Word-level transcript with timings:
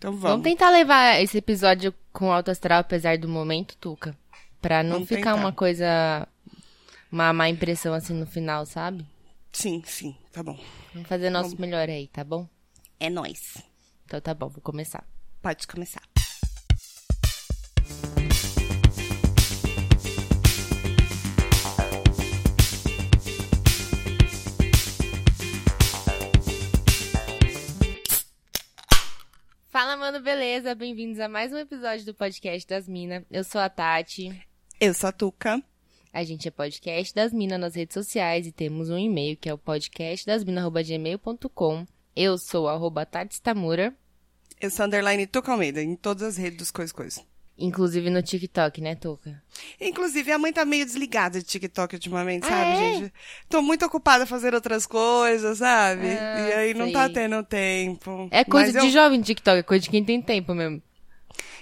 Então 0.00 0.12
vamos. 0.12 0.22
Vamos 0.22 0.44
tentar 0.44 0.70
levar 0.70 1.20
esse 1.22 1.36
episódio 1.36 1.92
com 2.10 2.32
alto 2.32 2.50
astral, 2.50 2.80
apesar 2.80 3.18
do 3.18 3.28
momento, 3.28 3.76
Tuca. 3.76 4.16
Pra 4.58 4.82
não 4.82 4.92
Vamos 4.92 5.08
ficar 5.08 5.32
tentar. 5.32 5.34
uma 5.34 5.52
coisa. 5.52 6.26
Uma 7.12 7.34
má 7.34 7.50
impressão 7.50 7.92
assim 7.92 8.14
no 8.14 8.24
final, 8.26 8.64
sabe? 8.64 9.04
Sim, 9.52 9.82
sim, 9.84 10.16
tá 10.32 10.42
bom. 10.42 10.58
Vamos 10.94 11.06
fazer 11.06 11.28
nosso 11.28 11.60
melhor 11.60 11.86
aí, 11.86 12.08
tá 12.08 12.24
bom? 12.24 12.48
É 12.98 13.10
nóis. 13.10 13.58
Então 14.06 14.18
tá 14.22 14.32
bom, 14.32 14.48
vou 14.48 14.62
começar. 14.62 15.04
Pode 15.42 15.66
começar. 15.66 16.00
Mano, 30.10 30.24
beleza? 30.24 30.74
Bem-vindos 30.74 31.20
a 31.20 31.28
mais 31.28 31.52
um 31.52 31.56
episódio 31.56 32.04
do 32.04 32.12
podcast 32.12 32.66
das 32.66 32.88
Minas. 32.88 33.22
Eu 33.30 33.44
sou 33.44 33.60
a 33.60 33.68
Tati. 33.68 34.44
Eu 34.80 34.92
sou 34.92 35.08
a 35.08 35.12
Tuca. 35.12 35.62
A 36.12 36.24
gente 36.24 36.48
é 36.48 36.50
podcast 36.50 37.14
das 37.14 37.32
Minas 37.32 37.60
nas 37.60 37.76
redes 37.76 37.94
sociais 37.94 38.44
e 38.44 38.50
temos 38.50 38.90
um 38.90 38.98
e-mail 38.98 39.36
que 39.36 39.48
é 39.48 39.54
o 39.54 39.58
podcastdasminas.gmail.com. 39.58 41.86
Eu 42.16 42.36
sou 42.38 42.68
arroba 42.68 43.06
Tati 43.06 43.40
Tamura, 43.40 43.94
Eu 44.60 44.68
sou 44.68 44.84
underline 44.84 45.28
Tuca 45.28 45.52
Almeida, 45.52 45.80
em 45.80 45.94
todas 45.94 46.24
as 46.24 46.36
redes 46.36 46.58
dos 46.58 46.72
Coisa 46.72 46.92
Coisa. 46.92 47.22
Inclusive 47.60 48.10
no 48.10 48.22
TikTok, 48.22 48.80
né, 48.80 48.94
Tuca? 48.94 49.42
Inclusive, 49.80 50.32
a 50.32 50.38
mãe 50.38 50.52
tá 50.52 50.64
meio 50.64 50.84
desligada 50.84 51.38
de 51.38 51.44
TikTok 51.44 51.94
ultimamente, 51.94 52.44
Ah, 52.46 52.48
sabe, 52.48 52.70
é? 52.70 52.76
gente? 52.94 53.12
Tô 53.48 53.60
muito 53.62 53.84
ocupada 53.84 54.26
fazendo 54.26 54.54
outras 54.54 54.86
coisas, 54.86 55.58
sabe? 55.58 56.08
Ah, 56.08 56.48
e 56.48 56.52
aí 56.54 56.74
não 56.74 56.90
tá 56.90 57.08
tendo 57.08 57.42
tempo. 57.44 58.28
É 58.30 58.44
coisa 58.44 58.72
Mas 58.72 58.82
de 58.82 58.88
eu 58.88 58.92
jovem 58.92 59.20
TikTok, 59.20 59.58
é 59.58 59.62
coisa 59.62 59.82
de 59.82 59.90
quem 59.90 60.02
tem 60.04 60.20
tempo 60.20 60.54
mesmo. 60.54 60.82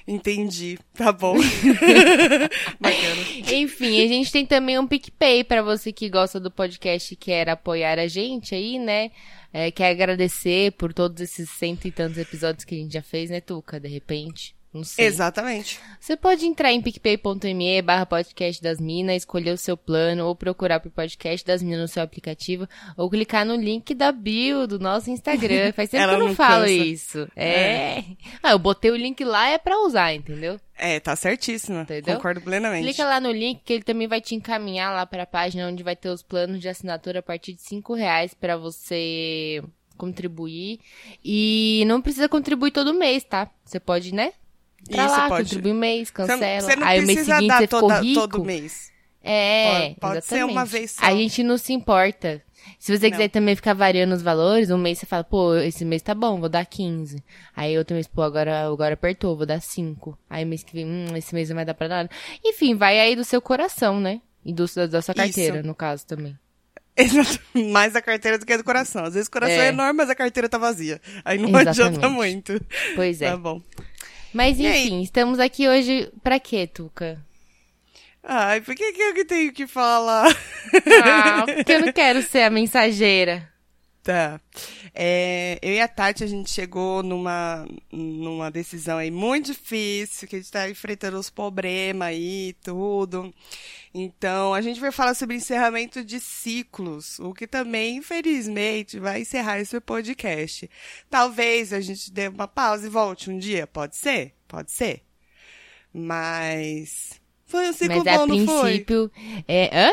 Entendi. 0.06 0.78
Tá 0.94 1.12
bom. 1.12 1.36
Bacana. 2.80 3.22
Enfim, 3.52 4.02
a 4.02 4.08
gente 4.08 4.32
tem 4.32 4.46
também 4.46 4.78
um 4.78 4.86
PicPay 4.86 5.44
pra 5.44 5.60
você 5.62 5.92
que 5.92 6.08
gosta 6.08 6.40
do 6.40 6.50
podcast 6.50 7.12
e 7.12 7.16
quer 7.16 7.48
apoiar 7.50 7.98
a 7.98 8.06
gente 8.06 8.54
aí, 8.54 8.78
né? 8.78 9.10
É, 9.52 9.70
quer 9.70 9.90
agradecer 9.90 10.72
por 10.72 10.92
todos 10.94 11.20
esses 11.20 11.48
cento 11.50 11.86
e 11.86 11.90
tantos 11.90 12.18
episódios 12.18 12.64
que 12.64 12.74
a 12.74 12.78
gente 12.78 12.92
já 12.92 13.02
fez, 13.02 13.30
né, 13.30 13.40
Tuca? 13.40 13.78
De 13.80 13.88
repente. 13.88 14.54
Não 14.78 14.84
sei. 14.84 15.06
Exatamente. 15.06 15.80
Você 15.98 16.16
pode 16.16 16.46
entrar 16.46 16.72
em 16.72 16.80
picpay.me 16.80 17.82
barra 17.82 18.06
podcast 18.06 18.62
das 18.62 18.80
minas, 18.80 19.16
escolher 19.16 19.50
o 19.50 19.56
seu 19.58 19.76
plano, 19.76 20.26
ou 20.26 20.36
procurar 20.36 20.78
por 20.78 20.90
podcast 20.90 21.44
das 21.44 21.62
minas 21.62 21.80
no 21.80 21.88
seu 21.88 22.02
aplicativo, 22.02 22.68
ou 22.96 23.10
clicar 23.10 23.44
no 23.44 23.56
link 23.56 23.92
da 23.94 24.12
bio 24.12 24.68
do 24.68 24.78
nosso 24.78 25.10
Instagram. 25.10 25.72
Faz 25.74 25.90
tempo 25.90 26.02
Ela 26.02 26.12
que 26.12 26.16
eu 26.16 26.20
não, 26.20 26.28
não 26.28 26.34
falo 26.34 26.62
cansa. 26.64 26.72
isso. 26.72 27.28
É. 27.34 28.04
Ah, 28.40 28.52
eu 28.52 28.58
botei 28.58 28.90
o 28.92 28.96
link 28.96 29.24
lá 29.24 29.48
é 29.48 29.58
pra 29.58 29.80
usar, 29.80 30.14
entendeu? 30.14 30.60
É, 30.76 31.00
tá 31.00 31.16
certíssima. 31.16 31.82
Entendeu? 31.82 32.14
Concordo 32.14 32.40
plenamente. 32.40 32.84
Clica 32.84 33.04
lá 33.04 33.20
no 33.20 33.32
link 33.32 33.60
que 33.64 33.72
ele 33.72 33.82
também 33.82 34.06
vai 34.06 34.20
te 34.20 34.36
encaminhar 34.36 34.94
lá 34.94 35.04
para 35.04 35.24
a 35.24 35.26
página 35.26 35.66
onde 35.66 35.82
vai 35.82 35.96
ter 35.96 36.08
os 36.08 36.22
planos 36.22 36.60
de 36.60 36.68
assinatura 36.68 37.18
a 37.18 37.22
partir 37.22 37.52
de 37.52 37.62
cinco 37.62 37.94
reais 37.94 38.32
para 38.32 38.56
você 38.56 39.60
contribuir. 39.96 40.78
E 41.24 41.82
não 41.86 42.00
precisa 42.00 42.28
contribuir 42.28 42.70
todo 42.70 42.94
mês, 42.94 43.24
tá? 43.24 43.50
Você 43.64 43.80
pode, 43.80 44.14
né? 44.14 44.32
Entrar 44.88 45.06
Isso, 45.06 45.16
lá, 45.16 45.28
pode. 45.28 45.44
contribuir 45.44 45.72
um 45.72 45.78
mês, 45.78 46.10
cancela. 46.10 46.60
Você 46.60 46.76
não 46.76 46.86
Aí 46.86 47.00
o 47.00 47.06
mês 47.06 47.18
seguinte 47.20 47.46
dar 47.48 47.56
você 47.58 47.62
ficou 47.66 47.80
toda, 47.80 48.00
rico. 48.00 48.20
todo 48.28 48.44
mês. 48.44 48.90
É, 49.22 49.94
Pode- 50.00 50.00
pode 50.00 50.24
ser 50.24 50.44
uma 50.44 50.64
vez 50.64 50.92
só. 50.92 51.04
A 51.04 51.10
gente 51.14 51.42
não 51.42 51.58
se 51.58 51.72
importa. 51.72 52.42
Se 52.78 52.96
você 52.96 53.10
quiser 53.10 53.24
Não. 53.24 53.28
também 53.30 53.56
ficar 53.56 53.74
variando 53.74 54.14
os 54.14 54.22
valores, 54.22 54.70
um 54.70 54.78
mês 54.78 54.98
você 54.98 55.06
fala, 55.06 55.24
pô, 55.24 55.54
esse 55.56 55.84
mês 55.84 56.02
tá 56.02 56.14
bom, 56.14 56.38
vou 56.38 56.48
dar 56.48 56.64
15. 56.64 57.22
Aí 57.56 57.76
outro 57.76 57.94
mês, 57.94 58.06
pô, 58.06 58.22
agora, 58.22 58.66
agora 58.66 58.94
apertou, 58.94 59.36
vou 59.36 59.46
dar 59.46 59.60
5. 59.60 60.18
Aí 60.30 60.44
mês 60.44 60.62
que 60.62 60.72
vem, 60.74 60.86
hum, 60.86 61.16
esse 61.16 61.34
mês 61.34 61.48
não 61.48 61.56
vai 61.56 61.64
dar 61.64 61.74
pra 61.74 61.88
nada. 61.88 62.10
Enfim, 62.44 62.74
vai 62.74 62.98
aí 63.00 63.16
do 63.16 63.24
seu 63.24 63.40
coração, 63.40 63.98
né? 64.00 64.20
E 64.44 64.52
do, 64.52 64.64
da 64.88 65.02
sua 65.02 65.14
carteira, 65.14 65.58
Isso. 65.58 65.66
no 65.66 65.74
caso 65.74 66.06
também. 66.06 66.38
Mais 67.72 67.94
a 67.94 68.02
carteira 68.02 68.38
do 68.38 68.46
que 68.46 68.52
a 68.52 68.56
do 68.56 68.64
coração. 68.64 69.04
Às 69.04 69.14
vezes 69.14 69.28
o 69.28 69.30
coração 69.30 69.56
é, 69.56 69.66
É. 69.66 69.68
enorme, 69.68 69.94
mas 69.98 70.10
a 70.10 70.14
carteira 70.14 70.48
tá 70.48 70.58
vazia. 70.58 71.00
Aí 71.24 71.38
não 71.38 71.48
Exatamente. 71.48 71.68
adianta 71.82 72.08
muito. 72.08 72.60
Pois 72.94 73.20
é. 73.22 73.30
Tá 73.30 73.36
bom. 73.36 73.60
Mas 74.32 74.58
enfim, 74.58 75.02
estamos 75.02 75.38
aqui 75.38 75.68
hoje 75.68 76.10
pra 76.22 76.38
quê, 76.38 76.66
Tuca? 76.66 77.24
Ai, 78.22 78.60
por 78.60 78.74
que, 78.74 78.92
que 78.92 79.00
eu 79.00 79.14
que 79.14 79.24
tenho 79.24 79.52
que 79.52 79.66
falar? 79.66 80.28
Ah, 81.02 81.44
porque 81.46 81.72
eu 81.72 81.80
não 81.80 81.92
quero 81.92 82.22
ser 82.22 82.42
a 82.42 82.50
mensageira. 82.50 83.48
Tá. 84.02 84.40
É, 84.94 85.58
eu 85.62 85.72
e 85.74 85.80
a 85.80 85.88
Tati, 85.88 86.24
a 86.24 86.26
gente 86.26 86.50
chegou 86.50 87.02
numa, 87.02 87.66
numa 87.92 88.50
decisão 88.50 88.98
aí 88.98 89.10
muito 89.10 89.52
difícil, 89.52 90.26
que 90.26 90.36
a 90.36 90.38
gente 90.38 90.50
tá 90.50 90.68
enfrentando 90.68 91.18
os 91.18 91.30
problemas 91.30 92.08
aí 92.08 92.48
e 92.48 92.52
tudo. 92.54 93.32
Então, 94.00 94.54
a 94.54 94.60
gente 94.60 94.78
vai 94.78 94.92
falar 94.92 95.14
sobre 95.14 95.34
encerramento 95.34 96.04
de 96.04 96.20
ciclos, 96.20 97.18
o 97.18 97.34
que 97.34 97.46
também, 97.46 97.96
infelizmente, 97.96 98.98
vai 98.98 99.22
encerrar 99.22 99.58
esse 99.58 99.80
podcast. 99.80 100.70
Talvez 101.10 101.72
a 101.72 101.80
gente 101.80 102.12
dê 102.12 102.28
uma 102.28 102.46
pausa 102.46 102.86
e 102.86 102.90
volte 102.90 103.28
um 103.28 103.36
dia, 103.36 103.66
pode 103.66 103.96
ser? 103.96 104.34
Pode 104.46 104.70
ser. 104.70 105.02
Mas... 105.92 107.20
Foi 107.44 107.68
um 107.68 107.72
ciclo 107.72 108.04
Mas 108.04 108.16
bom, 108.16 108.22
a 108.22 108.26
não 108.26 108.46
foi? 108.46 108.70
princípio. 108.70 109.10
É, 109.48 109.86
hã? 109.86 109.90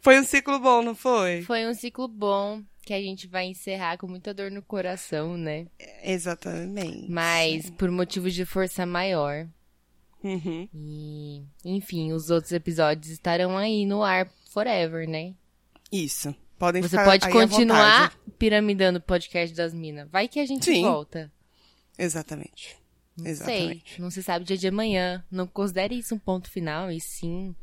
Foi 0.00 0.20
um 0.20 0.24
ciclo 0.24 0.58
bom, 0.60 0.82
não 0.82 0.94
foi? 0.94 1.42
Foi 1.42 1.66
um 1.66 1.74
ciclo 1.74 2.06
bom 2.06 2.62
que 2.82 2.94
a 2.94 3.00
gente 3.00 3.26
vai 3.26 3.46
encerrar 3.46 3.98
com 3.98 4.06
muita 4.06 4.32
dor 4.32 4.50
no 4.50 4.62
coração, 4.62 5.36
né? 5.36 5.66
Exatamente. 6.02 7.10
Mas 7.10 7.70
por 7.70 7.90
motivos 7.90 8.34
de 8.34 8.44
força 8.44 8.86
maior. 8.86 9.46
Uhum. 10.22 10.68
E, 10.74 11.42
enfim, 11.64 12.12
os 12.12 12.30
outros 12.30 12.52
episódios 12.52 13.10
estarão 13.10 13.56
aí 13.56 13.86
no 13.86 14.02
ar 14.02 14.30
forever, 14.52 15.08
né? 15.08 15.34
Isso. 15.90 16.34
Podem 16.58 16.82
Você 16.82 17.02
pode 17.02 17.28
continuar 17.30 18.14
piramidando 18.38 18.98
o 18.98 19.02
podcast 19.02 19.56
das 19.56 19.72
minas. 19.72 20.08
Vai 20.10 20.28
que 20.28 20.38
a 20.38 20.44
gente 20.46 20.66
Sim. 20.66 20.82
volta. 20.82 21.32
Exatamente. 21.98 22.76
Não 23.16 23.26
Exatamente. 23.26 23.94
sei. 23.94 24.02
Não 24.02 24.10
se 24.10 24.22
sabe 24.22 24.44
o 24.44 24.46
dia 24.46 24.58
de 24.58 24.68
amanhã. 24.68 25.24
Não 25.30 25.46
considere 25.46 25.94
isso 25.98 26.14
um 26.14 26.18
ponto 26.18 26.50
final, 26.50 26.90
e 26.90 27.00
sim 27.00 27.54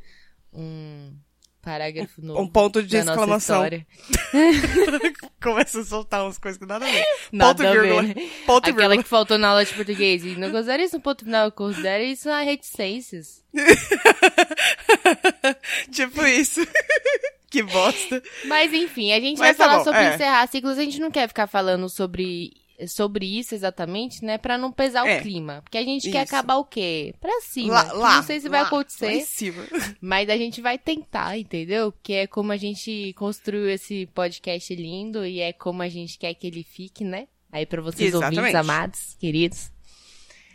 um 0.52 1.14
parágrafo 1.62 2.22
novo. 2.22 2.42
Um 2.42 2.48
ponto 2.48 2.82
de 2.82 2.98
exclamação. 2.98 3.64
Começa 5.42 5.82
a 5.82 5.86
soltar 5.86 6.24
umas 6.24 6.38
coisas 6.38 6.58
que 6.58 6.66
nada 6.66 6.86
a 6.86 6.92
ver. 6.92 7.06
Nada 7.32 7.64
ponto 7.64 7.68
a 7.68 7.72
vírgula. 7.72 8.04
Ponto 8.46 8.70
Aquela 8.70 8.90
vírgula. 8.90 9.04
que 9.04 9.10
faltou 9.10 9.38
na 9.38 9.50
aula 9.50 9.64
de 9.64 9.74
português. 9.74 10.26
E 10.26 10.36
não 10.36 10.52
considera 10.52 10.84
isso 10.84 10.98
um 10.98 11.02
ponto 11.02 11.24
final, 11.24 11.52
considera 11.52 12.04
isso 12.04 12.28
uma 12.28 12.42
reticências. 12.42 13.44
tipo 15.92 16.26
isso. 16.26 16.68
que 17.52 17.62
bosta. 17.64 18.22
Mas 18.46 18.74
enfim, 18.74 19.12
a 19.12 19.20
gente 19.20 19.38
Mas 19.38 19.40
vai 19.40 19.56
tá 19.56 19.66
falar 19.66 19.78
bom, 19.80 19.84
sobre 19.84 20.02
é. 20.02 20.16
encerrar 20.16 20.48
ciclos. 20.48 20.78
A 20.78 20.84
gente 20.84 21.00
não 21.00 21.12
quer 21.12 21.28
ficar 21.28 21.48
falando 21.48 21.88
sobre, 21.88 22.52
sobre 22.86 23.26
isso 23.26 23.56
exatamente, 23.56 24.24
né? 24.24 24.38
Pra 24.38 24.58
não 24.58 24.72
pesar 24.72 25.08
É. 25.08 25.18
o 25.18 25.22
clima. 25.22 25.62
Porque 25.64 25.78
a 25.78 25.84
gente 25.84 26.12
quer 26.12 26.26
Isso. 26.26 26.36
acabar 26.36 26.58
o 26.58 26.66
quê? 26.66 27.16
Pra 27.20 27.42
cima. 27.42 27.74
Lá, 27.74 27.94
lá, 27.94 28.16
não 28.18 28.24
sei 28.24 28.40
se 28.40 28.50
vai 28.50 28.62
lá, 28.62 28.70
Lá 28.70 28.78
em 28.78 28.82
acontecer, 28.82 29.22
cima. 29.22 29.64
mas 30.02 30.30
a 30.30 30.38
gente 30.38 30.62
vai 30.62 30.78
tentar, 30.78 31.38
entendeu? 31.38 31.92
Que 32.04 32.14
é 32.14 32.28
como 32.28 32.52
a 32.52 32.58
gente 32.58 33.14
construiu 33.14 33.70
esse 33.70 34.06
podcast 34.08 34.76
lindo 34.76 35.26
e 35.26 35.40
é 35.40 35.54
como 35.54 35.82
a 35.82 35.90
gente 35.90 36.18
quer 36.20 36.34
que 36.34 36.46
ele 36.46 36.64
fique, 36.64 37.04
né? 37.04 37.28
Aí 37.52 37.66
pra 37.66 37.82
vocês 37.82 38.10
Exatamente. 38.10 38.40
ouvintes, 38.40 38.56
amados, 38.60 39.16
queridos. 39.20 39.72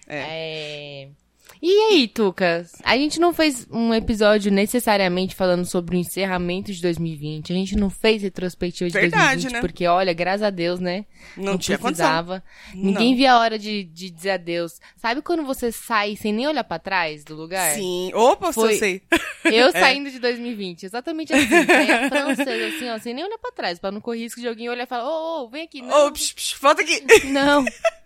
É. 0.06 0.18
É. 0.18 1.08
E 1.60 1.70
aí, 1.92 2.08
Tuca? 2.08 2.64
A 2.82 2.96
gente 2.96 3.20
não 3.20 3.32
fez 3.32 3.66
um 3.70 3.92
episódio 3.94 4.50
necessariamente 4.50 5.34
falando 5.34 5.64
sobre 5.64 5.96
o 5.96 5.98
encerramento 5.98 6.72
de 6.72 6.80
2020. 6.82 7.52
A 7.52 7.56
gente 7.56 7.76
não 7.76 7.88
fez 7.90 8.22
retrospectiva 8.22 8.88
de 8.90 8.94
Verdade, 8.98 9.42
2020, 9.42 9.52
né? 9.52 9.60
porque, 9.60 9.86
olha, 9.86 10.12
graças 10.12 10.42
a 10.42 10.50
Deus, 10.50 10.80
né? 10.80 11.04
Não, 11.36 11.56
tinha 11.58 11.78
condição. 11.78 12.06
precisava. 12.06 12.42
Ninguém 12.74 13.14
via 13.14 13.32
a 13.34 13.38
hora 13.38 13.58
de, 13.58 13.84
de 13.84 14.10
dizer 14.10 14.30
adeus. 14.30 14.80
Sabe 14.96 15.22
quando 15.22 15.44
você 15.44 15.70
sai 15.70 16.16
sem 16.16 16.32
nem 16.32 16.46
olhar 16.48 16.64
pra 16.64 16.78
trás 16.78 17.22
do 17.24 17.34
lugar? 17.36 17.74
Sim. 17.74 18.10
Opa, 18.14 18.52
Foi- 18.52 18.74
eu 18.74 18.78
sei. 18.78 19.02
Eu 19.44 19.68
É. 19.68 19.72
saindo 19.72 20.08
de 20.08 20.20
2020, 20.20 20.84
exatamente 20.84 21.32
assim. 21.34 21.48
Saí 21.66 21.90
a 21.90 22.08
francesa, 22.08 22.66
assim, 22.76 22.88
ó, 22.90 22.98
sem 22.98 23.12
nem 23.12 23.24
olhar 23.24 23.38
pra 23.38 23.50
trás, 23.50 23.76
pra 23.78 23.90
não 23.90 24.00
correr 24.00 24.20
risco 24.20 24.40
de 24.40 24.46
alguém 24.46 24.68
olhar 24.68 24.84
e 24.84 24.86
falar, 24.86 25.04
ô, 25.08 25.44
ô, 25.44 25.48
vem 25.48 25.64
aqui. 25.64 25.82
Não, 25.82 26.06
Ô, 26.06 26.12
psh, 26.12 26.32
psh, 26.32 26.54
volta 26.60 26.80
aqui. 26.82 27.02
não. 27.26 27.64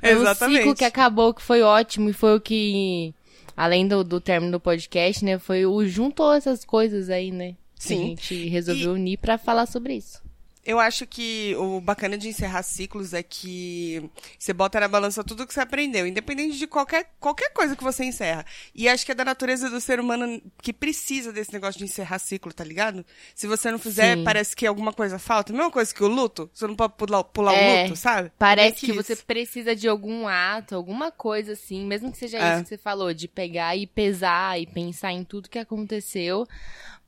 Foi 0.00 0.14
um 0.14 0.20
Exatamente. 0.20 0.58
ciclo 0.58 0.74
que 0.74 0.84
acabou, 0.84 1.34
que 1.34 1.42
foi 1.42 1.62
ótimo 1.62 2.10
e 2.10 2.12
foi 2.12 2.36
o 2.36 2.40
que, 2.40 3.14
além 3.56 3.88
do, 3.88 4.04
do 4.04 4.20
término 4.20 4.52
do 4.52 4.60
podcast, 4.60 5.24
né, 5.24 5.38
foi 5.38 5.66
o 5.66 5.86
juntou 5.86 6.32
essas 6.32 6.64
coisas 6.64 7.10
aí, 7.10 7.30
né? 7.32 7.54
Que 7.76 7.84
Sim. 7.84 8.02
a 8.02 8.06
gente 8.06 8.48
resolveu 8.48 8.92
unir 8.92 9.18
pra 9.18 9.38
falar 9.38 9.66
sobre 9.66 9.94
isso. 9.94 10.22
Eu 10.64 10.78
acho 10.78 11.06
que 11.08 11.56
o 11.58 11.80
bacana 11.80 12.16
de 12.16 12.28
encerrar 12.28 12.62
ciclos 12.62 13.12
é 13.12 13.22
que 13.22 14.08
você 14.38 14.52
bota 14.52 14.78
na 14.78 14.86
balança 14.86 15.24
tudo 15.24 15.44
que 15.44 15.52
você 15.52 15.60
aprendeu, 15.60 16.06
independente 16.06 16.56
de 16.56 16.68
qualquer, 16.68 17.10
qualquer 17.18 17.52
coisa 17.52 17.74
que 17.74 17.82
você 17.82 18.04
encerra. 18.04 18.46
E 18.72 18.88
acho 18.88 19.04
que 19.04 19.10
é 19.10 19.14
da 19.14 19.24
natureza 19.24 19.68
do 19.68 19.80
ser 19.80 19.98
humano 19.98 20.40
que 20.62 20.72
precisa 20.72 21.32
desse 21.32 21.52
negócio 21.52 21.78
de 21.78 21.84
encerrar 21.84 22.20
ciclo, 22.20 22.52
tá 22.52 22.62
ligado? 22.62 23.04
Se 23.34 23.48
você 23.48 23.72
não 23.72 23.78
fizer, 23.78 24.16
Sim. 24.16 24.22
parece 24.22 24.54
que 24.54 24.64
alguma 24.64 24.92
coisa 24.92 25.18
falta. 25.18 25.52
Mesma 25.52 25.70
coisa 25.70 25.92
que 25.92 26.04
o 26.04 26.06
luto, 26.06 26.48
você 26.54 26.64
não 26.64 26.76
pode 26.76 26.94
pular, 26.96 27.24
pular 27.24 27.54
É, 27.54 27.80
o 27.80 27.82
luto, 27.82 27.96
sabe? 27.96 28.30
Parece 28.38 28.84
É 28.84 28.86
que 28.86 28.92
você 28.92 29.16
precisa 29.16 29.74
de 29.74 29.88
algum 29.88 30.28
ato, 30.28 30.76
alguma 30.76 31.10
coisa 31.10 31.54
assim, 31.54 31.84
mesmo 31.84 32.12
que 32.12 32.18
seja 32.18 32.38
É. 32.38 32.54
isso 32.54 32.62
que 32.62 32.68
você 32.68 32.78
falou, 32.78 33.12
de 33.12 33.26
pegar 33.26 33.74
e 33.76 33.84
pesar 33.84 34.60
e 34.60 34.66
pensar 34.66 35.10
em 35.12 35.24
tudo 35.24 35.48
que 35.48 35.58
aconteceu 35.58 36.46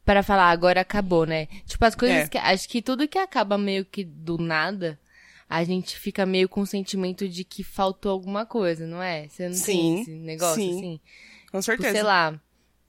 pra 0.04 0.22
falar, 0.22 0.50
agora 0.50 0.80
acabou, 0.80 1.24
né? 1.26 1.46
Tipo, 1.66 1.84
as 1.84 1.94
coisas 1.94 2.18
É. 2.24 2.28
que. 2.28 2.38
Acho 2.38 2.68
que 2.68 2.82
tudo 2.82 3.08
que 3.08 3.18
acaba 3.18 3.56
meio 3.58 3.84
que 3.84 4.04
do 4.04 4.38
nada, 4.38 4.98
a 5.48 5.62
gente 5.64 5.98
fica 5.98 6.24
meio 6.26 6.48
com 6.48 6.60
o 6.60 6.66
sentimento 6.66 7.28
de 7.28 7.44
que 7.44 7.62
faltou 7.62 8.12
alguma 8.12 8.44
coisa, 8.46 8.86
não 8.86 9.02
é? 9.02 9.28
Você 9.28 9.48
não 9.48 9.54
Sim, 9.54 9.72
tem 9.72 10.00
esse 10.02 10.10
negócio 10.12 10.62
sim, 10.62 10.76
assim? 10.78 11.00
Com 11.50 11.60
Tipo, 11.60 11.62
certeza. 11.62 11.92
sei 11.92 12.02
lá. 12.02 12.40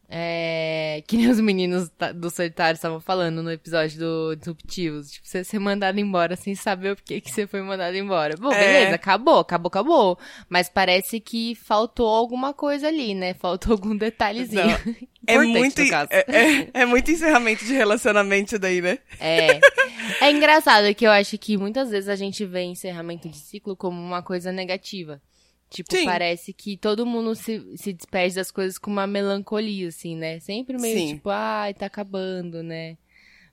É, 0.08 1.04
que 1.08 1.18
nem 1.18 1.30
os 1.30 1.40
meninos 1.40 1.90
do 2.16 2.30
solitário 2.30 2.76
estavam 2.76 3.00
falando 3.00 3.42
no 3.42 3.52
episódio 3.52 4.00
do 4.00 4.36
Disruptivos. 4.36 5.12
Tipo, 5.12 5.28
você 5.28 5.44
ser 5.44 5.60
mandado 5.60 6.00
embora 6.00 6.36
sem 6.36 6.54
saber 6.56 6.92
o 6.92 6.96
porquê 6.96 7.20
que 7.20 7.32
você 7.32 7.48
foi 7.48 7.62
mandado 7.62 7.98
embora. 7.98 8.36
Bom, 8.38 8.52
É. 8.54 8.60
beleza, 8.60 8.96
acabou, 8.96 9.40
acabou, 9.40 9.68
acabou. 9.68 10.20
Mas 10.48 10.70
parece 10.70 11.20
que 11.20 11.56
faltou 11.56 12.08
alguma 12.08 12.54
coisa 12.54 12.88
ali, 12.88 13.16
né? 13.16 13.34
Faltou 13.34 13.72
algum 13.74 13.96
detalhezinho. 13.96 14.64
É 15.28 15.40
muito, 15.40 15.82
é, 15.82 16.26
é- 16.28 16.70
é 16.82 16.86
muito 16.86 17.10
encerramento 17.10 17.66
de 17.66 17.74
relacionamento 17.74 18.60
daí, 18.60 18.80
né? 18.80 19.00
É. 19.20 19.60
É 20.22 20.30
engraçado 20.32 20.94
que 20.94 21.04
eu 21.04 21.10
acho 21.10 21.36
que 21.40 21.58
muitas 21.58 21.90
vezes 21.90 22.08
a 22.08 22.16
gente 22.16 22.46
vê 22.46 22.62
encerramento 22.62 23.28
de 23.28 23.36
ciclo 23.36 23.76
como 23.76 24.00
uma 24.00 24.22
coisa 24.22 24.52
negativa. 24.52 25.20
Tipo, 25.70 25.96
Sim. 25.96 26.06
parece 26.06 26.54
que 26.54 26.78
todo 26.78 27.06
mundo 27.06 27.36
se, 27.36 27.76
se 27.76 27.92
despede 27.92 28.36
das 28.36 28.52
coisas 28.52 28.78
com 28.78 28.90
uma 28.90 29.08
melancolia, 29.08 29.88
assim, 29.88 30.16
né? 30.16 30.40
Sempre 30.40 30.78
meio 30.78 31.00
Sim. 31.00 31.16
tipo, 31.16 31.30
ai, 31.30 31.74
tá 31.74 31.88
acabando, 31.88 32.64
né? 32.64 32.98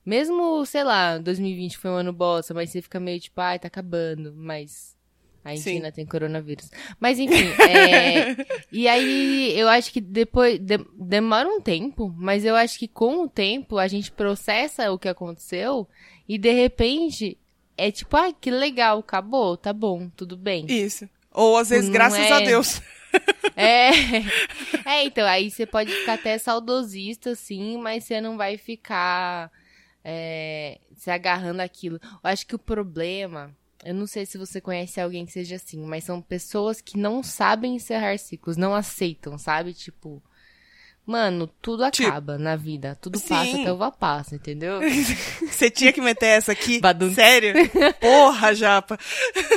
Mesmo, 0.05 0.65
sei 0.65 0.83
lá, 0.83 1.17
2020 1.17 1.77
foi 1.77 1.89
um 1.91 1.95
ano 1.95 2.13
bosta, 2.13 2.53
mas 2.53 2.69
você 2.69 2.81
fica 2.81 2.99
meio 2.99 3.19
tipo, 3.19 3.39
ai, 3.39 3.57
tá 3.57 3.67
acabando, 3.67 4.33
mas 4.35 4.95
a 5.43 5.49
ainda 5.49 5.91
tem 5.91 6.05
coronavírus. 6.05 6.69
Mas 6.99 7.19
enfim, 7.19 7.47
é... 7.69 8.35
e 8.71 8.87
aí 8.87 9.53
eu 9.57 9.67
acho 9.67 9.91
que 9.91 9.99
depois 9.99 10.59
de- 10.59 10.85
demora 10.97 11.47
um 11.49 11.59
tempo, 11.59 12.13
mas 12.17 12.45
eu 12.45 12.55
acho 12.55 12.79
que 12.79 12.87
com 12.87 13.23
o 13.23 13.29
tempo 13.29 13.77
a 13.77 13.87
gente 13.87 14.11
processa 14.11 14.91
o 14.91 14.99
que 14.99 15.09
aconteceu 15.09 15.87
e 16.27 16.37
de 16.37 16.51
repente 16.51 17.37
é 17.77 17.91
tipo, 17.91 18.15
ai, 18.15 18.33
que 18.39 18.49
legal, 18.49 18.99
acabou, 18.99 19.57
tá 19.57 19.73
bom, 19.73 20.09
tudo 20.15 20.37
bem. 20.37 20.65
Isso. 20.69 21.09
Ou 21.33 21.57
às 21.57 21.69
vezes, 21.69 21.85
Não 21.85 21.93
graças 21.93 22.19
é- 22.19 22.31
a 22.31 22.39
Deus. 22.39 22.81
É. 23.55 23.91
É, 24.85 25.03
então, 25.05 25.25
aí 25.27 25.49
você 25.51 25.65
pode 25.65 25.91
ficar 25.93 26.13
até 26.13 26.37
saudosista, 26.37 27.31
assim, 27.31 27.77
mas 27.77 28.03
você 28.03 28.19
não 28.19 28.35
vai 28.37 28.57
ficar 28.57 29.51
é, 30.03 30.79
se 30.97 31.09
agarrando 31.11 31.61
aquilo. 31.61 31.99
Eu 32.03 32.19
acho 32.23 32.45
que 32.45 32.55
o 32.55 32.59
problema. 32.59 33.55
Eu 33.85 33.93
não 33.93 34.07
sei 34.07 34.25
se 34.25 34.37
você 34.37 34.59
conhece 34.59 34.99
alguém 34.99 35.25
que 35.25 35.31
seja 35.31 35.55
assim, 35.57 35.85
mas 35.85 36.05
são 36.05 36.21
pessoas 36.21 36.81
que 36.81 36.97
não 36.97 37.21
sabem 37.21 37.75
encerrar 37.75 38.17
ciclos, 38.17 38.57
não 38.57 38.73
aceitam, 38.73 39.37
sabe? 39.37 39.73
Tipo, 39.73 40.23
mano, 41.05 41.47
tudo 41.61 41.89
Tipo, 41.91 42.07
acaba 42.07 42.37
na 42.37 42.55
vida, 42.55 42.97
tudo 43.01 43.19
passa 43.19 43.45
sim. 43.45 43.61
até 43.61 43.71
uva 43.71 43.91
passa, 43.91 44.35
entendeu? 44.35 44.79
Você 45.49 45.69
tinha 45.69 45.91
que 45.91 46.01
meter 46.01 46.27
essa 46.27 46.51
aqui? 46.51 46.79
Badum. 46.79 47.13
Sério? 47.13 47.53
Porra, 47.99 48.55
japa. 48.55 48.97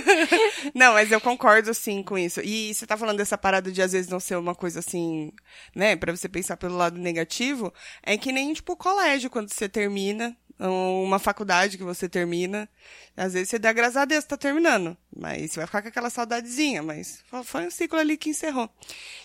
não, 0.74 0.94
mas 0.94 1.10
eu 1.12 1.20
concordo, 1.20 1.72
sim, 1.72 2.02
com 2.02 2.18
isso. 2.18 2.40
E 2.40 2.74
você 2.74 2.86
tá 2.86 2.96
falando 2.96 3.18
dessa 3.18 3.38
parada 3.38 3.70
de, 3.70 3.80
às 3.80 3.92
vezes, 3.92 4.10
não 4.10 4.20
ser 4.20 4.36
uma 4.36 4.54
coisa 4.54 4.80
assim, 4.80 5.32
né, 5.74 5.96
pra 5.96 6.14
você 6.14 6.28
pensar 6.28 6.56
pelo 6.56 6.76
lado 6.76 6.98
negativo, 6.98 7.72
é 8.02 8.16
que 8.16 8.32
nem, 8.32 8.52
tipo, 8.52 8.72
o 8.72 8.76
colégio, 8.76 9.30
quando 9.30 9.48
você 9.50 9.68
termina, 9.68 10.36
uma 10.58 11.18
faculdade 11.18 11.76
que 11.76 11.84
você 11.84 12.08
termina, 12.08 12.68
às 13.16 13.34
vezes 13.34 13.50
você 13.50 13.58
dá 13.58 13.72
graças 13.72 13.96
a 13.96 14.04
Deus 14.04 14.24
tá 14.24 14.36
terminando, 14.36 14.96
mas 15.14 15.52
você 15.52 15.60
vai 15.60 15.66
ficar 15.66 15.82
com 15.82 15.88
aquela 15.88 16.08
saudadezinha, 16.10 16.82
mas 16.82 17.22
fo- 17.26 17.44
foi 17.44 17.66
um 17.66 17.70
ciclo 17.70 17.98
ali 17.98 18.16
que 18.16 18.30
encerrou. 18.30 18.70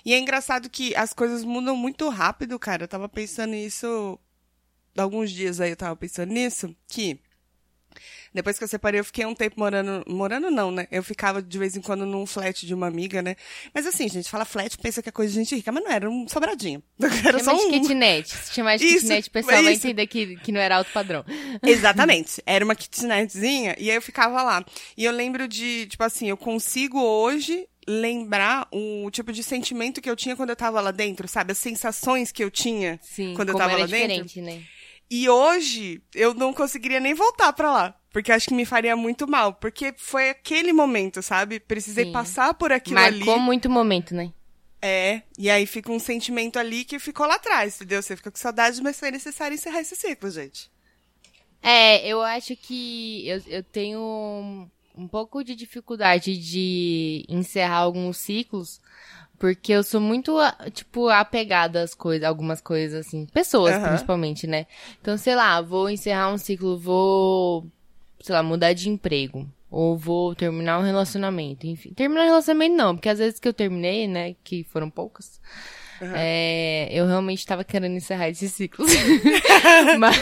E 0.04 0.14
é 0.14 0.20
engraçado 0.20 0.70
que 0.70 0.96
as 0.96 1.14
coisas 1.14 1.44
mudam 1.44 1.76
muito 1.76 2.10
rápido, 2.10 2.60
cara. 2.60 2.84
Eu 2.84 2.88
tava 2.88 3.08
pensando 3.08 3.52
nisso 3.52 4.20
alguns 4.98 5.32
dias 5.32 5.62
aí 5.62 5.70
eu 5.72 5.78
tava 5.78 5.96
pensando 5.96 6.32
nisso, 6.34 6.76
que 6.88 7.20
depois 8.34 8.58
que 8.58 8.64
eu 8.64 8.68
separei, 8.68 9.00
eu 9.00 9.06
fiquei 9.06 9.26
um 9.26 9.36
tempo 9.36 9.60
morando. 9.60 10.04
Morando 10.08 10.50
não, 10.50 10.72
né? 10.72 10.88
Eu 10.92 11.04
ficava 11.04 11.42
de 11.42 11.58
vez 11.58 11.76
em 11.76 11.82
quando 11.82 12.06
num 12.06 12.26
flat 12.26 12.66
de 12.66 12.74
uma 12.74 12.88
amiga, 12.88 13.22
né? 13.22 13.36
Mas 13.74 13.86
assim, 13.86 14.08
gente, 14.08 14.30
fala 14.30 14.46
flat, 14.46 14.78
pensa 14.78 15.02
que 15.02 15.10
é 15.10 15.12
coisa 15.12 15.32
de 15.32 15.40
gente 15.40 15.56
rica, 15.56 15.72
mas 15.72 15.84
não 15.84 15.92
era 15.92 16.10
um 16.10 16.28
sobradinho. 16.28 16.82
Era 17.26 17.40
só 17.44 17.54
de 17.54 17.62
um. 17.66 17.72
kitnet. 17.72 18.28
Se 18.30 18.54
chamar 18.54 18.78
de 18.78 18.86
Isso, 18.86 19.00
kitnet, 19.02 19.28
o 19.28 19.32
pessoal 19.32 19.64
vai 19.64 19.74
isso. 19.74 19.86
entender 19.88 20.08
que, 20.08 20.36
que 20.38 20.52
não 20.52 20.60
era 20.60 20.78
alto 20.78 20.92
padrão. 20.92 21.24
Exatamente. 21.64 22.42
Era 22.46 22.64
uma 22.64 22.76
kitnetzinha 22.76 23.76
e 23.78 23.90
aí 23.90 23.96
eu 23.96 24.02
ficava 24.02 24.42
lá. 24.44 24.64
E 24.98 25.04
eu 25.06 25.12
lembro 25.12 25.48
de, 25.48 25.88
tipo 25.88 26.04
assim, 26.04 26.30
eu 26.30 26.38
consigo 26.38 27.00
hoje 27.02 27.68
lembrar 27.88 28.68
o 28.72 29.10
tipo 29.12 29.32
de 29.32 29.44
sentimento 29.44 30.02
que 30.02 30.10
eu 30.10 30.16
tinha 30.16 30.36
quando 30.36 30.52
eu 30.52 30.56
tava 30.56 30.80
lá 30.82 30.92
dentro, 30.92 31.28
sabe? 31.28 31.52
As 31.52 31.58
sensações 31.58 32.32
que 32.32 32.44
eu 32.44 32.52
tinha 32.52 33.00
Sim, 33.02 33.34
quando 33.36 33.50
eu 33.50 33.54
como 33.54 33.64
tava 33.64 33.74
era 33.74 33.82
lá 33.82 33.88
dentro. 33.88 34.24
diferente, 34.26 34.42
né? 34.42 34.64
E 35.14 35.28
hoje 35.28 36.02
eu 36.16 36.34
não 36.34 36.54
conseguiria 36.54 37.02
nem 37.02 37.14
voltar 37.14 37.52
pra 37.52 37.70
lá. 37.70 37.96
Porque 38.14 38.32
acho 38.32 38.48
que 38.48 38.54
me 38.54 38.64
faria 38.66 38.96
muito 38.96 39.28
mal. 39.28 39.54
Porque 39.54 39.94
foi 39.98 40.30
aquele 40.30 40.72
momento, 40.72 41.22
sabe? 41.22 41.60
Precisei 41.60 42.06
Sim. 42.06 42.12
passar 42.14 42.54
por 42.54 42.72
aquilo 42.72 42.96
Marcou 42.96 43.34
ali. 43.34 43.44
muito 43.44 43.70
momento, 43.70 44.16
né? 44.16 44.32
É. 44.82 45.22
E 45.38 45.50
aí 45.50 45.66
fica 45.66 45.92
um 45.92 46.00
sentimento 46.00 46.58
ali 46.58 46.86
que 46.86 46.98
ficou 46.98 47.28
lá 47.28 47.36
atrás, 47.36 47.76
entendeu? 47.76 48.02
Você 48.02 48.16
fica 48.16 48.32
com 48.32 48.38
saudade, 48.38 48.82
mas 48.82 48.98
foi 48.98 49.12
necessário 49.12 49.54
encerrar 49.54 49.82
esse 49.82 49.98
ciclo, 49.98 50.32
gente. 50.32 50.72
É, 51.62 52.08
eu 52.08 52.22
acho 52.22 52.56
que 52.56 53.28
eu, 53.28 53.42
eu 53.48 53.64
tenho 53.64 54.00
um, 54.00 54.70
um 54.96 55.08
pouco 55.10 55.44
de 55.44 55.56
dificuldade 55.56 56.38
de 56.38 57.26
encerrar 57.28 57.80
alguns 57.80 58.18
ciclos, 58.18 58.80
porque 59.42 59.72
eu 59.72 59.82
sou 59.82 60.00
muito, 60.00 60.38
tipo, 60.72 61.10
apegada 61.10 61.82
às 61.82 61.96
coisas, 61.96 62.24
algumas 62.28 62.62
coisas, 62.62 63.08
assim. 63.08 63.26
Pessoas, 63.34 63.74
Aham. 63.74 63.88
principalmente, 63.90 64.46
né? 64.46 64.68
Então, 65.02 65.18
sei 65.18 65.34
lá, 65.34 65.60
vou 65.62 65.90
encerrar 65.90 66.32
um 66.32 66.38
ciclo, 66.38 66.78
vou, 66.78 67.66
sei 68.20 68.36
lá, 68.36 68.44
mudar 68.44 68.74
de 68.74 68.88
emprego. 68.88 69.50
Ou 69.72 69.98
vou 69.98 70.36
terminar 70.36 70.78
um 70.78 70.84
relacionamento, 70.84 71.66
enfim. 71.66 71.92
Terminar 71.96 72.22
um 72.22 72.28
relacionamento 72.28 72.76
não, 72.76 72.96
porque 72.96 73.10
às 73.10 73.18
vezes 73.18 73.40
que 73.40 73.48
eu 73.48 73.54
terminei, 73.54 74.08
né, 74.08 74.36
que 74.44 74.64
foram 74.66 74.92
poucas, 74.92 75.42
Aham. 76.00 76.14
é, 76.16 76.88
eu 76.92 77.08
realmente 77.08 77.44
tava 77.44 77.64
querendo 77.64 77.96
encerrar 77.96 78.30
esses 78.30 78.54
ciclos. 78.54 78.92
Mas... 79.98 80.16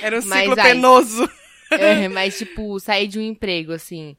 Era 0.00 0.18
um 0.18 0.24
Mas 0.24 0.38
ciclo 0.46 0.60
aí- 0.60 0.72
penoso. 0.72 1.30
É, 1.72 2.08
mas, 2.08 2.36
tipo, 2.38 2.80
sair 2.80 3.06
de 3.06 3.18
um 3.18 3.22
emprego, 3.22 3.72
assim. 3.72 4.16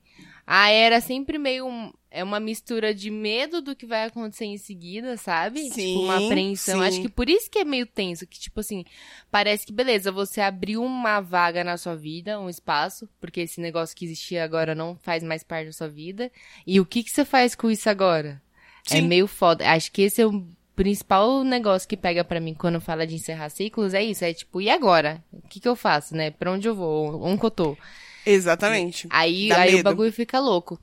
Ah, 0.48 0.70
era 0.70 1.02
sempre 1.02 1.38
meio. 1.38 1.66
É 2.12 2.22
uma 2.22 2.42
mistura 2.42 2.94
de 2.94 3.10
medo 3.10 3.62
do 3.62 3.74
que 3.74 3.86
vai 3.86 4.04
acontecer 4.04 4.44
em 4.44 4.58
seguida, 4.58 5.16
sabe? 5.16 5.62
Sim, 5.70 5.94
tipo, 5.94 6.02
uma 6.02 6.18
apreensão. 6.26 6.80
sim. 6.80 6.86
Acho 6.86 7.02
que 7.02 7.08
por 7.08 7.30
isso 7.30 7.50
que 7.50 7.60
é 7.60 7.64
meio 7.64 7.86
tenso. 7.86 8.28
Que, 8.28 8.38
tipo 8.38 8.60
assim, 8.60 8.84
parece 9.32 9.66
que, 9.66 9.72
beleza, 9.72 10.12
você 10.12 10.42
abriu 10.42 10.84
uma 10.84 11.22
vaga 11.22 11.64
na 11.64 11.78
sua 11.78 11.96
vida, 11.96 12.38
um 12.38 12.50
espaço, 12.50 13.08
porque 13.20 13.40
esse 13.40 13.62
negócio 13.62 13.96
que 13.96 14.04
existia 14.04 14.44
agora 14.44 14.76
não 14.76 14.98
faz 15.02 15.24
mais 15.24 15.42
parte 15.42 15.68
da 15.68 15.72
sua 15.72 15.88
vida. 15.88 16.30
E 16.68 16.82
o 16.82 16.86
que, 16.86 17.02
que 17.02 17.10
você 17.10 17.24
faz 17.24 17.56
com 17.56 17.72
isso 17.72 17.90
agora? 17.90 18.42
É 18.90 18.98
Sim. 18.98 19.04
meio 19.04 19.26
foda. 19.26 19.70
Acho 19.72 19.90
que 19.90 20.02
esse 20.02 20.22
é 20.22 20.28
o 20.28 20.46
principal 20.76 21.46
negócio 21.46 21.88
que 21.88 21.96
pega 21.96 22.26
pra 22.26 22.42
mim 22.42 22.54
quando 22.54 22.82
fala 22.82 23.08
de 23.08 23.16
encerrar 23.16 23.50
ciclos. 23.50 23.94
É 23.94 24.04
isso. 24.04 24.26
É 24.26 24.34
tipo, 24.34 24.60
e 24.60 24.70
agora? 24.70 25.24
O 25.32 25.48
que, 25.48 25.62
que 25.62 25.68
eu 25.68 25.78
faço, 25.78 26.14
né? 26.14 26.30
Pra 26.32 26.52
onde 26.52 26.68
eu 26.68 26.76
vou? 26.76 27.24
Onde 27.24 27.42
eu 27.42 27.52
tô? 27.52 27.78
Exatamente. 28.26 29.08
Aí, 29.10 29.48
Dá 29.48 29.62
aí 29.62 29.76
o 29.76 29.84
bagulho 29.84 30.12
fica 30.12 30.40
louco. 30.40 30.80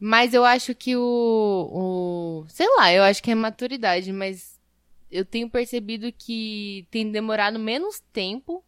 Mas 0.00 0.32
eu 0.32 0.44
acho 0.46 0.74
que 0.74 0.96
o, 0.96 1.02
o. 1.70 2.44
Sei 2.48 2.66
lá, 2.76 2.90
eu 2.92 3.02
acho 3.02 3.22
que 3.22 3.30
é 3.30 3.34
maturidade, 3.34 4.10
mas 4.12 4.58
eu 5.10 5.26
tenho 5.26 5.50
percebido 5.50 6.10
que 6.10 6.86
tem 6.90 7.12
demorado 7.12 7.58
menos 7.58 8.00
tempo 8.12 8.64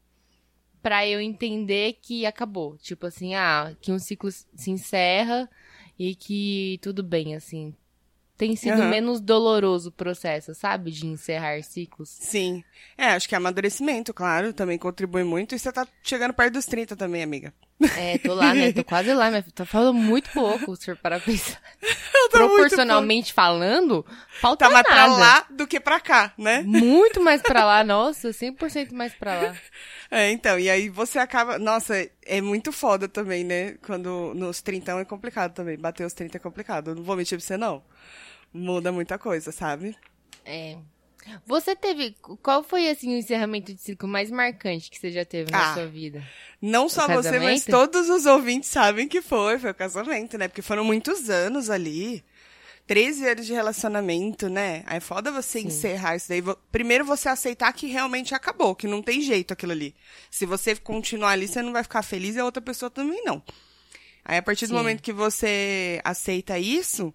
pra 0.83 1.07
eu 1.07 1.21
entender 1.21 1.99
que 2.03 2.27
acabou. 2.27 2.77
Tipo 2.77 3.07
assim, 3.07 3.35
ah, 3.35 3.75
que 3.81 3.91
um 3.91 3.99
ciclo 3.99 4.31
se 4.31 4.71
encerra 4.71 5.49
e 5.99 6.15
que 6.15 6.79
tudo 6.83 7.03
bem, 7.03 7.35
assim. 7.35 7.75
Tem 8.37 8.57
sido 8.57 8.81
Aham. 8.81 8.91
menos 8.91 9.21
doloroso 9.21 9.91
o 9.91 9.93
processo, 9.93 10.53
sabe? 10.55 10.91
De 10.91 11.07
encerrar 11.07 11.63
ciclos. 11.63 12.09
Sim. 12.09 12.65
É, 12.99 13.09
acho 13.09 13.29
que 13.29 13.37
amadurecimento, 13.37 14.13
claro, 14.13 14.53
também 14.53 14.77
contribui 14.77 15.23
muito. 15.23 15.55
E 15.55 15.59
você 15.59 15.71
tá 15.71 15.87
chegando 16.03 16.35
perto 16.35 16.55
dos 16.55 16.67
30 16.67 16.97
também, 16.97 17.23
amiga. 17.23 17.55
É, 17.97 18.19
tô 18.19 18.35
lá, 18.35 18.55
né? 18.55 18.73
Tô 18.73 18.85
quase 18.85 19.13
lá, 19.13 19.31
mas 19.31 19.45
tô 19.55 19.65
falando 19.65 19.95
muito 19.95 20.31
pouco, 20.31 20.75
se 20.77 20.87
for 20.87 20.97
para 20.97 21.21
pensar. 21.21 21.61
Muito 22.23 22.31
Proporcionalmente 22.31 23.33
falando, 23.33 24.07
falta 24.41 24.65
Tá 24.67 24.71
mais 24.71 24.87
pra 24.87 25.07
lá 25.07 25.47
do 25.51 25.67
que 25.67 25.79
pra 25.79 26.01
cá, 26.01 26.33
né? 26.39 26.63
Muito 26.63 27.21
mais 27.21 27.43
pra 27.43 27.65
lá, 27.65 27.85
nossa, 27.85 28.33
100% 28.33 28.93
mais 28.93 29.13
pra 29.13 29.35
lá. 29.35 29.57
É, 30.15 30.31
então, 30.31 30.59
e 30.59 30.69
aí 30.69 30.91
você 30.91 31.19
acaba. 31.19 31.59
Nossa, 31.59 31.95
é 32.27 32.41
muito 32.43 32.71
foda 32.71 33.09
também, 33.09 33.45
né? 33.45 33.79
Quando 33.83 34.35
nos 34.35 34.61
30 34.61 34.93
é 35.01 35.05
complicado 35.07 35.55
também. 35.55 35.79
Bater 35.79 36.05
os 36.05 36.13
30 36.13 36.37
é 36.37 36.39
complicado. 36.39 36.91
Eu 36.91 36.97
não 36.97 37.03
vou 37.03 37.17
mentir 37.17 37.39
pra 37.39 37.47
você, 37.47 37.57
não. 37.57 37.83
Muda 38.53 38.93
muita 38.93 39.17
coisa, 39.17 39.51
sabe? 39.51 39.97
É. 40.45 40.77
Você 41.47 41.75
teve. 41.77 42.17
Qual 42.43 42.63
foi, 42.63 42.89
assim, 42.89 43.15
o 43.15 43.19
encerramento 43.19 43.73
de 43.73 43.81
ciclo 43.81 44.09
mais 44.09 44.31
marcante 44.31 44.91
que 44.91 44.99
você 44.99 45.11
já 45.11 45.25
teve 45.25 45.51
na 45.51 45.71
Ah, 45.71 45.75
sua 45.75 45.87
vida? 45.87 46.23
Não 46.61 46.89
só 46.89 47.07
você, 47.09 47.39
mas 47.39 47.65
todos 47.65 48.09
os 48.09 48.27
ouvintes 48.27 48.69
sabem 48.71 49.09
que 49.09 49.21
foi. 49.23 49.59
Foi 49.59 49.71
o 49.71 49.75
casamento, 49.75 50.37
né? 50.39 50.49
Porque 50.49 50.63
foram 50.63 50.85
muitos 50.85 51.29
anos 51.31 51.71
ali. 51.71 52.25
13 52.87 53.29
anos 53.29 53.47
de 53.47 53.53
relacionamento, 53.53 54.49
né? 54.49 54.83
Aí 54.87 54.97
é 54.97 55.01
foda 55.01 55.31
você 55.31 55.61
encerrar 55.61 56.17
isso 56.17 56.29
daí. 56.29 56.43
Primeiro 56.71 57.05
você 57.05 57.29
aceitar 57.29 57.73
que 57.73 57.87
realmente 57.87 58.35
acabou, 58.35 58.75
que 58.75 58.89
não 58.89 59.01
tem 59.01 59.21
jeito 59.21 59.53
aquilo 59.53 59.73
ali. 59.73 59.95
Se 60.31 60.45
você 60.45 60.75
continuar 60.75 61.31
ali, 61.31 61.47
você 61.47 61.63
não 61.63 61.73
vai 61.73 61.85
ficar 61.85 62.03
feliz 62.03 62.35
e 62.35 62.41
a 62.41 62.45
outra 62.45 62.61
pessoa 62.61 62.91
também 62.91 63.23
não. 63.25 63.43
Aí 64.25 64.37
a 64.37 64.43
partir 64.43 64.67
do 64.67 64.71
Sim. 64.71 64.75
momento 64.75 65.03
que 65.03 65.13
você 65.13 66.01
aceita 66.05 66.59
isso, 66.59 67.15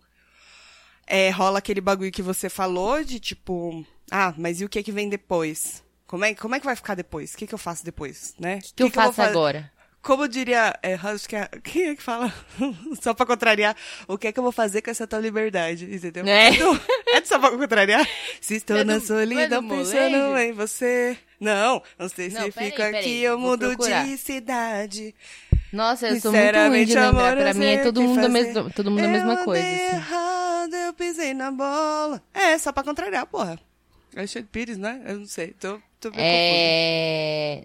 é, 1.08 1.30
rola 1.30 1.60
aquele 1.60 1.82
bagulho 1.82 2.12
que 2.12 2.22
você 2.22 2.50
falou 2.50 3.04
de 3.04 3.20
tipo, 3.20 3.86
ah, 4.12 4.34
mas 4.38 4.62
e 4.62 4.66
o 4.66 4.70
que 4.70 4.84
que 4.84 4.92
vem 4.92 5.10
depois? 5.10 5.84
Como 6.06 6.24
é, 6.24 6.34
como 6.36 6.56
é 6.56 6.60
que 6.60 6.66
vai 6.66 6.76
ficar 6.76 6.96
depois? 6.96 7.34
O 7.34 7.38
que 7.38 7.48
que 7.48 7.54
eu 7.54 7.58
faço 7.58 7.84
depois, 7.84 8.34
né? 8.40 8.58
O 8.58 8.62
que, 8.62 8.74
que 8.74 8.84
eu 8.84 8.90
vou 8.90 9.04
faço 9.04 9.14
fa- 9.14 9.26
agora? 9.28 9.72
como 10.02 10.26
diria, 10.26 10.74
é, 10.82 10.94
acho 10.94 11.28
que 11.28 11.36
é, 11.36 11.50
quem 11.64 11.90
é 11.90 11.96
que 11.96 12.02
fala? 12.04 12.34
só 13.02 13.14
pra 13.14 13.26
contrariar, 13.26 13.76
o 14.08 14.18
que 14.18 14.28
é 14.28 14.32
que 14.32 14.40
eu 14.40 14.44
vou 14.44 14.54
fazer 14.54 14.82
com 14.82 14.90
essa 14.90 15.06
tua 15.06 15.20
liberdade, 15.20 15.84
entendeu? 15.94 16.26
É. 16.26 16.52
do- 16.52 16.80
é 17.08 17.22
só 17.26 17.38
pra 17.40 17.52
contrariar? 17.52 18.08
Se 18.40 18.56
estou 18.56 18.78
É 18.78 18.84
na 18.86 19.00
do- 19.00 19.06
solidão 19.06 19.62
não 19.62 19.70
é 19.76 19.80
do 19.80 19.84
pensando 19.84 20.18
molejo? 20.18 20.38
em 20.38 20.54
você. 20.54 21.18
Não, 21.42 21.84
não 22.00 22.08
sei 22.10 22.30
se 22.30 22.36
Não, 22.40 22.50
peraí, 22.52 22.70
fico 22.72 22.82
aqui, 22.82 23.22
eu 23.22 23.38
mudo 23.38 23.68
procurar. 23.68 24.06
de 24.06 24.18
cidade. 24.18 25.14
Nossa, 25.74 26.08
eu 26.08 26.20
sou 26.22 26.32
muito 26.32 26.58
ruim 26.70 26.86
de 26.86 26.96
lembrar. 26.96 27.36
Pra 27.36 27.50
eu 27.52 27.56
mim 27.56 27.66
é 27.66 27.84
todo 27.84 28.00
que 28.02 28.08
mundo, 28.08 28.16
fazer. 28.16 28.30
mesma, 28.30 28.70
todo 28.72 28.90
mundo 28.90 29.02
a 29.02 29.04
eu 29.04 29.10
mesma 29.10 29.44
coisa. 29.44 29.68
assim. 29.68 30.00
Errado, 30.76 30.88
eu 30.88 30.94
pisei 30.94 31.34
na 31.34 31.52
bola. 31.52 32.22
É, 32.34 32.58
só 32.58 32.72
pra 32.72 32.84
contrariar, 32.84 33.26
porra. 33.26 33.60
Alexandre 34.16 34.50
Pires, 34.52 34.78
né? 34.78 35.02
Eu 35.06 35.20
não 35.20 35.26
sei, 35.28 35.50
tô, 35.60 35.80
tô 36.00 36.10
bem. 36.12 36.20
É. 36.20 37.64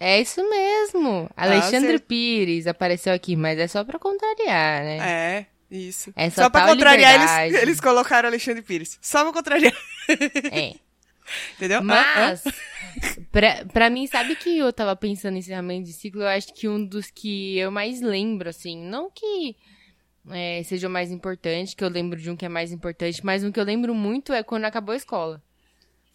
É 0.00 0.20
isso 0.20 0.48
mesmo. 0.48 1.30
Alexandre 1.36 1.92
você- 1.98 2.04
Pires 2.04 2.66
apareceu 2.66 3.12
aqui, 3.12 3.36
mas 3.36 3.58
é 3.58 3.66
só 3.66 3.84
pra 3.84 3.98
contrariar, 3.98 4.82
né? 4.84 4.98
É, 5.00 5.46
isso. 5.70 6.12
É 6.16 6.28
só 6.30 6.42
só 6.42 6.50
pra 6.50 6.66
contrariar, 6.66 7.46
eles, 7.46 7.62
eles 7.62 7.80
colocaram 7.80 8.28
Alexandre 8.28 8.62
Pires. 8.62 8.98
Só 9.00 9.22
pra 9.24 9.32
contrariar. 9.32 9.74
É. 10.52 10.74
Entendeu? 11.56 11.78
Ah, 11.78 11.82
Mas, 11.82 12.44
pra, 13.32 13.64
pra 13.72 13.88
mim, 13.88 14.06
sabe 14.06 14.36
que 14.36 14.58
eu 14.58 14.70
tava 14.72 14.94
pensando 14.94 15.36
em 15.36 15.38
encerramento 15.38 15.86
de 15.86 15.92
ciclo? 15.94 16.20
Eu 16.22 16.28
acho 16.28 16.52
que 16.52 16.68
um 16.68 16.84
dos 16.84 17.10
que 17.10 17.56
eu 17.58 17.70
mais 17.70 18.00
lembro, 18.02 18.48
assim, 18.50 18.76
não 18.78 19.10
que 19.10 19.56
é, 20.30 20.62
seja 20.64 20.88
o 20.88 20.90
mais 20.90 21.10
importante, 21.10 21.74
que 21.76 21.84
eu 21.84 21.88
lembro 21.88 22.20
de 22.20 22.30
um 22.30 22.36
que 22.36 22.44
é 22.46 22.48
mais 22.48 22.72
importante, 22.72 23.24
mas 23.24 23.44
um 23.44 23.52
que 23.52 23.60
eu 23.60 23.64
lembro 23.64 23.94
muito 23.94 24.32
é 24.32 24.42
quando 24.42 24.64
acabou 24.64 24.92
a 24.92 24.96
escola. 24.96 25.42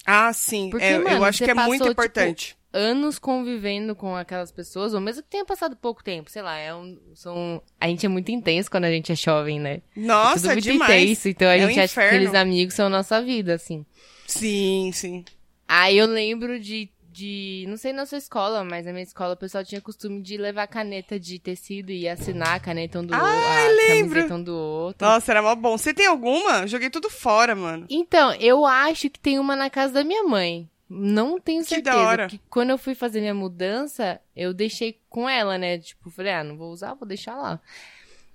Ah, 0.05 0.31
sim. 0.33 0.69
Porque, 0.69 0.85
É, 0.85 0.97
eu 0.97 1.03
mano, 1.03 1.23
acho 1.23 1.37
você 1.39 1.45
que 1.45 1.51
é 1.51 1.53
muito 1.53 1.79
passou, 1.79 1.91
importante. 1.91 2.57
Anos 2.71 3.17
convivendo 3.17 3.95
com 3.95 4.15
aquelas 4.15 4.51
pessoas, 4.51 4.93
ou 4.93 5.01
mesmo 5.01 5.23
que 5.23 5.29
tenha 5.29 5.43
passado 5.43 5.75
pouco 5.75 6.03
tempo, 6.03 6.29
sei 6.29 6.41
lá, 6.43 6.55
é 6.57 6.73
um, 6.73 6.99
são, 7.15 7.61
a 7.81 7.87
gente 7.87 8.05
é 8.05 8.09
muito 8.09 8.29
intenso 8.31 8.69
quando 8.69 8.85
a 8.85 8.91
gente 8.91 9.11
é 9.11 9.15
jovem, 9.15 9.59
né? 9.59 9.81
Nossa, 9.95 10.35
Tudo 10.41 10.49
é 10.51 10.53
muito 10.53 10.71
demais. 10.71 11.03
intenso, 11.03 11.29
então 11.29 11.47
a 11.47 11.55
É 11.55 11.65
um 11.65 11.67
gente 11.67 11.79
acha 11.79 11.93
que 11.95 11.99
aqueles 11.99 12.33
amigos 12.35 12.75
são 12.75 12.87
nossa 12.89 13.21
vida, 13.23 13.55
assim. 13.55 13.83
Sim, 14.27 14.91
sim. 14.93 15.25
Aí 15.67 15.97
eu 15.97 16.05
lembro 16.05 16.59
de, 16.59 16.89
de. 17.19 17.65
Não 17.67 17.77
sei 17.77 17.91
na 17.93 18.05
sua 18.05 18.17
escola, 18.17 18.63
mas 18.63 18.85
na 18.85 18.91
minha 18.91 19.03
escola 19.03 19.33
o 19.33 19.37
pessoal 19.37 19.63
tinha 19.63 19.81
costume 19.81 20.21
de 20.21 20.37
levar 20.37 20.67
caneta 20.67 21.19
de 21.19 21.37
tecido 21.39 21.91
e 21.91 22.07
assinar 22.07 22.55
a 22.55 22.59
caneta 22.59 22.99
um 22.99 23.05
do 23.05 23.13
Ai, 23.13 23.21
outro. 23.21 23.49
A 23.49 23.67
lembro. 23.87 24.09
camiseta 24.15 24.35
um 24.35 24.43
do 24.43 24.55
outro. 24.55 25.07
Nossa, 25.07 25.31
era 25.31 25.41
mó 25.41 25.53
bom. 25.55 25.77
Você 25.77 25.93
tem 25.93 26.05
alguma? 26.07 26.65
Joguei 26.67 26.89
tudo 26.89 27.09
fora, 27.09 27.55
mano. 27.55 27.85
Então, 27.89 28.33
eu 28.35 28.65
acho 28.65 29.09
que 29.09 29.19
tem 29.19 29.37
uma 29.39 29.55
na 29.55 29.69
casa 29.69 29.93
da 29.93 30.03
minha 30.03 30.23
mãe. 30.23 30.69
Não 30.89 31.39
tenho 31.39 31.61
Que 31.63 31.69
certeza. 31.69 31.95
da 31.97 32.01
hora. 32.03 32.23
Porque 32.27 32.39
quando 32.49 32.71
eu 32.71 32.77
fui 32.77 32.95
fazer 32.95 33.19
minha 33.21 33.33
mudança, 33.35 34.19
eu 34.35 34.53
deixei 34.53 34.99
com 35.09 35.29
ela, 35.29 35.55
né? 35.57 35.77
Tipo, 35.77 36.09
falei, 36.09 36.33
ah, 36.33 36.43
não 36.43 36.57
vou 36.57 36.71
usar, 36.71 36.95
vou 36.95 37.07
deixar 37.07 37.35
lá. 37.35 37.59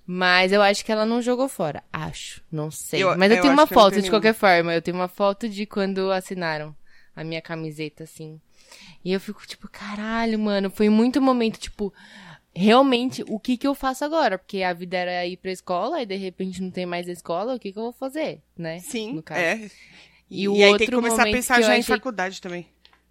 Mas 0.07 0.53
eu 0.53 0.61
acho 0.62 0.85
que 0.85 0.93
ela 0.93 1.05
não 1.07 1.21
jogou 1.23 1.49
fora. 1.49 1.83
Acho. 1.93 2.43
Não 2.53 2.71
sei. 2.71 3.03
Eu- 3.03 3.17
Mas 3.17 3.31
eu, 3.31 3.38
eu 3.38 3.43
tenho 3.43 3.55
uma 3.55 3.67
que 3.67 3.75
foto, 3.75 4.00
de 4.03 4.11
qualquer 4.11 4.35
forma. 4.35 4.73
Eu 4.75 4.83
tenho 4.83 4.97
uma 4.97 5.09
foto 5.09 5.49
de 5.49 5.64
quando 5.67 6.12
assinaram 6.12 6.76
a 7.17 7.25
minha 7.25 7.41
camiseta, 7.41 8.05
assim. 8.05 8.41
E 9.04 9.12
eu 9.12 9.21
fico, 9.21 9.47
tipo, 9.47 9.68
caralho, 9.68 10.38
mano. 10.38 10.71
Foi 10.71 10.88
muito 10.88 11.21
momento, 11.21 11.59
tipo, 11.59 11.92
realmente, 12.54 13.25
o 13.28 13.38
que 13.38 13.56
que 13.56 13.66
eu 13.66 13.75
faço 13.75 14.04
agora? 14.04 14.38
Porque 14.38 14.62
a 14.62 14.73
vida 14.73 14.97
era 14.97 15.26
ir 15.26 15.37
pra 15.37 15.50
escola 15.50 16.00
e 16.02 16.06
de 16.06 16.16
repente 16.16 16.62
não 16.62 16.71
tem 16.71 16.87
mais 16.87 17.06
escola, 17.09 17.54
o 17.54 17.59
que 17.59 17.73
que 17.73 17.78
eu 17.78 17.83
vou 17.85 17.92
fazer, 17.92 18.40
né? 18.56 18.78
Sim, 18.80 19.23
é. 19.30 19.68
E 20.30 20.44
E, 20.44 20.49
o 20.49 20.52
aí 20.54 20.59
tem 20.61 20.71
outro 20.73 20.87
que 20.87 20.92
começar 20.92 21.23
a 21.23 21.26
pensar 21.30 21.61
já 21.61 21.76
em 21.76 21.80
achei- 21.80 21.97
faculdade 21.97 22.40
também. 22.40 22.66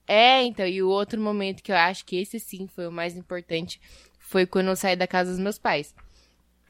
É, 0.08 0.44
então, 0.44 0.66
e 0.68 0.82
o 0.84 0.90
outro 0.90 1.20
momento 1.22 1.62
que 1.64 1.72
eu 1.72 1.76
acho 1.78 2.04
que 2.06 2.18
esse 2.18 2.38
sim 2.40 2.68
foi 2.68 2.88
o 2.88 2.92
mais 2.92 3.16
importante 3.16 3.80
foi 4.20 4.46
quando 4.46 4.68
eu 4.68 4.76
saí 4.76 4.96
da 4.96 5.08
casa 5.08 5.32
dos 5.32 5.40
meus 5.40 5.58
pais. 5.58 5.94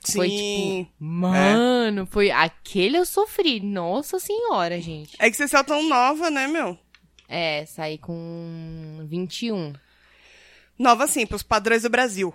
Sim. 0.03 0.17
Foi 0.19 0.29
tipo, 0.29 0.91
mano, 0.99 2.05
foi 2.05 2.29
aquele 2.29 2.97
eu 2.97 3.05
sofri. 3.05 3.59
Nossa 3.61 4.19
senhora, 4.19 4.79
gente. 4.81 5.15
É 5.17 5.31
que 5.31 5.37
vocês 5.37 5.49
são 5.49 5.63
tão 5.63 5.81
nova, 5.87 6.29
né, 6.29 6.45
meu? 6.45 6.77
É, 7.35 7.65
saí 7.65 7.97
com 7.97 9.03
21. 9.07 9.73
Nova, 10.77 11.05
assim, 11.05 11.25
pros 11.25 11.41
padrões 11.41 11.81
do 11.81 11.89
Brasil. 11.89 12.31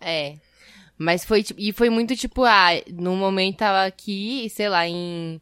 É. 0.00 0.36
Mas 0.96 1.26
foi, 1.26 1.44
e 1.58 1.74
foi 1.74 1.90
muito 1.90 2.16
tipo, 2.16 2.42
ah, 2.42 2.70
no 2.90 3.14
momento 3.16 3.58
tava 3.58 3.84
aqui, 3.84 4.48
sei 4.48 4.70
lá, 4.70 4.88
em, 4.88 5.38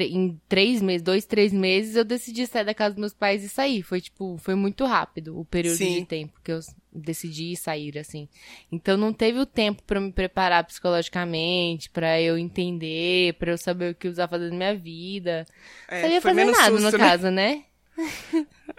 em 0.00 0.40
três 0.48 0.82
meses, 0.82 1.00
dois, 1.00 1.24
três 1.24 1.52
meses, 1.52 1.94
eu 1.94 2.04
decidi 2.04 2.44
sair 2.44 2.64
da 2.64 2.74
casa 2.74 2.94
dos 2.94 3.00
meus 3.00 3.14
pais 3.14 3.44
e 3.44 3.48
sair. 3.48 3.84
Foi, 3.84 4.00
tipo, 4.00 4.36
foi 4.38 4.56
muito 4.56 4.84
rápido 4.84 5.38
o 5.38 5.44
período 5.44 5.76
Sim. 5.76 6.00
de 6.00 6.06
tempo 6.06 6.40
que 6.42 6.50
eu 6.50 6.58
decidi 6.92 7.54
sair, 7.54 7.96
assim. 7.96 8.28
Então 8.72 8.96
não 8.96 9.12
teve 9.12 9.38
o 9.38 9.46
tempo 9.46 9.80
pra 9.84 9.98
eu 10.00 10.02
me 10.02 10.12
preparar 10.12 10.64
psicologicamente, 10.64 11.88
pra 11.88 12.20
eu 12.20 12.36
entender, 12.36 13.34
pra 13.34 13.52
eu 13.52 13.58
saber 13.58 13.92
o 13.92 13.94
que 13.94 14.08
usar 14.08 14.26
fazer 14.26 14.50
na 14.50 14.56
minha 14.56 14.74
vida. 14.74 15.46
É, 15.86 16.02
não 16.02 16.10
ia 16.10 16.20
foi 16.20 16.32
fazer 16.32 16.44
nada, 16.46 16.76
susto, 16.76 16.82
no 16.82 16.98
né? 16.98 16.98
caso, 16.98 17.30
né? 17.30 17.64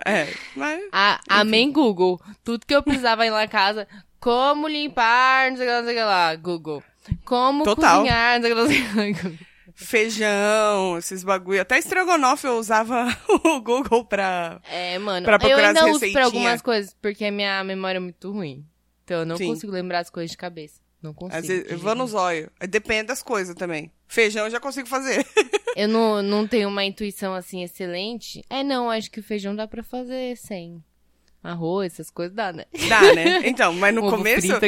É, 0.05 0.27
mas... 0.55 0.83
A, 0.91 1.19
amém, 1.29 1.71
Google. 1.71 2.19
Tudo 2.43 2.65
que 2.65 2.75
eu 2.75 2.83
precisava 2.83 3.25
ir 3.25 3.29
lá 3.29 3.43
em 3.43 3.47
casa. 3.47 3.87
Como 4.19 4.67
limpar, 4.67 5.51
não 5.51 5.57
sei 5.57 5.65
o 5.65 5.69
que 5.69 5.73
lá, 5.73 5.77
não 5.81 5.85
sei 5.85 5.93
o 5.93 5.97
que 5.97 6.03
lá. 6.03 6.35
Google. 6.35 6.83
Como 7.25 7.63
Total. 7.63 7.97
cozinhar, 7.97 8.35
não 8.39 8.43
sei 8.43 8.53
o 8.53 8.55
que 8.55 8.61
lá, 8.61 8.67
não 8.67 8.73
sei 8.73 9.11
o 9.11 9.15
que 9.15 9.27
lá. 9.27 9.33
Feijão, 9.75 10.97
esses 10.97 11.23
bagulho. 11.23 11.61
Até 11.61 11.77
estrogonofe 11.79 12.45
eu 12.45 12.57
usava 12.57 13.07
o 13.27 13.61
Google 13.61 14.05
pra... 14.05 14.61
É, 14.69 14.97
mano. 14.99 15.25
Pra 15.25 15.35
eu 15.35 15.39
procurar 15.39 15.67
ainda 15.69 15.85
as 15.85 15.95
uso 15.95 16.11
pra 16.11 16.25
algumas 16.25 16.61
coisas, 16.61 16.95
porque 17.01 17.25
a 17.25 17.31
minha 17.31 17.63
memória 17.63 17.97
é 17.97 17.99
muito 17.99 18.31
ruim. 18.31 18.65
Então 19.03 19.19
eu 19.19 19.25
não 19.25 19.35
Sim. 19.35 19.47
consigo 19.47 19.71
lembrar 19.71 19.99
as 19.99 20.09
coisas 20.09 20.31
de 20.31 20.37
cabeça. 20.37 20.82
Não 21.03 21.13
consigo. 21.13 21.37
Às 21.37 21.47
vezes, 21.47 21.69
eu 21.69 21.77
vou 21.77 21.93
no 21.93 22.07
zóio. 22.07 22.49
Depende 22.69 23.07
das 23.07 23.21
coisas 23.21 23.53
também. 23.53 23.91
Feijão 24.07 24.45
eu 24.45 24.51
já 24.51 24.59
consigo 24.59 24.87
fazer. 24.87 25.25
Eu 25.75 25.87
não, 25.87 26.21
não 26.21 26.47
tenho 26.47 26.69
uma 26.69 26.83
intuição 26.85 27.33
assim 27.33 27.63
excelente. 27.63 28.43
É, 28.47 28.63
não, 28.63 28.91
acho 28.91 29.09
que 29.09 29.19
o 29.19 29.23
feijão 29.23 29.55
dá 29.55 29.67
pra 29.67 29.81
fazer 29.81 30.37
sem 30.37 30.83
arroz, 31.43 31.93
essas 31.93 32.09
coisas 32.09 32.33
dá, 32.33 32.53
né? 32.53 32.65
Dá, 32.87 33.13
né? 33.13 33.41
Então, 33.47 33.73
mas 33.73 33.93
no 33.93 34.01
começo, 34.09 34.47
frito, 34.47 34.59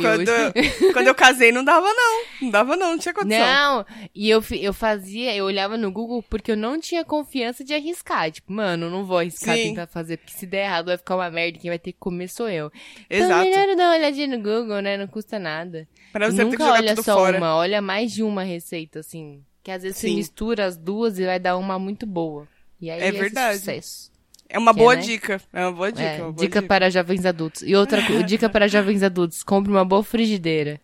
quando, 0.00 0.92
quando 0.92 1.06
eu 1.06 1.14
casei, 1.14 1.52
não 1.52 1.62
dava 1.62 1.86
não. 1.86 2.22
Não 2.40 2.50
dava 2.50 2.76
não, 2.76 2.92
não 2.92 2.98
tinha 2.98 3.12
condição. 3.12 3.38
Não, 3.46 3.86
e 4.14 4.30
eu, 4.30 4.42
eu 4.52 4.72
fazia, 4.72 5.34
eu 5.34 5.44
olhava 5.44 5.76
no 5.76 5.90
Google 5.92 6.22
porque 6.22 6.52
eu 6.52 6.56
não 6.56 6.80
tinha 6.80 7.04
confiança 7.04 7.62
de 7.64 7.74
arriscar. 7.74 8.30
Tipo, 8.30 8.52
mano, 8.52 8.86
eu 8.86 8.90
não 8.90 9.04
vou 9.04 9.18
arriscar 9.18 9.56
Sim. 9.56 9.62
tentar 9.70 9.86
fazer, 9.86 10.16
porque 10.16 10.32
se 10.32 10.46
der 10.46 10.64
errado 10.64 10.86
vai 10.86 10.96
ficar 10.96 11.16
uma 11.16 11.30
merda, 11.30 11.58
quem 11.58 11.70
vai 11.70 11.78
ter 11.78 11.92
que 11.92 11.98
comer 11.98 12.28
sou 12.28 12.48
eu. 12.48 12.70
Então, 13.10 13.26
Exato. 13.26 13.44
melhor 13.44 13.68
eu 13.68 13.76
dar 13.76 13.84
uma 13.90 13.96
olhadinha 13.96 14.26
no 14.28 14.38
Google, 14.38 14.80
né? 14.80 14.96
Não 14.96 15.06
custa 15.06 15.38
nada. 15.38 15.86
Pra 16.12 16.26
você 16.30 16.36
ter 16.38 16.44
que 16.44 16.50
Nunca 16.52 16.64
jogar 16.64 16.78
olha 16.78 16.96
só 16.96 17.14
fora. 17.16 17.38
uma, 17.38 17.56
olha 17.56 17.82
mais 17.82 18.12
de 18.12 18.22
uma 18.22 18.42
receita, 18.42 19.00
assim. 19.00 19.42
Que 19.62 19.70
às 19.70 19.82
vezes 19.82 19.98
você 19.98 20.08
Sim. 20.08 20.16
mistura 20.16 20.64
as 20.66 20.76
duas 20.76 21.18
e 21.18 21.24
vai 21.24 21.38
dar 21.38 21.56
uma 21.56 21.78
muito 21.78 22.06
boa. 22.06 22.46
E 22.80 22.90
aí 22.90 23.00
É 23.00 23.08
esse 23.08 23.18
verdade. 23.18 23.58
sucesso. 23.58 24.11
É 24.52 24.58
uma 24.58 24.72
Que 24.72 24.78
boa 24.80 24.94
né? 24.94 25.00
dica. 25.02 25.40
É 25.52 25.60
uma 25.64 25.72
boa 25.72 25.90
dica. 25.90 26.02
É, 26.02 26.22
uma 26.22 26.32
boa 26.32 26.46
dica 26.46 26.62
para 26.62 26.90
jovens 26.90 27.24
adultos. 27.24 27.62
E 27.62 27.74
outra 27.74 28.00
dica 28.22 28.48
para 28.48 28.68
jovens 28.68 29.02
adultos, 29.02 29.42
compre 29.42 29.72
uma 29.72 29.84
boa 29.84 30.04
frigideira. 30.04 30.80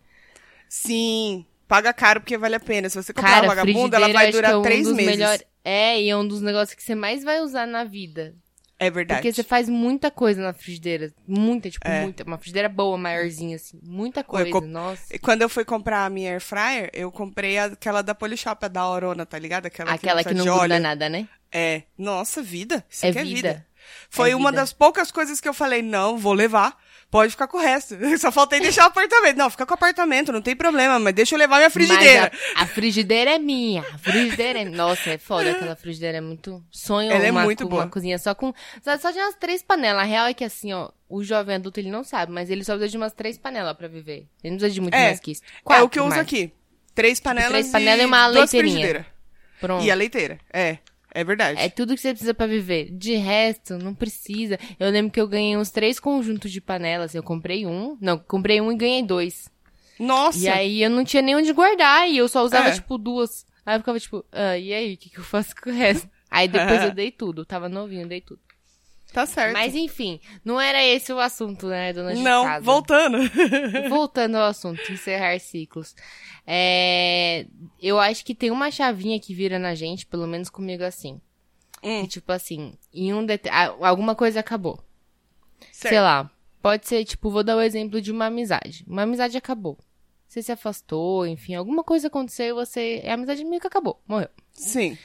Sim. 0.67 1.45
Paga 1.67 1.93
caro 1.93 2.19
porque 2.21 2.37
vale 2.37 2.55
a 2.55 2.59
pena. 2.59 2.89
Se 2.89 3.01
você 3.01 3.13
comprar 3.13 3.29
Cara, 3.29 3.45
uma 3.47 3.55
vagabunda, 3.55 3.97
ela 3.97 4.11
vai 4.11 4.31
durar 4.31 4.51
que 4.51 4.55
é 4.55 4.57
um 4.57 4.61
três 4.63 4.87
meses. 4.87 5.05
melhor- 5.05 5.39
É, 5.63 6.01
e 6.01 6.09
é 6.09 6.17
um 6.17 6.27
dos 6.27 6.41
negócios 6.41 6.73
que 6.73 6.81
você 6.81 6.95
mais 6.95 7.23
vai 7.23 7.41
usar 7.41 7.67
na 7.67 7.83
vida. 7.83 8.33
É 8.81 8.89
verdade. 8.89 9.19
Porque 9.19 9.33
você 9.33 9.43
faz 9.43 9.67
muita 9.67 10.09
coisa 10.09 10.41
na 10.41 10.53
frigideira. 10.53 11.11
Muita, 11.27 11.69
tipo, 11.69 11.85
É. 11.85 12.01
muita. 12.01 12.23
Uma 12.23 12.37
frigideira 12.37 12.69
boa, 12.69 12.97
maiorzinha, 12.97 13.57
assim. 13.57 13.77
Muita 13.83 14.23
coisa, 14.23 14.49
comp- 14.49 14.65
nossa. 14.65 15.03
E 15.13 15.19
Quando 15.19 15.41
eu 15.41 15.49
fui 15.49 15.65
comprar 15.65 16.05
a 16.05 16.09
minha 16.09 16.31
air 16.31 16.39
fryer, 16.41 16.89
eu 16.93 17.11
comprei 17.11 17.57
aquela 17.59 18.01
da 18.01 18.15
Polishop, 18.15 18.65
a 18.65 18.69
da 18.69 18.87
Orona, 18.87 19.25
tá 19.25 19.37
ligado? 19.37 19.65
Aquela, 19.65 19.91
Aquela 19.91 20.23
que 20.23 20.29
não 20.33 20.45
precisa 20.45 20.53
de 20.53 20.59
gruda 20.59 20.79
nada, 20.79 21.09
né? 21.09 21.27
É. 21.51 21.83
Nossa, 21.97 22.41
vida. 22.41 22.85
Isso 22.89 23.05
É 23.05 23.09
aqui 23.09 23.19
é 23.19 23.23
vida. 23.23 23.35
vida. 23.35 23.65
Foi 24.09 24.31
É 24.31 24.35
uma 24.35 24.49
vida. 24.51 24.61
das 24.61 24.73
poucas 24.73 25.11
coisas 25.11 25.39
que 25.41 25.47
eu 25.49 25.53
falei, 25.53 25.81
não, 25.81 26.17
vou 26.17 26.33
levar. 26.33 26.77
Pode 27.11 27.31
ficar 27.31 27.47
com 27.47 27.57
o 27.57 27.59
resto. 27.61 27.95
Só 28.19 28.31
faltei 28.31 28.59
deixar 28.59 28.83
o 28.83 28.87
apartamento. 28.87 29.35
Não, 29.35 29.49
fica 29.49 29.65
com 29.65 29.71
o 29.73 29.73
apartamento, 29.73 30.31
não 30.31 30.43
tem 30.43 30.55
problema, 30.55 30.99
mas 30.99 31.11
deixa 31.15 31.33
eu 31.33 31.39
levar 31.39 31.57
minha 31.57 31.69
frigideira. 31.71 32.31
A, 32.55 32.63
a 32.63 32.67
frigideira 32.67 33.31
é 33.31 33.39
minha. 33.39 33.81
A 33.81 33.97
frigideira 33.97 34.59
é... 34.59 34.65
Nossa, 34.65 35.09
é 35.09 35.17
foda. 35.17 35.49
Aquela 35.49 35.75
frigideira 35.75 36.19
é 36.19 36.21
muito... 36.21 36.63
Sonho 36.69 37.11
Ela 37.11 37.25
é 37.25 37.31
uma, 37.31 37.43
muito 37.45 37.63
co- 37.63 37.69
boa. 37.69 37.83
uma 37.85 37.89
cozinha 37.89 38.19
só 38.19 38.35
com... 38.35 38.53
Só, 38.83 38.95
só 38.99 39.09
de 39.09 39.17
umas 39.17 39.33
três 39.35 39.63
panelas. 39.63 40.03
A 40.03 40.05
real 40.05 40.27
é 40.27 40.35
que 40.35 40.43
assim, 40.43 40.71
ó... 40.71 40.89
O 41.11 41.23
jovem 41.23 41.55
adulto, 41.55 41.79
ele 41.79 41.89
não 41.89 42.03
sabe, 42.03 42.31
mas 42.31 42.51
ele 42.51 42.63
só 42.63 42.73
precisa 42.73 42.91
de 42.91 42.97
umas 42.97 43.13
três 43.13 43.35
panelas 43.39 43.75
pra 43.75 43.87
viver. 43.87 44.27
Ele 44.43 44.51
não 44.51 44.57
precisa 44.59 44.69
de 44.75 44.81
muito 44.81 44.93
É, 44.93 45.05
mais 45.05 45.19
que 45.19 45.31
isso. 45.31 45.41
é 45.43 45.61
Quatro, 45.63 45.85
o 45.85 45.89
que 45.89 45.97
eu 45.97 46.03
uso 46.03 46.09
mais. 46.11 46.21
aqui. 46.21 46.53
Três 46.93 47.19
panelas 47.19 47.49
três 47.49 47.69
panelas 47.71 47.99
e 48.01 48.03
e 48.03 48.05
uma 48.05 48.27
leiteirinha. 48.27 49.05
Pronto. 49.59 49.83
E 49.83 49.89
a 49.89 49.95
leiteira. 49.95 50.39
É, 50.53 50.77
é 51.11 51.23
verdade. 51.23 51.59
É 51.59 51.69
tudo 51.69 51.95
que 51.95 52.01
você 52.01 52.09
precisa 52.11 52.33
pra 52.33 52.45
viver. 52.47 52.89
De 52.91 53.15
resto, 53.15 53.77
não 53.77 53.93
precisa. 53.93 54.57
Eu 54.79 54.89
lembro 54.89 55.11
que 55.11 55.19
eu 55.19 55.27
ganhei 55.27 55.57
uns 55.57 55.69
três 55.71 55.99
conjuntos 55.99 56.51
de 56.51 56.61
panelas. 56.61 57.13
Eu 57.15 57.23
comprei 57.23 57.65
um. 57.65 57.97
Não, 57.99 58.17
comprei 58.17 58.59
um 58.61 58.71
e 58.71 58.75
ganhei 58.77 59.03
dois. 59.03 59.49
Nossa. 59.99 60.39
E 60.39 60.47
aí 60.47 60.81
eu 60.83 60.89
não 60.89 61.03
tinha 61.03 61.21
nem 61.21 61.35
onde 61.35 61.51
guardar. 61.53 62.09
E 62.09 62.17
eu 62.17 62.27
só 62.27 62.43
usava, 62.43 62.69
É. 62.69 62.73
tipo, 62.73 62.97
duas. 62.97 63.45
Aí 63.65 63.75
eu 63.75 63.79
ficava, 63.79 63.99
tipo, 63.99 64.25
ah, 64.31 64.57
e 64.57 64.73
aí, 64.73 64.93
o 64.93 64.97
que, 64.97 65.09
que 65.09 65.19
eu 65.19 65.23
faço 65.23 65.55
com 65.55 65.69
o 65.69 65.73
resto? 65.73 66.09
Aí 66.31 66.47
depois 66.47 66.81
eu 66.83 66.91
dei 66.91 67.11
tudo. 67.11 67.45
Tava 67.45 67.67
novinho, 67.69 68.07
dei 68.07 68.21
tudo. 68.21 68.39
Tá 69.13 69.25
certo. 69.25 69.53
Mas 69.53 69.75
enfim, 69.75 70.19
não 70.45 70.61
era 70.61 70.83
esse 70.83 71.11
o 71.11 71.19
assunto, 71.19 71.67
né, 71.67 71.91
dona 71.93 72.13
de 72.13 72.21
não, 72.21 72.43
casa. 72.43 72.63
voltando. 72.63 73.17
Voltando 73.89 74.35
ao 74.35 74.45
assunto, 74.49 74.91
encerrar 74.91 75.39
ciclos. 75.39 75.95
É, 76.45 77.45
eu 77.81 77.99
acho 77.99 78.23
que 78.23 78.35
tem 78.35 78.51
uma 78.51 78.69
chavinha 78.69 79.19
que 79.19 79.33
vira 79.33 79.57
na 79.57 79.73
gente, 79.73 80.05
pelo 80.05 80.27
menos 80.27 80.49
comigo 80.49 80.83
assim. 80.83 81.19
Hum. 81.83 82.01
Que, 82.01 82.07
tipo 82.07 82.31
assim, 82.31 82.73
em 82.93 83.13
um 83.13 83.25
det... 83.25 83.41
alguma 83.81 84.13
coisa 84.15 84.39
acabou. 84.41 84.79
Certo. 85.71 85.93
Sei 85.93 85.99
lá, 85.99 86.29
pode 86.61 86.87
ser, 86.87 87.03
tipo, 87.03 87.31
vou 87.31 87.43
dar 87.43 87.55
o 87.57 87.61
exemplo 87.61 88.01
de 88.01 88.11
uma 88.11 88.25
amizade. 88.25 88.85
Uma 88.87 89.03
amizade 89.03 89.37
acabou. 89.37 89.77
Você 90.27 90.43
se 90.43 90.51
afastou, 90.51 91.25
enfim, 91.25 91.55
alguma 91.55 91.83
coisa 91.83 92.07
aconteceu 92.07 92.47
e 92.47 92.53
você. 92.53 93.01
A 93.07 93.15
amizade 93.15 93.43
meio 93.43 93.59
que 93.59 93.67
acabou, 93.67 93.99
morreu. 94.07 94.29
Sim. 94.51 94.95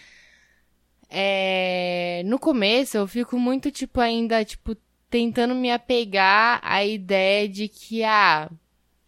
É, 1.11 2.23
no 2.26 2.38
começo 2.38 2.96
eu 2.96 3.06
fico 3.06 3.38
muito, 3.38 3.70
tipo, 3.70 4.00
ainda, 4.00 4.44
tipo, 4.44 4.76
tentando 5.08 5.54
me 5.54 5.70
apegar 5.70 6.61
à 6.62 6.84
ideia 6.84 7.49
de 7.49 7.68
que, 7.68 8.02
ah, 8.02 8.50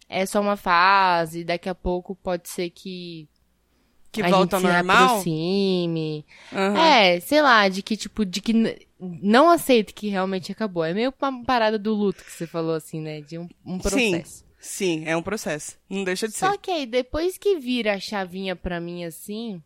é 0.07 0.25
só 0.25 0.39
uma 0.41 0.55
fase, 0.55 1.43
daqui 1.43 1.67
a 1.67 1.75
pouco 1.75 2.15
pode 2.15 2.47
ser 2.49 2.69
que 2.69 3.27
Que 4.11 4.21
a 4.21 4.29
volta 4.29 4.55
ao 4.55 4.61
gente 4.61 4.69
se 4.71 4.75
normal. 4.75 5.05
aproxime. 5.09 6.25
Aham. 6.53 6.77
É, 6.79 7.19
sei 7.19 7.41
lá, 7.41 7.67
de 7.67 7.81
que, 7.81 7.97
tipo, 7.97 8.25
de 8.25 8.39
que 8.41 8.53
não 8.99 9.49
aceito 9.49 9.93
que 9.93 10.07
realmente 10.09 10.51
acabou. 10.51 10.83
É 10.85 10.93
meio 10.93 11.13
uma 11.21 11.43
parada 11.43 11.77
do 11.77 11.93
luto 11.93 12.23
que 12.23 12.31
você 12.31 12.47
falou, 12.47 12.73
assim, 12.75 13.01
né? 13.01 13.21
De 13.21 13.37
um, 13.37 13.47
um 13.65 13.77
processo. 13.77 14.45
Sim, 14.59 15.03
é 15.05 15.15
um 15.15 15.21
processo. 15.21 15.77
Não 15.89 16.03
deixa 16.03 16.27
de 16.27 16.33
Só 16.35 16.51
ser. 16.51 16.57
que 16.57 16.71
aí, 16.71 16.85
depois 16.85 17.37
que 17.37 17.57
vira 17.59 17.93
a 17.93 17.99
chavinha 17.99 18.55
pra 18.55 18.79
mim, 18.79 19.03
assim, 19.03 19.61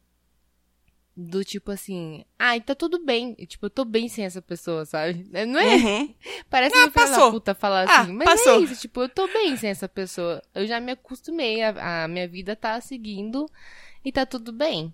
do 1.16 1.44
tipo 1.44 1.72
assim, 1.72 2.24
ai, 2.40 2.62
tá 2.62 2.74
tudo 2.74 3.04
bem. 3.04 3.36
E, 3.38 3.46
Tipo, 3.46 3.66
eu 3.66 3.70
tô 3.70 3.84
bem 3.86 4.08
sem 4.08 4.26
essa 4.26 4.42
pessoa, 4.42 4.86
sabe? 4.86 5.26
Não 5.48 5.60
é? 5.60 5.76
Uhum. 5.76 6.14
Parece 6.50 6.76
Ah, 6.76 6.84
que 6.86 6.92
passou. 6.92 7.32
puta 7.32 7.54
falar 7.54 7.88
Ah, 7.90 8.02
assim, 8.02 8.14
mas 8.14 8.26
passou. 8.30 8.60
é 8.60 8.64
isso, 8.64 8.76
tipo, 8.82 9.02
eu 9.02 9.10
tô 9.10 9.28
bem 9.28 9.56
sem 9.58 9.70
essa 9.70 9.88
pessoa. 9.90 10.42
Eu 10.56 10.66
já 10.66 10.80
me 10.80 10.92
acostumei, 10.94 11.62
a, 11.64 12.04
a 12.04 12.08
minha 12.08 12.28
vida 12.28 12.56
tá 12.56 12.80
seguindo 12.82 13.46
e 14.06 14.12
tá 14.12 14.26
tudo 14.26 14.52
bem. 14.52 14.94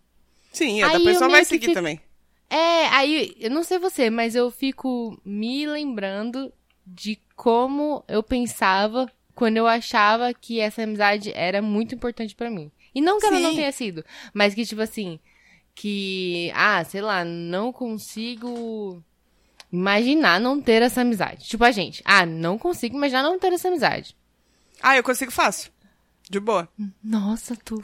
Sim, 0.51 0.81
a 0.81 1.00
pessoa 1.00 1.29
vai 1.29 1.45
seguir 1.45 1.67
fico- 1.67 1.75
também. 1.75 2.01
É, 2.50 2.88
aí, 2.88 3.36
eu 3.39 3.51
não 3.51 3.62
sei 3.63 3.77
você, 3.77 4.09
mas 4.09 4.33
eu 4.33 4.50
fico 4.50 5.19
me 5.25 5.67
lembrando 5.67 6.51
de 6.86 7.19
como 7.36 8.03
eu 8.07 8.24
pensava 8.24 9.12
quando 9.36 9.57
eu 9.57 9.67
achava 9.67 10.33
que 10.33 10.59
essa 10.59 10.81
amizade 10.81 11.31
era 11.36 11.62
muito 11.62 11.93
importante 11.93 12.33
pra 12.33 12.50
mim. 12.50 12.71
E 12.95 13.01
não 13.01 13.19
que 13.19 13.25
ela 13.27 13.39
não 13.39 13.50
Sim. 13.51 13.55
tenha 13.57 13.71
sido, 13.71 14.03
mas 14.33 14.55
que, 14.55 14.65
tipo 14.65 14.81
assim, 14.81 15.19
que, 15.79 16.51
ah, 16.55 16.84
sei 16.84 17.01
lá, 17.01 17.24
não 17.24 17.72
consigo 17.72 19.00
imaginar 19.72 20.39
não 20.39 20.60
ter 20.60 20.81
essa 20.81 21.01
amizade. 21.01 21.46
Tipo 21.48 21.63
a 21.63 21.69
gente, 21.72 22.01
ah, 22.03 22.25
não 22.25 22.57
consigo 22.57 22.98
imaginar 22.98 23.22
não 23.22 23.38
ter 23.38 23.53
essa 23.53 23.67
amizade. 23.67 24.17
Ah, 24.81 24.98
eu 24.98 25.03
consigo 25.03 25.31
fácil. 25.31 25.72
De 26.27 26.39
boa. 26.39 26.67
Nossa, 27.03 27.55
tu. 27.63 27.79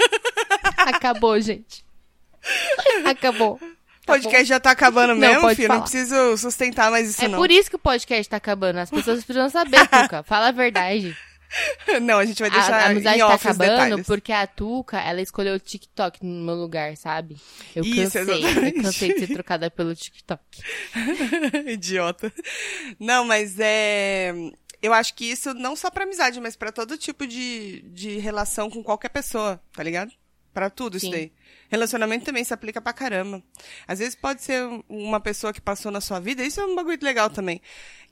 Acabou, 0.78 1.38
gente. 1.40 1.84
Acabou. 3.04 3.60
O 4.02 4.06
podcast 4.06 4.44
já 4.46 4.58
tá 4.58 4.70
acabando 4.70 5.10
Não, 5.14 5.20
mesmo, 5.20 5.40
pode 5.42 5.56
filho. 5.56 5.68
falar. 5.68 5.80
Não 5.80 5.84
preciso 5.88 6.36
sustentar 6.38 6.90
mais 6.90 7.10
isso, 7.10 7.24
É 7.24 7.28
não. 7.28 7.38
por 7.38 7.50
isso 7.50 7.68
que 7.70 7.76
o 7.76 7.78
podcast 7.78 8.28
tá 8.30 8.38
acabando. 8.38 8.78
As 8.78 8.90
pessoas 8.90 9.22
precisam 9.24 9.48
saber, 9.50 9.86
Tuca. 9.88 10.22
Fala 10.22 10.48
a 10.48 10.52
verdade. 10.52 11.16
Não, 12.02 12.18
a 12.18 12.24
gente 12.24 12.40
vai 12.40 12.50
A, 12.50 12.52
deixar 12.52 12.74
a 12.74 12.86
amizade 12.90 13.16
em 13.16 13.20
tá 13.20 13.34
acabando 13.34 14.04
porque 14.04 14.32
a 14.32 14.46
Tuca, 14.46 15.00
ela 15.00 15.20
escolheu 15.20 15.54
o 15.54 15.58
TikTok 15.58 16.24
no 16.24 16.44
meu 16.44 16.54
lugar, 16.54 16.96
sabe? 16.96 17.36
Eu 17.74 17.84
Isso, 17.84 18.18
cansei. 18.18 18.38
exatamente. 18.44 18.76
Eu 18.76 18.82
cansei 18.82 19.14
de 19.14 19.20
ser 19.20 19.34
trocada 19.34 19.70
pelo 19.70 19.94
TikTok. 19.94 20.42
Idiota. 21.66 22.32
Não, 22.98 23.24
mas 23.24 23.56
é. 23.58 24.32
Eu 24.82 24.92
acho 24.92 25.14
que 25.14 25.24
isso 25.24 25.54
não 25.54 25.74
só 25.74 25.90
pra 25.90 26.04
amizade, 26.04 26.40
mas 26.40 26.56
pra 26.56 26.70
todo 26.70 26.98
tipo 26.98 27.26
de, 27.26 27.82
de 27.88 28.18
relação 28.18 28.68
com 28.68 28.82
qualquer 28.82 29.08
pessoa, 29.08 29.60
tá 29.72 29.82
ligado? 29.82 30.12
Pra 30.52 30.68
tudo 30.68 30.96
isso 30.96 31.06
Sim. 31.06 31.12
daí. 31.12 31.32
Relacionamento 31.70 32.24
também 32.24 32.44
se 32.44 32.52
aplica 32.54 32.80
pra 32.80 32.92
caramba. 32.92 33.42
Às 33.86 33.98
vezes 33.98 34.14
pode 34.14 34.42
ser 34.42 34.64
um- 34.66 34.82
uma 34.88 35.20
pessoa 35.20 35.52
que 35.52 35.60
passou 35.60 35.90
na 35.90 36.00
sua 36.00 36.20
vida, 36.20 36.44
isso 36.44 36.60
é 36.60 36.64
um 36.66 36.74
bagulho 36.74 36.98
legal 37.02 37.30
também. 37.30 37.60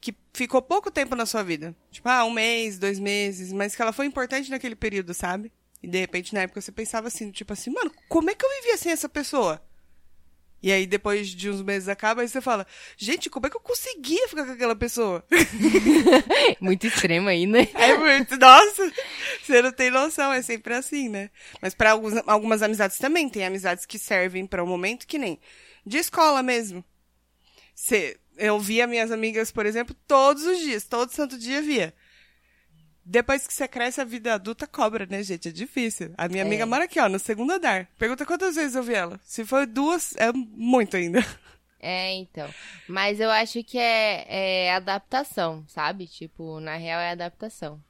Que 0.01 0.15
ficou 0.33 0.61
pouco 0.61 0.91
tempo 0.91 1.15
na 1.15 1.27
sua 1.27 1.43
vida. 1.43 1.75
Tipo, 1.91 2.09
ah, 2.09 2.25
um 2.25 2.31
mês, 2.31 2.79
dois 2.79 2.99
meses, 2.99 3.53
mas 3.53 3.75
que 3.77 3.83
ela 3.83 3.93
foi 3.93 4.07
importante 4.07 4.51
naquele 4.51 4.75
período, 4.75 5.15
sabe? 5.15 5.53
E 5.83 5.87
de 5.89 5.99
repente, 5.99 6.33
na 6.35 6.43
época, 6.43 6.61
você 6.61 6.71
pensava 6.73 7.09
assim, 7.09 7.31
tipo 7.31 7.53
assim, 7.53 7.71
mano, 7.71 7.91
como 8.09 8.31
é 8.31 8.35
que 8.35 8.45
eu 8.45 8.51
vivia 8.61 8.77
sem 8.77 8.93
essa 8.93 9.09
pessoa? 9.09 9.61
E 10.63 10.71
aí, 10.71 10.87
depois 10.87 11.29
de 11.29 11.51
uns 11.51 11.61
meses 11.61 11.89
acaba, 11.89 12.23
aí 12.23 12.29
você 12.29 12.41
fala, 12.41 12.65
gente, 12.97 13.29
como 13.29 13.47
é 13.47 13.51
que 13.51 13.57
eu 13.57 13.61
conseguia 13.61 14.29
ficar 14.29 14.47
com 14.47 14.53
aquela 14.53 14.77
pessoa? 14.77 15.25
Muito 16.61 16.87
extremo 16.87 17.29
aí, 17.29 17.47
né? 17.47 17.69
É 17.75 17.97
muito, 17.99 18.37
nossa, 18.37 18.93
você 19.43 19.61
não 19.61 19.73
tem 19.73 19.91
noção, 19.91 20.33
é 20.33 20.41
sempre 20.41 20.75
assim, 20.75 21.09
né? 21.09 21.31
Mas 21.61 21.75
para 21.75 21.91
algumas 22.27 22.63
amizades 22.63 22.97
também, 22.99 23.29
tem 23.29 23.45
amizades 23.45 23.85
que 23.85 23.99
servem 23.99 24.47
para 24.47 24.63
um 24.63 24.67
momento 24.67 25.07
que 25.07 25.19
nem 25.19 25.41
de 25.85 25.99
escola 25.99 26.43
mesmo. 26.43 26.85
Você, 27.75 28.17
eu 28.37 28.61
via 28.61 28.87
minhas 28.87 29.11
amigas, 29.11 29.51
por 29.51 29.67
exemplo, 29.67 29.97
todos 30.07 30.45
os 30.45 30.59
dias, 30.59 30.85
todo 30.85 31.11
santo 31.11 31.37
dia 31.37 31.61
via. 31.61 31.93
Depois 33.05 33.47
que 33.47 33.53
você 33.53 33.67
cresce, 33.67 34.01
a 34.01 34.05
vida 34.05 34.35
adulta 34.35 34.67
cobra, 34.67 35.07
né, 35.07 35.23
gente? 35.23 35.49
É 35.49 35.53
difícil. 35.53 36.13
A 36.17 36.29
minha 36.29 36.43
É. 36.45 36.47
amiga 36.47 36.65
mora 36.67 36.85
aqui, 36.85 37.01
ó, 37.01 37.09
no 37.09 37.19
segundo 37.19 37.53
andar. 37.53 37.89
Pergunta 37.99 38.25
quantas 38.25 38.55
vezes 38.55 38.75
eu 38.77 38.83
vi 38.83 38.95
ela. 38.95 39.19
Se 39.25 39.45
for 39.45 39.67
duas, 39.67 40.15
é 40.17 40.33
muito 40.33 40.97
ainda. 40.97 41.19
É, 41.85 42.15
então. 42.15 42.49
Mas 42.87 43.19
eu 43.19 43.29
acho 43.29 43.65
que 43.65 43.77
é, 43.77 44.67
é 44.69 44.73
adaptação, 44.73 45.65
sabe? 45.67 46.07
Tipo, 46.07 46.61
na 46.61 46.77
real 46.77 47.01
é 47.01 47.11
adaptação. 47.11 47.83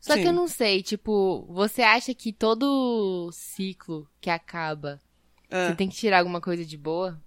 Só 0.00 0.14
Sim. 0.14 0.22
que 0.22 0.28
eu 0.28 0.32
não 0.32 0.48
sei, 0.48 0.82
tipo, 0.82 1.44
você 1.50 1.82
acha 1.82 2.14
que 2.14 2.32
todo 2.32 3.28
ciclo 3.34 4.08
que 4.22 4.30
acaba, 4.30 4.98
Ah. 5.50 5.68
você 5.68 5.74
tem 5.74 5.86
que 5.86 5.94
tirar 5.96 6.20
alguma 6.20 6.40
coisa 6.40 6.64
de 6.64 6.78
boa? 6.78 7.20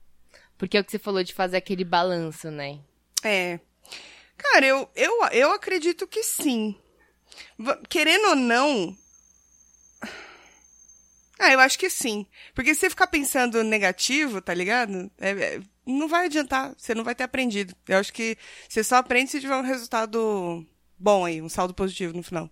Porque 0.57 0.77
é 0.77 0.79
o 0.79 0.83
que 0.83 0.89
você 0.89 0.97
falou 0.97 1.23
de 1.23 1.31
fazer 1.31 1.57
aquele 1.57 1.83
balanço, 1.83 2.49
né? 2.49 2.79
É. 3.23 3.59
Cara, 4.35 4.65
eu, 4.65 4.89
eu, 4.95 5.11
eu 5.31 5.51
acredito 5.51 6.07
que 6.07 6.23
sim. 6.23 6.75
Querendo 7.89 8.29
ou 8.29 8.35
não. 8.35 8.95
Ah, 11.39 11.53
eu 11.53 11.59
acho 11.59 11.79
que 11.79 11.89
sim. 11.89 12.25
Porque 12.53 12.73
se 12.73 12.81
você 12.81 12.89
ficar 12.89 13.07
pensando 13.07 13.63
negativo, 13.63 14.41
tá 14.41 14.53
ligado? 14.53 15.09
É- 15.17 15.29
é- 15.31 15.61
não 15.85 16.07
vai 16.07 16.25
adiantar. 16.25 16.73
Você 16.77 16.93
não 16.93 17.03
vai 17.03 17.15
ter 17.15 17.23
aprendido. 17.23 17.73
Eu 17.87 17.97
acho 17.97 18.11
que 18.11 18.37
você 18.67 18.83
só 18.83 18.97
aprende 18.97 19.31
se 19.31 19.39
tiver 19.39 19.55
um 19.55 19.61
resultado 19.63 20.65
bom 20.97 21.25
aí, 21.25 21.41
um 21.41 21.47
saldo 21.49 21.73
positivo 21.73 22.13
no 22.15 22.21
final. 22.23 22.49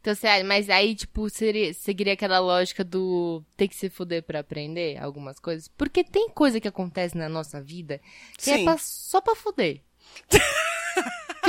Então, 0.00 0.14
você, 0.14 0.42
mas 0.44 0.70
aí, 0.70 0.94
tipo, 0.94 1.28
seria, 1.28 1.74
seguiria 1.74 2.14
aquela 2.14 2.38
lógica 2.38 2.82
do 2.82 3.44
ter 3.56 3.68
que 3.68 3.74
se 3.76 3.90
fuder 3.90 4.22
pra 4.22 4.38
aprender 4.40 4.96
algumas 4.96 5.38
coisas? 5.38 5.68
Porque 5.68 6.02
tem 6.02 6.30
coisa 6.30 6.58
que 6.60 6.68
acontece 6.68 7.18
na 7.18 7.28
nossa 7.28 7.60
vida 7.60 8.00
que 8.38 8.50
é 8.50 8.56
Sim. 8.58 8.64
pra- 8.64 8.78
só 8.78 9.20
pra 9.20 9.34
fuder. 9.36 9.82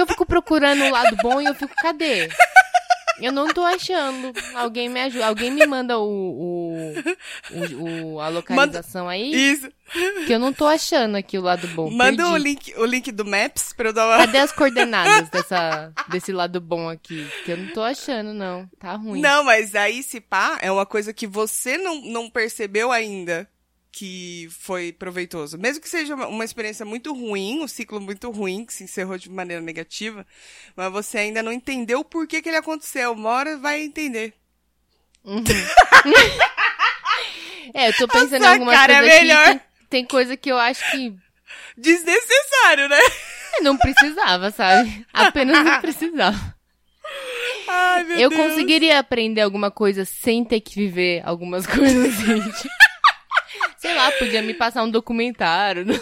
eu 0.02 0.08
fico 0.08 0.26
procurando 0.26 0.84
o 0.84 0.90
lado 0.92 1.16
bom 1.22 1.40
e 1.42 1.46
eu 1.46 1.56
fico, 1.56 1.74
cadê? 1.82 2.30
Eu 3.20 3.32
não 3.32 3.54
tô 3.54 3.64
achando. 3.64 4.34
Alguém 4.56 4.90
me 4.90 5.00
ajuda. 5.00 5.28
Alguém 5.28 5.52
me 5.52 5.64
manda 5.68 6.00
o, 6.00 6.04
o, 6.04 6.94
o, 7.52 8.14
o- 8.16 8.20
a 8.20 8.30
localização 8.30 9.08
aí. 9.08 9.32
Isso. 9.32 9.70
Que 10.26 10.34
eu 10.34 10.40
não 10.40 10.52
tô 10.52 10.66
achando 10.66 11.16
aqui 11.18 11.38
o 11.38 11.42
lado 11.42 11.68
bom. 11.68 11.92
Manda 11.92 12.28
o 12.30 12.38
link, 12.38 12.74
o 12.78 12.86
link 12.86 13.12
do 13.12 13.24
Maps 13.24 13.74
pra 13.74 13.90
eu 13.90 13.94
dar 13.94 14.08
uma. 14.08 14.26
Cadê 14.26 14.40
as 14.40 14.52
coordenadas 14.52 15.30
dessa, 15.30 15.92
desse 16.10 16.32
lado 16.32 16.60
bom 16.60 16.90
aqui? 16.90 17.28
Que 17.46 17.52
eu 17.52 17.58
não 17.58 17.68
tô 17.74 17.84
achando, 17.84 18.34
não. 18.34 18.68
Tá 18.80 18.96
ruim. 18.96 19.22
Não, 19.22 19.44
mas 19.44 19.76
aí 19.76 20.02
se 20.02 20.20
pá, 20.20 20.58
é 20.62 20.72
uma 20.72 20.86
coisa 20.86 21.14
que 21.14 21.28
você 21.28 21.78
não, 21.78 22.02
não 22.02 22.28
percebeu 22.30 22.92
ainda 22.92 23.48
que 23.92 24.48
foi 24.52 24.94
proveitoso. 24.94 25.58
Mesmo 25.58 25.82
que 25.82 25.90
seja 25.90 26.16
uma, 26.16 26.46
experiência 26.46 26.86
muito 26.86 27.14
ruim, 27.14 27.62
um 27.62 27.68
ciclo 27.68 28.00
muito 28.00 28.30
ruim, 28.32 28.66
que 28.66 28.74
se 28.74 28.84
encerrou 28.84 29.18
de 29.18 29.30
maneira 29.30 29.62
negativa, 29.62 30.26
mas 30.76 30.92
você 30.92 31.18
ainda 31.18 31.44
não 31.44 31.52
entendeu 31.52 32.00
o 32.00 32.06
porquê 32.06 32.42
que 32.42 32.50
ele 32.50 32.58
aconteceu. 32.58 33.12
Uma 33.12 33.30
hora 33.30 33.58
vai 33.58 33.82
entender. 33.82 34.34
É, 37.74 37.88
eu 37.88 37.94
tô 37.96 38.08
pensando 38.08 38.44
em 38.44 38.48
algumas 38.48 38.76
cara 38.76 38.94
é 38.94 39.00
coisas 39.00 39.20
melhor. 39.22 39.46
Tem, 39.46 39.62
tem 39.90 40.06
coisa 40.06 40.36
que 40.36 40.52
eu 40.52 40.58
acho 40.58 40.92
que 40.92 41.16
Desnecessário, 41.78 42.90
né? 42.90 43.00
não 43.62 43.78
precisava, 43.78 44.52
sabe? 44.52 45.06
Apenas 45.14 45.64
não 45.64 45.82
precisava. 45.82 46.56
Ai, 47.68 48.04
meu 48.04 48.20
Eu 48.20 48.30
Deus. 48.30 48.42
conseguiria 48.42 49.00
aprender 49.00 49.42
alguma 49.42 49.72
coisa 49.72 50.06
sem 50.06 50.44
ter 50.44 50.62
que 50.62 50.76
viver 50.76 51.22
algumas 51.26 51.66
coisas, 51.68 52.14
gente. 52.16 52.70
Sei 53.78 53.94
lá, 53.96 54.12
podia 54.14 54.42
me 54.42 54.54
passar 54.54 54.84
um 54.84 54.90
documentário. 54.92 55.86
né? 55.86 56.00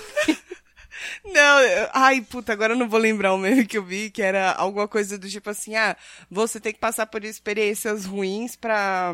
Não, 1.24 1.60
eu- 1.62 1.90
ai, 1.94 2.22
puta, 2.22 2.52
agora 2.52 2.74
eu 2.74 2.78
não 2.78 2.90
vou 2.90 3.00
lembrar 3.00 3.34
o 3.34 3.38
meme 3.38 3.66
que 3.66 3.78
eu 3.78 3.84
vi, 3.84 4.10
que 4.10 4.22
era 4.22 4.52
alguma 4.54 4.88
coisa 4.88 5.18
do 5.18 5.30
tipo 5.30 5.50
assim, 5.50 5.76
ah, 5.76 5.96
você 6.30 6.60
tem 6.60 6.74
que 6.74 6.80
passar 6.80 7.06
por 7.06 7.24
experiências 7.24 8.06
ruins 8.06 8.56
pra, 8.56 9.14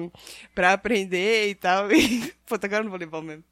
pra 0.54 0.74
aprender 0.74 1.50
e 1.50 1.56
tal. 1.56 1.92
E, 1.92 2.34
puta, 2.46 2.66
agora 2.68 2.80
eu 2.82 2.84
não 2.86 2.92
vou 2.92 3.00
lembrar 3.00 3.20
o 3.20 3.22
meme. 3.22 3.44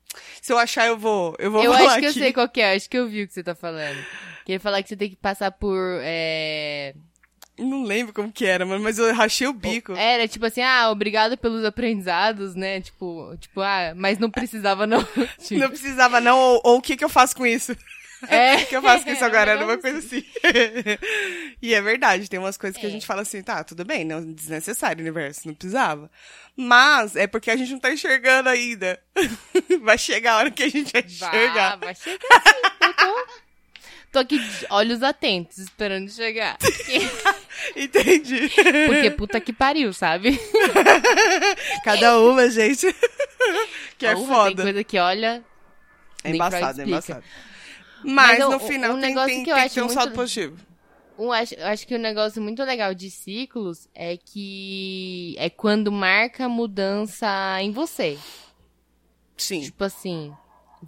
Se 0.41 0.51
eu 0.53 0.57
achar, 0.57 0.87
eu 0.87 0.97
vou, 0.97 1.35
eu 1.39 1.51
vou 1.51 1.63
Eu 1.63 1.71
falar 1.73 1.85
acho 1.91 1.99
que 1.99 2.05
eu 2.05 2.09
aqui. 2.09 2.19
sei 2.19 2.33
qual 2.33 2.49
que 2.49 2.61
é, 2.61 2.73
acho 2.75 2.89
que 2.89 2.97
eu 2.97 3.07
vi 3.07 3.23
o 3.23 3.27
que 3.27 3.33
você 3.33 3.43
tá 3.43 3.55
falando. 3.55 3.97
Que 4.45 4.51
ele 4.53 4.59
falar 4.59 4.81
que 4.83 4.89
você 4.89 4.95
tem 4.97 5.09
que 5.09 5.15
passar 5.15 5.51
por. 5.51 5.77
É... 6.03 6.93
Não 7.57 7.83
lembro 7.83 8.11
como 8.13 8.31
que 8.31 8.45
era, 8.45 8.65
mano, 8.65 8.83
mas 8.83 8.97
eu 8.97 9.13
rachei 9.13 9.45
o 9.47 9.53
bico. 9.53 9.93
Era 9.93 10.27
tipo 10.27 10.45
assim, 10.45 10.61
ah, 10.61 10.89
obrigado 10.89 11.37
pelos 11.37 11.63
aprendizados, 11.63 12.55
né? 12.55 12.81
Tipo, 12.81 13.35
tipo, 13.39 13.61
ah, 13.61 13.93
mas 13.95 14.17
não 14.17 14.29
precisava 14.31 14.87
não. 14.87 15.03
Tipo, 15.03 15.53
Não 15.61 15.69
precisava 15.69 16.19
não, 16.19 16.37
ou, 16.39 16.61
ou 16.63 16.77
o 16.77 16.81
que 16.81 16.97
que 16.97 17.03
eu 17.05 17.09
faço 17.09 17.35
com 17.35 17.45
isso? 17.45 17.75
é. 18.27 18.55
O 18.63 18.65
que 18.65 18.75
eu 18.75 18.81
faço 18.81 19.03
com 19.05 19.11
isso 19.11 19.23
agora? 19.23 19.51
É 19.51 19.55
Era 19.55 19.65
uma 19.65 19.77
coisa 19.77 19.99
assim. 19.99 20.23
e 21.61 21.73
é 21.75 21.81
verdade, 21.81 22.29
tem 22.29 22.39
umas 22.39 22.57
coisas 22.57 22.79
que 22.79 22.85
a 22.85 22.89
É. 22.89 22.91
gente 22.91 23.05
fala 23.05 23.21
assim, 23.21 23.43
tá, 23.43 23.63
tudo 23.63 23.85
bem, 23.85 24.03
não 24.03 24.33
desnecessário 24.33 24.97
o 24.99 25.01
universo, 25.01 25.47
não 25.47 25.53
precisava. 25.53 26.09
Mas 26.55 27.15
é 27.15 27.27
porque 27.27 27.51
a 27.51 27.55
gente 27.55 27.71
não 27.71 27.79
tá 27.79 27.91
enxergando 27.91 28.49
ainda. 28.49 28.99
Vai 29.81 29.97
chegar 29.97 30.33
a 30.33 30.37
hora 30.37 30.51
que 30.51 30.63
a 30.63 30.69
gente 30.69 30.91
vai 30.91 31.01
enxergar. 31.03 31.77
vai 31.77 31.93
chegar 31.95 32.17
sim. 32.43 32.59
Eu 32.81 32.93
tô, 32.95 33.25
tô 34.13 34.19
aqui 34.19 34.39
olhos 34.69 35.01
atentos, 35.03 35.57
esperando 35.57 36.09
chegar. 36.11 36.57
Entendi. 37.75 38.49
Porque 38.87 39.11
puta 39.11 39.39
que 39.39 39.53
pariu, 39.53 39.93
sabe? 39.93 40.39
Cada 41.83 42.19
uma, 42.19 42.49
gente. 42.49 42.87
que 43.97 44.05
é 44.05 44.13
Porra, 44.13 44.25
Tem 44.25 44.35
foda. 44.35 44.63
coisa 44.63 44.83
que 44.83 44.97
olha. 44.97 45.43
É 46.23 46.31
embaçado, 46.31 46.81
é 46.81 46.85
embaçado. 46.85 47.23
Mas, 48.03 48.39
Mas 48.39 48.49
no 48.49 48.59
final 48.59 48.91
um 48.95 48.99
tem, 48.99 49.09
negócio 49.09 49.29
tem, 49.29 49.43
que 49.43 49.49
eu 49.51 49.55
tem 49.55 49.63
acho 49.65 49.75
ter 49.75 49.81
um 49.81 49.85
muito- 49.85 49.97
saldo 49.97 50.13
positivo. 50.13 50.57
Um, 51.17 51.31
acho, 51.31 51.53
eu 51.53 51.67
acho 51.67 51.85
que 51.85 51.95
um 51.95 51.99
negócio 51.99 52.41
muito 52.41 52.63
legal 52.63 52.93
de 52.95 53.09
ciclos 53.11 53.87
é 53.93 54.17
que 54.17 55.35
é 55.37 55.47
quando 55.49 55.91
marca 55.91 56.49
mudança 56.49 57.27
em 57.61 57.71
você. 57.71 58.17
Sim. 59.37 59.61
Tipo 59.61 59.83
assim, 59.83 60.33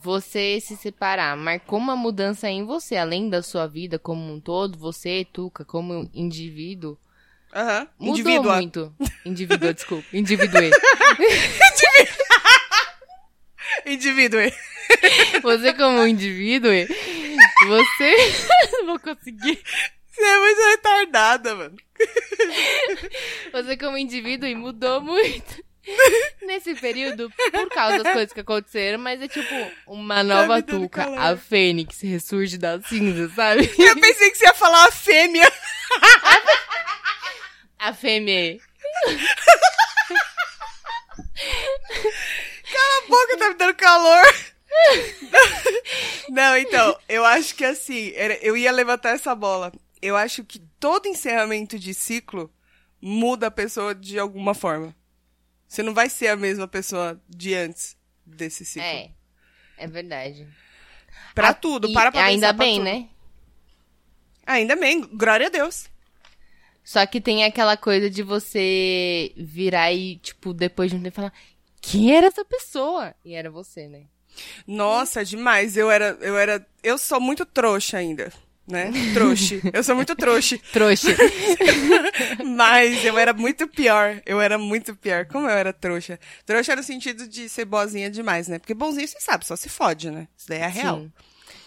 você 0.04 0.60
se 0.60 0.76
separar, 0.76 1.38
marcou 1.38 1.80
uma 1.80 1.96
mudança 1.96 2.50
em 2.50 2.66
você, 2.66 2.98
além 2.98 3.30
da 3.30 3.42
sua 3.42 3.66
vida 3.66 3.98
como 3.98 4.34
um 4.34 4.40
todo, 4.42 4.78
você, 4.78 5.26
Tuca, 5.32 5.64
como 5.64 6.10
indivíduo, 6.14 6.98
Aham. 7.54 7.88
mudou 7.98 8.14
Indivídua. 8.20 8.56
muito. 8.56 8.94
Indivíduo, 9.26 9.74
desculpa. 9.74 10.06
Indivíduo. 10.12 10.60
Indivíduo. 13.86 14.40
Você 15.42 15.74
como 15.74 16.06
indivíduo, 16.06 16.72
você... 17.68 18.16
Não 18.74 18.86
vou 18.88 19.00
conseguir. 19.00 19.62
Você 20.12 20.24
é 20.24 20.40
muito 20.40 20.62
retardada, 20.62 21.56
mano. 21.56 21.76
Você 23.52 23.78
como 23.78 23.98
indivíduo 23.98 24.56
mudou 24.58 25.02
muito. 25.02 25.65
Nesse 26.42 26.76
período, 26.76 27.32
por 27.52 27.70
causa 27.70 28.04
das 28.04 28.14
coisas 28.14 28.34
que 28.34 28.40
aconteceram, 28.40 29.00
mas 29.00 29.22
é 29.22 29.28
tipo 29.28 29.54
uma 29.88 30.24
nova 30.24 30.56
me 30.56 30.62
dando 30.62 30.82
Tuca, 30.84 31.04
calor. 31.04 31.20
a 31.20 31.38
Fênix 31.38 32.02
ressurge 32.02 32.58
das 32.58 32.86
cinzas, 32.88 33.34
sabe? 33.34 33.70
Eu 33.78 34.00
pensei 34.00 34.32
que 34.32 34.38
você 34.38 34.46
ia 34.46 34.54
falar 34.54 34.86
a 34.88 34.92
fêmea. 34.92 35.52
A 37.80 37.94
fêmea. 37.94 38.60
Cala 42.72 42.98
a 42.98 43.08
boca, 43.08 43.38
tá 43.38 43.50
me 43.50 43.56
dando 43.56 43.76
calor. 43.76 44.26
Não, 46.30 46.58
então, 46.58 46.98
eu 47.08 47.24
acho 47.26 47.56
que 47.56 47.64
assim, 47.64 48.12
eu 48.42 48.58
ia 48.58 48.72
levantar 48.72 49.12
essa 49.12 49.34
bola. 49.36 49.72
Eu 50.02 50.16
acho 50.16 50.44
que 50.44 50.60
todo 50.80 51.08
encerramento 51.08 51.80
de 51.80 51.94
ciclo 51.94 52.52
muda 53.02 53.48
a 53.48 53.52
pessoa 53.52 53.94
de 53.94 54.18
alguma 54.20 54.54
forma. 54.54 54.96
Você 55.76 55.84
não 55.84 55.94
vai 55.94 56.08
ser 56.10 56.30
a 56.30 56.38
mesma 56.38 56.70
pessoa 56.70 57.22
de 57.28 57.54
antes 57.54 57.98
desse 58.26 58.64
ciclo. 58.64 58.88
É, 58.88 59.10
é 59.78 59.86
verdade. 59.88 60.48
Pra 61.34 61.50
Ah, 61.50 61.54
tudo, 61.54 61.92
para 61.92 62.14
pra 62.14 62.24
Ainda 62.24 62.54
pra 62.54 62.64
bem, 62.66 62.76
tudo. 62.76 62.86
né? 62.86 63.10
Ainda 64.46 64.78
bem, 64.78 65.02
glória 65.02 65.48
a 65.48 65.50
Deus. 65.50 65.90
Só 66.82 67.06
que 67.06 67.20
tem 67.20 67.44
aquela 67.44 67.76
coisa 67.76 68.10
de 68.10 68.24
você 68.24 69.34
virar 69.36 69.92
e, 69.92 70.16
tipo, 70.16 70.54
depois 70.54 70.92
de 70.92 70.96
um 70.96 71.04
tempo 71.04 71.16
falar, 71.18 71.34
quem 71.82 72.16
era 72.16 72.28
essa 72.28 72.46
pessoa? 72.46 73.14
E 73.26 73.34
era 73.34 73.52
você, 73.52 73.90
né? 73.90 74.04
Nossa, 74.66 75.26
demais. 75.26 75.76
Eu 75.76 75.92
era, 75.92 76.18
eu 76.22 76.38
era, 76.38 76.66
eu 76.84 76.98
sou 76.98 77.20
muito 77.20 77.46
trouxa 77.46 77.98
ainda, 77.98 78.32
né? 78.68 78.92
Trouxe. 79.14 79.62
Eu 79.74 79.84
sou 79.84 79.96
muito 79.96 80.16
trouxa. 80.16 80.58
Trouxa. 80.74 81.16
Mas 82.44 83.04
eu 83.06 83.18
era 83.18 83.34
muito 83.34 83.68
pior. 83.68 84.22
Eu 84.26 84.42
era 84.42 84.58
muito 84.58 84.96
pior. 84.96 85.26
Como 85.26 85.48
eu 85.48 85.56
era 85.56 85.72
trouxa? 85.72 86.20
Trouxa 86.46 86.76
no 86.76 86.84
sentido 86.84 87.28
de 87.28 87.48
ser 87.48 87.66
boazinha 87.66 88.10
demais, 88.10 88.48
né? 88.48 88.60
Porque 88.60 88.74
bonzinho, 88.74 89.08
você 89.08 89.20
sabe, 89.20 89.46
só 89.46 89.56
se 89.56 89.70
fode, 89.70 90.10
né? 90.10 90.28
Isso 90.38 90.48
daí 90.48 90.60
é 90.60 90.68
real. 90.68 91.00
Sim. 91.00 91.12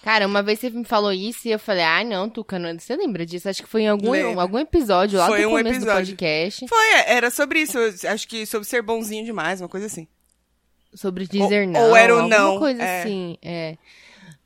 Cara, 0.03 0.27
uma 0.27 0.43
vez 0.43 0.59
você 0.59 0.71
me 0.71 0.85
falou 0.85 1.13
isso 1.13 1.49
e 1.49 1.51
eu 1.51 1.59
falei, 1.59 1.83
ah, 1.85 2.05
não, 2.05 2.29
Tuca, 2.31 2.59
não... 2.59 2.79
você 2.79 2.97
lembra 2.97 3.27
disso? 3.27 3.49
Acho 3.49 3.63
que 3.63 3.69
foi 3.69 3.83
em 3.83 3.89
algum, 3.89 4.41
algum 4.41 4.59
episódio 4.59 5.19
lá 5.19 5.27
Foi 5.27 5.43
do 5.43 5.49
um 5.49 5.51
começo 5.51 5.69
episódio. 5.77 6.15
do 6.15 6.17
podcast. 6.17 6.69
Foi, 6.69 6.87
é, 6.95 7.15
era 7.15 7.31
sobre 7.31 7.61
isso. 7.61 7.79
Acho 8.07 8.27
que 8.29 8.47
sobre 8.47 8.67
ser 8.67 8.81
bonzinho 8.81 9.25
demais, 9.25 9.61
uma 9.61 9.69
coisa 9.69 9.87
assim. 9.87 10.07
Sobre 10.95 11.27
dizer 11.27 11.67
Ou- 11.67 11.73
não. 11.73 11.81
ou 11.81 11.97
era 11.97 12.15
o 12.15 12.19
alguma 12.21 12.39
não, 12.39 12.59
coisa 12.59 12.83
é. 12.83 13.03
assim, 13.03 13.37
é. 13.43 13.77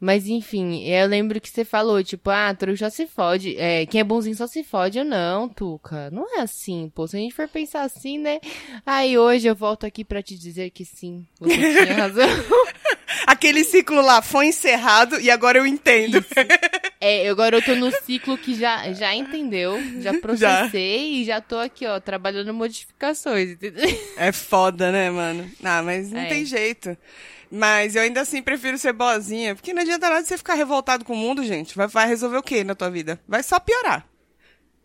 Mas 0.05 0.27
enfim, 0.27 0.83
eu 0.85 1.07
lembro 1.07 1.41
que 1.41 1.49
você 1.49 1.65
falou, 1.65 2.03
tipo, 2.03 2.29
ah, 2.29 2.53
trouxa 2.53 2.91
se 2.91 3.07
fode. 3.07 3.57
É, 3.57 3.87
quem 3.87 4.01
é 4.01 4.05
bonzinho 4.05 4.35
só 4.35 4.49
se 4.49 4.65
fode. 4.65 4.99
Eu 4.99 5.05
não, 5.05 5.49
Tuca. 5.49 6.11
Não 6.11 6.27
é 6.37 6.41
assim, 6.41 6.91
pô. 6.93 7.07
Se 7.07 7.17
a 7.17 7.21
gente 7.21 7.33
for 7.33 7.47
pensar 7.47 7.83
assim, 7.83 8.19
né? 8.19 8.41
Aí 8.85 9.17
hoje 9.17 9.47
eu 9.47 9.55
volto 9.55 9.87
aqui 9.87 10.05
pra 10.05 10.21
te 10.21 10.37
dizer 10.37 10.71
que 10.71 10.85
sim, 10.85 11.25
você 11.39 11.55
tinha 11.57 11.95
razão. 11.95 12.27
Aquele 13.29 13.63
ciclo 13.63 14.03
lá 14.03 14.21
foi 14.21 14.47
encerrado 14.47 15.21
e 15.21 15.31
agora 15.31 15.59
eu 15.59 15.67
entendo. 15.67 16.25
É, 17.01 17.29
agora 17.29 17.57
eu 17.59 17.63
tô 17.63 17.77
no 17.77 17.93
ciclo 18.03 18.37
que 18.37 18.55
já, 18.57 18.93
já 18.93 19.15
entendeu, 19.15 19.79
já 20.01 20.13
processei 20.19 21.21
e 21.21 21.25
já 21.25 21.41
tô 21.41 21.59
aqui, 21.59 21.87
ó, 21.87 22.01
trabalhando 22.01 22.53
modificações, 22.53 23.51
entendeu? 23.51 23.85
É 24.17 24.33
foda, 24.33 24.91
né, 24.91 25.11
mano? 25.11 25.49
Ah, 25.63 25.83
mas 25.83 26.11
não 26.11 26.21
É. 26.21 26.27
tem 26.27 26.45
jeito. 26.45 26.97
Mas 27.55 27.95
eu 27.95 28.01
ainda 28.03 28.23
assim 28.23 28.41
prefiro 28.43 28.79
ser 28.79 28.95
boazinha, 28.95 29.55
porque 29.55 29.75
não 29.75 29.83
adianta 29.83 30.09
nada 30.09 30.25
você 30.25 30.39
ficar 30.39 30.55
revoltado 30.55 31.05
com 31.05 31.13
o 31.13 31.17
mundo, 31.17 31.45
gente. 31.45 31.77
Vai, 31.77 31.87
vai 31.87 32.09
resolver 32.09 32.39
o 32.39 32.43
quê 32.43 32.65
na 32.65 32.75
tua 32.75 32.89
vida? 32.91 33.21
Vai 33.29 33.43
só 33.43 33.61
piorar. 33.61 34.07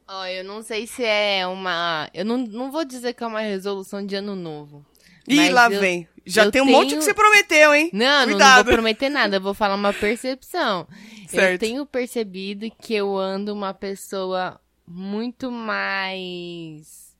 Ó, 0.06 0.26
eu 0.26 0.44
não 0.44 0.62
sei 0.62 0.86
se 0.86 1.04
é 1.04 1.48
uma. 1.48 2.10
Eu 2.14 2.26
não, 2.26 2.38
não 2.38 2.70
vou 2.72 2.84
dizer 2.84 3.14
que 3.14 3.24
é 3.24 3.28
uma 3.28 3.40
resolução 3.40 4.06
de 4.06 4.16
ano 4.16 4.36
novo. 4.36 4.86
Ih, 5.28 5.50
lá 5.50 5.70
eu- 5.72 5.80
vem. 5.80 6.08
Já 6.26 6.44
eu 6.44 6.52
tem 6.52 6.62
um 6.62 6.66
monte 6.66 6.90
tenho- 6.90 7.00
que 7.00 7.06
você 7.06 7.14
prometeu, 7.14 7.74
hein? 7.74 7.90
Não, 7.94 8.26
não, 8.26 8.38
não 8.38 8.56
vou 8.56 8.66
prometer 8.66 9.08
nada, 9.10 9.38
eu 9.38 9.42
vou 9.42 9.54
falar 9.54 9.76
uma 9.76 9.94
percepção. 9.94 10.86
Eu 11.24 11.30
Certo. 11.30 11.62
tenho 11.62 11.86
percebido 11.86 12.70
que 12.82 12.94
eu 12.94 13.16
ando 13.18 13.54
uma 13.54 13.74
pessoa 13.74 14.60
muito 14.86 15.50
mais 15.52 17.16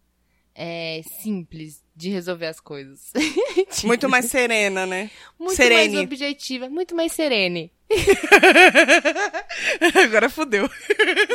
é, 0.54 1.02
simples 1.22 1.82
de 1.98 2.10
resolver 2.10 2.46
as 2.46 2.60
coisas. 2.60 3.12
Muito 3.84 4.08
mais 4.08 4.26
serena, 4.26 4.86
né? 4.86 5.10
muito 5.40 5.56
serene. 5.56 5.96
mais 5.96 6.06
objetiva, 6.06 6.70
muito 6.70 6.96
mais 6.96 7.12
serene. 7.12 7.72
Agora 10.06 10.30
fudeu. 10.30 10.70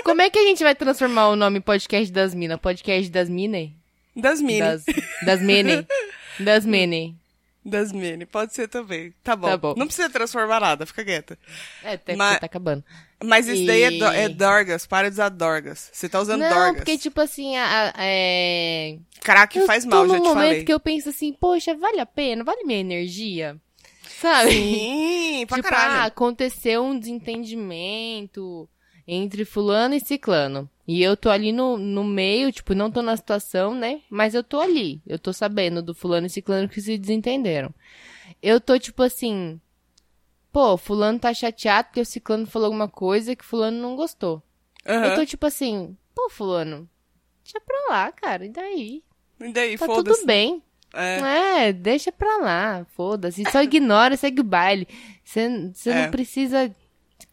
Como 0.05 0.23
é 0.23 0.31
que 0.31 0.39
a 0.39 0.43
gente 0.43 0.63
vai 0.63 0.75
transformar 0.75 1.31
o 1.31 1.37
nome 1.37 1.61
podcast 1.61 2.13
das 2.13 2.35
minas? 2.35 2.61
Podcast 2.61 3.11
das 3.11 3.29
minas? 3.29 3.71
Das 4.15 4.41
mini. 4.41 4.61
Das, 4.61 4.85
das 5.25 5.41
mini. 5.41 5.87
Das 6.39 6.65
mini. 6.65 7.17
Das 7.65 7.93
mini. 7.93 8.27
Pode 8.27 8.53
ser 8.55 8.67
também. 8.69 9.15
Tá 9.23 9.37
bom. 9.37 9.47
Tá 9.49 9.57
bom. 9.57 9.75
Não 9.77 9.87
precisa 9.87 10.11
transformar 10.11 10.59
nada, 10.61 10.85
fica 10.85 11.05
quieta. 11.05 11.39
É, 11.85 11.93
até 11.93 12.17
Mas- 12.17 12.35
que 12.35 12.41
tá 12.41 12.47
acabando. 12.47 12.85
Mas 13.25 13.47
isso 13.47 13.65
daí 13.65 13.83
é, 13.85 13.93
E- 13.93 13.99
do- 14.01 14.05
é 14.07 14.29
Dorgas. 14.29 14.85
Para 14.85 15.09
de 15.09 15.15
usar 15.15 15.29
Dorgas. 15.29 15.89
Você 15.93 16.09
tá 16.09 16.21
usando 16.21 16.41
Não, 16.41 16.49
Dorgas. 16.49 16.77
porque, 16.77 16.99
tipo 16.99 17.21
assim, 17.21 17.57
a, 17.57 17.91
a- 17.91 17.93
é... 17.99 18.99
Crack 19.21 19.57
eu 19.59 19.67
faz 19.67 19.85
mal, 19.85 20.09
já 20.09 20.15
te 20.15 20.19
momento 20.21 20.35
falei. 20.35 20.65
que 20.65 20.73
eu 20.73 20.81
penso 20.81 21.09
assim, 21.11 21.33
poxa, 21.33 21.73
vale 21.77 22.01
a 22.01 22.07
pena? 22.07 22.43
Vale 22.43 22.65
minha 22.65 22.81
energia? 22.81 23.57
Sabe? 24.21 24.51
Sim, 24.51 25.45
pra 25.47 25.57
tipo, 25.59 25.69
ah, 25.69 25.71
caralho. 25.71 26.03
aconteceu 26.09 26.83
um 26.83 26.99
desentendimento 26.99 28.69
entre 29.07 29.45
fulano 29.45 29.95
e 29.95 30.01
ciclano. 30.01 30.69
E 30.87 31.03
eu 31.03 31.17
tô 31.17 31.31
ali 31.31 31.53
no, 31.53 31.77
no 31.79 32.03
meio, 32.05 32.51
tipo, 32.53 32.75
não 32.75 32.91
tô 32.91 33.03
na 33.03 33.17
situação, 33.17 33.75
né? 33.75 34.01
Mas 34.11 34.35
eu 34.35 34.43
tô 34.43 34.61
ali. 34.61 35.01
Eu 35.07 35.19
tô 35.19 35.33
sabendo 35.33 35.81
do 35.83 35.95
fulano 35.95 36.27
e 36.27 36.31
ciclano 36.31 36.69
que 36.69 36.81
se 36.81 36.99
desentenderam. 36.99 37.73
Eu 38.43 38.61
tô, 38.61 38.79
tipo 38.79 39.03
assim... 39.03 39.61
Pô, 40.53 40.77
fulano 40.77 41.19
tá 41.19 41.33
chateado 41.33 41.89
porque 41.89 42.01
o 42.01 42.05
ciclano 42.07 42.47
falou 42.47 42.67
alguma 42.67 42.89
coisa 42.89 43.35
que 43.35 43.45
fulano 43.45 43.81
não 43.81 43.97
gostou. 43.97 44.43
Aham. 44.87 45.07
Eu 45.07 45.15
tô, 45.15 45.25
tipo 45.25 45.47
assim... 45.47 45.97
Pô, 46.15 46.29
fulano, 46.29 46.87
deixa 47.43 47.59
pra 47.61 47.77
lá, 47.89 48.13
cara. 48.13 48.45
E 48.45 48.51
daí? 48.51 49.03
E 49.41 49.53
daí, 49.53 49.79
Tá 49.79 49.87
foda-se. 49.87 50.19
tudo 50.21 50.27
bem. 50.27 50.63
É. 50.95 51.69
É, 51.69 51.73
deixa 51.73 52.13
pra 52.13 52.37
lá, 52.37 52.85
foda-se. 52.95 53.43
Só 53.51 53.63
ignora, 53.63 54.15
segue 54.15 54.43
o 54.43 54.45
baile. 54.45 54.87
Você 55.25 55.71
você 55.73 55.89
É. 55.91 56.03
não 56.05 56.11
precisa 56.11 56.71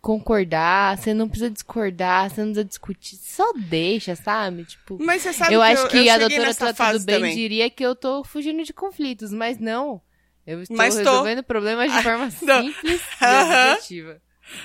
concordar, 0.01 0.97
você 0.97 1.13
não 1.13 1.27
precisa 1.27 1.49
discordar, 1.49 2.29
você 2.29 2.41
não 2.41 2.47
precisa 2.51 2.65
discutir. 2.65 3.15
Só 3.17 3.51
deixa, 3.55 4.15
sabe? 4.15 4.65
Tipo, 4.65 4.97
Mas 4.99 5.21
você 5.21 5.33
sabe 5.33 5.53
eu 5.53 5.61
que 5.61 5.65
acho 5.67 5.81
eu, 5.83 5.87
que 5.89 5.97
eu 6.07 6.13
a 6.13 6.17
doutora 6.17 6.55
Tá 6.55 6.91
Tudo 6.93 7.05
Bem 7.05 7.15
também. 7.15 7.35
diria 7.35 7.69
que 7.69 7.85
eu 7.85 7.95
tô 7.95 8.23
fugindo 8.23 8.63
de 8.63 8.73
conflitos, 8.73 9.31
mas 9.31 9.59
não. 9.59 10.01
Eu 10.47 10.61
estou 10.63 10.75
Mas 10.77 10.93
tô. 10.95 10.99
resolvendo 11.01 11.43
problemas 11.43 11.91
de 11.91 12.01
forma 12.01 12.25
não. 12.41 12.63
simples 12.63 13.01
e 13.21 13.71
objetiva. 13.73 14.21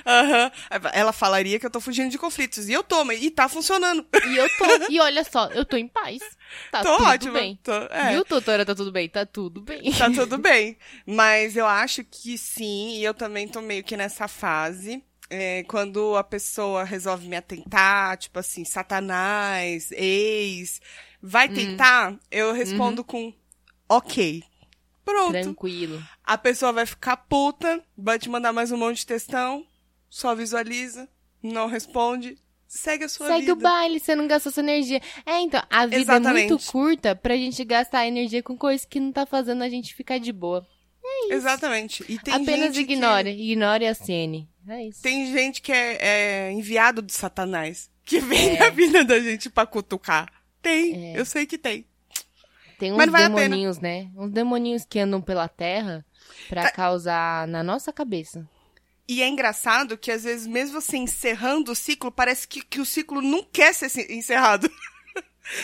Aham. 0.07 0.51
Ela 0.95 1.13
falaria 1.13 1.61
que 1.61 1.67
eu 1.67 1.71
tô 1.71 1.79
fugindo 1.79 2.11
de 2.11 2.17
conflitos. 2.17 2.71
E 2.71 2.73
eu 2.73 2.83
tô, 2.83 3.05
mas- 3.05 3.23
e 3.23 3.31
tá 3.31 3.51
funcionando. 3.51 4.07
E 4.27 4.37
eu 4.39 4.49
tô. 4.57 4.65
E 4.91 4.99
olha 4.99 5.23
só, 5.25 5.49
eu 5.49 5.63
tô 5.63 5.77
em 5.77 5.87
paz. 5.87 6.21
Tá 6.71 6.83
tô 6.83 6.97
tudo 6.97 7.07
ótima. 7.07 7.33
bem. 7.35 7.59
Tô, 7.63 7.71
é. 7.91 8.13
Viu, 8.13 8.25
doutora? 8.25 8.65
Tá 8.65 8.75
tudo 8.75 8.91
bem? 8.91 9.11
Tá 9.11 9.27
tudo 9.27 9.61
bem. 9.61 9.93
Tá 9.93 10.09
tudo 10.11 10.39
bem. 10.41 10.79
Mas 11.07 11.55
eu 11.55 11.67
acho 11.67 12.03
que 12.03 12.39
sim, 12.39 12.97
e 12.97 13.05
eu 13.05 13.13
também 13.13 13.47
tô 13.47 13.61
meio 13.61 13.85
que 13.85 13.95
nessa 13.95 14.27
fase. 14.27 15.05
É, 15.31 15.63
quando 15.65 16.17
a 16.17 16.25
pessoa 16.25 16.85
resolve 16.85 17.27
me 17.29 17.37
atentar, 17.37 18.17
tipo 18.19 18.39
assim, 18.39 18.65
satanás, 18.65 19.91
ex, 19.93 20.81
vai 21.23 21.49
Hum. 21.49 21.55
tentar, 21.55 22.19
eu 22.31 22.53
respondo 22.53 23.01
Uhum. 23.03 23.07
com 23.07 23.33
ok. 23.89 24.43
Pronto. 25.05 25.33
Tranquilo. 25.33 26.03
A 26.25 26.39
pessoa 26.39 26.73
vai 26.73 26.87
ficar 26.87 27.17
puta, 27.17 27.83
vai 27.97 28.19
te 28.19 28.29
mandar 28.29 28.53
mais 28.53 28.73
um 28.73 28.77
monte 28.79 28.99
de 28.99 29.07
textão, 29.07 29.67
só 30.09 30.35
visualiza, 30.35 31.07
não 31.43 31.67
responde, 31.67 32.39
segue 32.67 33.05
a 33.05 33.09
sua 33.09 33.27
Segue 33.27 33.41
vida. 33.41 33.53
o 33.53 33.57
baile, 33.57 34.01
você 34.01 34.15
não 34.17 34.27
gastou 34.27 34.51
sua 34.51 34.63
energia. 34.63 35.03
É, 35.27 35.41
então, 35.41 35.63
a 35.71 35.85
vida 35.85 35.97
é 35.97 36.01
Exatamente. 36.01 36.49
muito 36.53 36.67
curta 36.73 37.15
pra 37.15 37.37
gente 37.37 37.63
gastar 37.65 38.07
energia 38.07 38.43
com 38.43 38.57
coisas 38.57 38.87
que 38.87 38.99
não 38.99 39.13
tá 39.13 39.27
fazendo 39.27 39.63
a 39.63 39.69
gente 39.69 39.95
ficar 39.95 40.19
de 40.19 40.33
boa. 40.33 40.67
Exatamente. 41.29 42.03
E 42.09 42.19
tem 42.19 42.35
Apenas 42.35 42.75
gente 42.75 42.87
que- 42.87 42.93
ignore. 42.95 43.29
Ignore 43.31 43.87
a 43.87 43.95
cene. 43.95 44.49
É 44.69 44.85
isso. 44.87 45.03
Tem 45.03 45.33
gente 45.33 45.61
que 45.61 45.73
é, 45.73 45.99
é 46.49 46.53
enviado 46.53 47.03
de 47.03 47.13
Satanás, 47.13 47.91
que 48.05 48.21
vem 48.21 48.57
É. 48.57 48.59
na 48.61 48.71
vida 48.71 49.05
da 49.05 49.19
gente 49.21 49.51
pra 49.51 49.67
cutucar. 49.67 50.31
Tem, 50.63 51.15
eu 51.15 51.25
sei 51.25 51.45
que 51.47 51.59
tem. 51.59 51.87
Tem 52.79 52.93
uns 52.93 53.13
demoninhos, 53.13 53.79
né? 53.79 54.09
Uns 54.17 54.31
demoninhos 54.31 54.85
que 54.85 54.99
andam 54.99 55.21
pela 55.21 55.49
terra 55.49 56.05
pra 56.49 56.71
causar 56.71 57.47
na 57.47 57.63
nossa 57.63 57.93
cabeça. 57.93 58.49
E 59.07 59.23
é 59.23 59.29
engraçado 59.29 59.99
que, 59.99 60.11
às 60.11 60.25
vezes, 60.25 60.47
mesmo 60.47 60.81
você 60.81 60.97
encerrando 60.97 61.73
o 61.73 61.77
ciclo, 61.77 62.11
parece 62.11 62.49
que, 62.49 62.63
que 62.65 62.81
o 62.81 62.87
ciclo 62.87 63.21
não 63.21 63.45
quer 63.45 63.75
ser 63.75 63.89
se- 63.91 64.11
encerrado. 64.13 64.71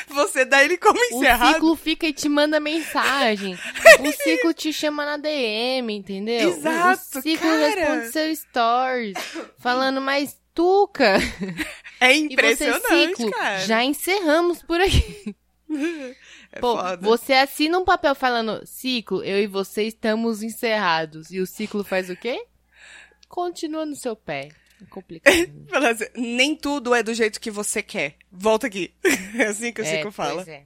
Você 0.08 0.44
dá 0.44 0.62
ele 0.62 0.76
como 0.76 0.98
O 0.98 1.02
encerrado. 1.16 1.54
ciclo 1.54 1.74
fica 1.76 2.06
e 2.06 2.12
te 2.12 2.28
manda 2.28 2.60
mensagem. 2.60 3.54
o 4.00 4.12
ciclo 4.12 4.52
te 4.52 4.72
chama 4.72 5.04
na 5.06 5.16
DM, 5.16 5.94
entendeu? 5.96 6.50
O- 6.50 6.52
Exato, 6.52 7.18
O 7.18 7.22
ciclo 7.22 7.48
cara. 7.48 7.66
responde 7.74 8.12
seu 8.12 8.36
stories. 8.36 9.16
Falando, 9.58 10.00
mas 10.00 10.38
Tuca. 10.54 11.14
É 12.02 12.16
E 12.16 12.20
você, 12.28 12.32
impressionante, 12.32 13.16
ciclo, 13.16 13.30
cara. 13.30 13.58
já 13.60 13.84
encerramos 13.84 14.62
por 14.62 14.80
aqui. 14.80 15.34
É 16.52 16.58
Pô, 16.58 16.76
foda. 16.76 16.96
você 16.96 17.32
assina 17.34 17.78
um 17.78 17.84
papel 17.84 18.12
falando, 18.12 18.66
ciclo, 18.66 19.22
eu 19.22 19.38
e 19.40 19.46
você 19.46 19.84
estamos 19.84 20.42
encerrados. 20.42 21.30
E 21.30 21.38
o 21.38 21.46
ciclo 21.46 21.84
faz 21.84 22.10
o 22.10 22.16
quê? 22.16 22.44
Continua 23.28 23.86
no 23.86 23.94
seu 23.94 24.16
pé. 24.16 24.48
É 24.82 24.86
complicado. 24.86 25.34
Assim, 25.86 26.04
Nem 26.16 26.54
tudo 26.56 26.94
é 26.94 27.02
do 27.02 27.12
jeito 27.14 27.40
que 27.40 27.50
você 27.50 27.82
quer. 27.82 28.16
Volta 28.30 28.66
aqui. 28.66 28.92
É 29.38 29.46
assim 29.46 29.72
que 29.72 29.80
o 29.80 29.84
É, 29.84 29.96
ciclo 29.96 30.10
fala. 30.10 30.36
pois 30.44 30.48
é. 30.48 30.64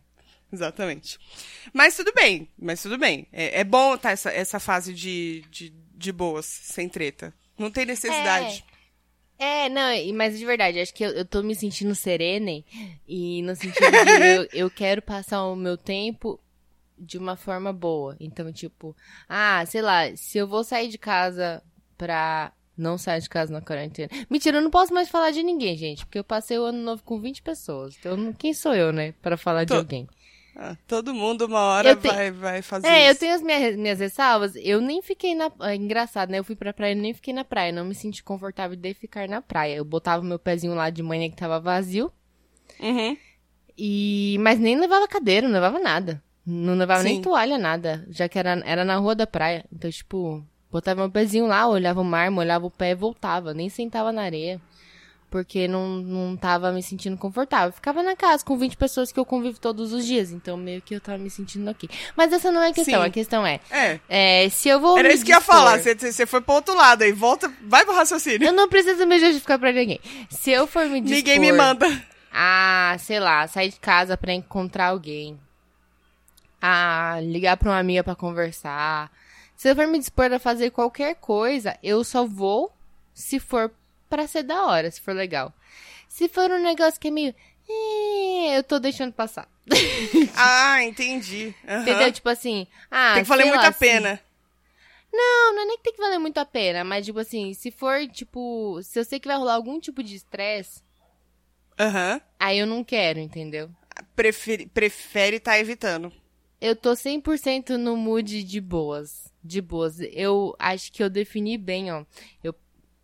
Exatamente. 0.52 1.18
Mas 1.72 1.96
tudo 1.96 2.12
bem, 2.14 2.48
mas 2.58 2.80
tudo 2.82 2.96
bem. 2.96 3.26
É, 3.32 3.60
é 3.60 3.64
bom 3.64 3.96
tá 3.96 4.10
essa, 4.12 4.30
essa 4.30 4.58
fase 4.60 4.94
de, 4.94 5.42
de, 5.50 5.70
de 5.94 6.12
boas, 6.12 6.46
sem 6.46 6.88
treta. 6.88 7.34
Não 7.58 7.70
tem 7.70 7.84
necessidade. 7.84 8.64
É, 9.38 9.68
não, 9.68 9.92
e- 9.92 10.12
mas 10.12 10.38
de 10.38 10.46
verdade, 10.46 10.78
acho 10.80 10.94
que 10.94 11.04
eu, 11.04 11.10
eu 11.10 11.24
tô 11.24 11.42
me 11.42 11.54
sentindo 11.54 11.94
serene 11.94 12.64
e 13.06 13.42
no 13.42 13.54
sentido 13.56 13.90
de 13.90 14.26
eu, 14.36 14.48
eu 14.66 14.70
quero 14.70 15.02
passar 15.02 15.44
o 15.44 15.56
meu 15.56 15.76
tempo 15.76 16.40
de 16.96 17.18
uma 17.18 17.36
forma 17.36 17.72
boa. 17.72 18.16
Então, 18.20 18.52
tipo, 18.52 18.96
ah, 19.28 19.64
sei 19.66 19.82
lá, 19.82 20.14
se 20.16 20.38
eu 20.38 20.46
vou 20.46 20.62
sair 20.64 20.88
de 20.88 20.98
casa 20.98 21.62
pra 21.98 22.52
não 22.76 22.98
sair 22.98 23.20
de 23.20 23.28
casa 23.28 23.52
na 23.52 23.60
quarentena. 23.60 24.08
Mentira, 24.30 24.58
eu 24.58 24.62
não 24.62 24.70
posso 24.70 24.92
mais 24.92 25.08
falar 25.08 25.30
de 25.30 25.42
ninguém, 25.42 25.76
gente, 25.76 26.04
porque 26.04 26.18
eu 26.18 26.24
passei 26.24 26.58
o 26.58 26.64
ano 26.64 26.78
novo 26.78 27.02
com 27.02 27.20
20 27.20 27.42
pessoas. 27.42 27.96
Então, 27.98 28.32
quem 28.32 28.52
sou 28.54 28.74
eu, 28.74 28.92
né, 28.92 29.14
pra 29.22 29.36
falar 29.36 29.64
de 29.64 29.72
alguém? 29.74 30.08
Ah, 30.56 30.76
todo 30.86 31.12
mundo 31.12 31.46
uma 31.46 31.58
hora 31.60 31.88
Eu 31.90 31.96
te- 31.96 32.06
vai, 32.06 32.30
vai 32.30 32.62
fazer 32.62 32.86
É, 32.86 33.08
eu 33.08 33.10
isso. 33.10 33.18
tenho 33.20 33.34
as 33.34 33.42
minhas, 33.42 33.76
minhas 33.76 33.98
ressalvas. 33.98 34.52
Eu 34.54 34.80
nem 34.80 35.02
fiquei 35.02 35.34
na. 35.34 35.50
É 35.62 35.74
engraçado, 35.74 36.30
né? 36.30 36.38
Eu 36.38 36.44
fui 36.44 36.54
pra 36.54 36.72
praia 36.72 36.92
e 36.92 36.94
nem 36.94 37.12
fiquei 37.12 37.34
na 37.34 37.44
praia. 37.44 37.72
Não 37.72 37.84
me 37.84 37.92
senti 37.94 38.22
confortável 38.22 38.76
de 38.76 38.94
ficar 38.94 39.26
na 39.28 39.42
praia. 39.42 39.74
Eu 39.74 39.84
botava 39.84 40.22
meu 40.22 40.38
pezinho 40.38 40.72
lá 40.72 40.90
de 40.90 41.02
manhã 41.02 41.28
que 41.28 41.34
tava 41.34 41.58
vazio. 41.58 42.12
Uhum. 42.78 43.16
E. 43.76 44.36
Mas 44.40 44.60
nem 44.60 44.78
levava 44.78 45.08
cadeira, 45.08 45.46
não 45.48 45.54
levava 45.54 45.80
nada. 45.80 46.22
Não 46.46 46.74
levava 46.76 47.02
nem 47.02 47.16
Sim. 47.16 47.22
toalha, 47.22 47.58
nada. 47.58 48.06
Já 48.10 48.28
que 48.28 48.38
era, 48.38 48.52
era 48.64 48.84
na 48.84 48.96
rua 48.96 49.16
da 49.16 49.26
praia. 49.26 49.64
Então, 49.72 49.90
tipo, 49.90 50.46
botava 50.74 51.02
meu 51.02 51.10
pezinho 51.10 51.46
lá, 51.46 51.68
olhava 51.68 52.00
o 52.00 52.04
mar, 52.04 52.32
molhava 52.32 52.66
o 52.66 52.70
pé 52.70 52.90
e 52.90 52.94
voltava. 52.96 53.54
Nem 53.54 53.68
sentava 53.68 54.10
na 54.10 54.22
areia. 54.22 54.60
Porque 55.30 55.68
não, 55.68 55.88
não 55.88 56.36
tava 56.36 56.72
me 56.72 56.82
sentindo 56.82 57.16
confortável. 57.16 57.72
Ficava 57.72 58.02
na 58.02 58.16
casa 58.16 58.44
com 58.44 58.56
20 58.56 58.76
pessoas 58.76 59.12
que 59.12 59.18
eu 59.18 59.24
convivo 59.24 59.58
todos 59.58 59.92
os 59.92 60.04
dias. 60.04 60.32
Então, 60.32 60.56
meio 60.56 60.82
que 60.82 60.94
eu 60.94 61.00
tava 61.00 61.18
me 61.18 61.30
sentindo 61.30 61.68
aqui. 61.70 61.88
Mas 62.16 62.32
essa 62.32 62.50
não 62.50 62.60
é 62.60 62.70
a 62.70 62.72
questão. 62.72 63.00
Sim. 63.00 63.06
A 63.06 63.10
questão 63.10 63.46
é. 63.46 63.60
É. 63.70 64.00
É, 64.08 64.48
se 64.48 64.68
eu 64.68 64.80
vou. 64.80 64.98
Era 64.98 65.12
isso 65.12 65.24
que 65.24 65.32
eu 65.32 65.36
ia 65.36 65.40
falar. 65.40 65.78
Você, 65.78 66.26
foi 66.26 66.40
pro 66.40 66.54
outro 66.54 66.74
lado 66.74 67.02
aí. 67.02 67.12
Volta, 67.12 67.52
vai 67.62 67.84
pro 67.84 67.94
raciocínio. 67.94 68.46
Eu 68.46 68.52
não 68.52 68.68
preciso 68.68 69.06
me 69.06 69.18
justificar 69.18 69.58
pra 69.58 69.72
ninguém. 69.72 70.00
Se 70.28 70.50
eu 70.50 70.66
for 70.66 70.86
me 70.86 71.00
dispor 71.00 71.16
Ninguém 71.16 71.38
me 71.38 71.52
manda. 71.52 71.86
a, 72.32 72.96
sei 72.98 73.18
lá, 73.20 73.46
sair 73.46 73.70
de 73.70 73.78
casa 73.80 74.16
pra 74.16 74.32
encontrar 74.32 74.88
alguém, 74.88 75.38
a 76.62 77.18
ligar 77.22 77.56
pra 77.56 77.70
uma 77.70 77.78
amiga 77.78 78.04
pra 78.04 78.14
conversar, 78.14 79.10
se 79.56 79.68
eu 79.70 79.74
for 79.76 79.86
me 79.86 79.98
dispor 79.98 80.32
a 80.32 80.38
fazer 80.38 80.70
qualquer 80.70 81.14
coisa, 81.16 81.78
eu 81.82 82.02
só 82.04 82.24
vou 82.26 82.72
se 83.12 83.38
for 83.38 83.72
pra 84.08 84.26
ser 84.26 84.42
da 84.42 84.64
hora, 84.66 84.90
se 84.90 85.00
for 85.00 85.14
legal. 85.14 85.52
Se 86.08 86.28
for 86.28 86.50
um 86.50 86.62
negócio 86.62 87.00
que 87.00 87.08
é 87.08 87.10
meio. 87.10 87.34
"Eh", 87.68 88.56
Eu 88.58 88.62
tô 88.62 88.78
deixando 88.78 89.12
passar. 89.12 89.48
Ah, 90.36 90.82
entendi. 90.84 91.54
Aham. 91.66 91.82
Entendeu? 91.82 92.12
Tipo 92.12 92.28
assim. 92.28 92.66
Ah, 92.90 93.14
Tem 93.14 93.22
que 93.22 93.28
valer 93.28 93.46
muito 93.46 93.60
lá, 93.62 93.68
a 93.68 93.72
pena. 93.72 94.20
Não, 95.12 95.54
não 95.54 95.62
é 95.62 95.64
nem 95.66 95.76
que 95.78 95.84
tem 95.84 95.92
que 95.92 96.00
valer 96.00 96.18
muito 96.18 96.38
a 96.38 96.44
pena, 96.44 96.82
mas 96.84 97.06
tipo 97.06 97.18
assim, 97.20 97.54
se 97.54 97.70
for, 97.70 98.06
tipo, 98.08 98.80
se 98.82 98.98
eu 98.98 99.04
sei 99.04 99.20
que 99.20 99.28
vai 99.28 99.36
rolar 99.36 99.54
algum 99.54 99.78
tipo 99.78 100.02
de 100.02 100.16
estresse, 100.16 100.82
Aham. 101.78 102.20
aí 102.38 102.58
eu 102.58 102.66
não 102.66 102.82
quero, 102.82 103.20
entendeu? 103.20 103.70
Prefere, 104.16 104.66
prefere 104.66 105.38
tá 105.38 105.56
evitando. 105.58 106.12
Eu 106.64 106.74
tô 106.74 106.92
100% 106.92 107.76
no 107.76 107.94
mood 107.94 108.42
de 108.42 108.58
boas, 108.58 109.30
de 109.44 109.60
boas. 109.60 110.00
Eu 110.00 110.56
acho 110.58 110.90
que 110.90 111.02
eu 111.02 111.10
defini 111.10 111.58
bem, 111.58 111.92
ó. 111.92 112.06
Eu, 112.42 112.54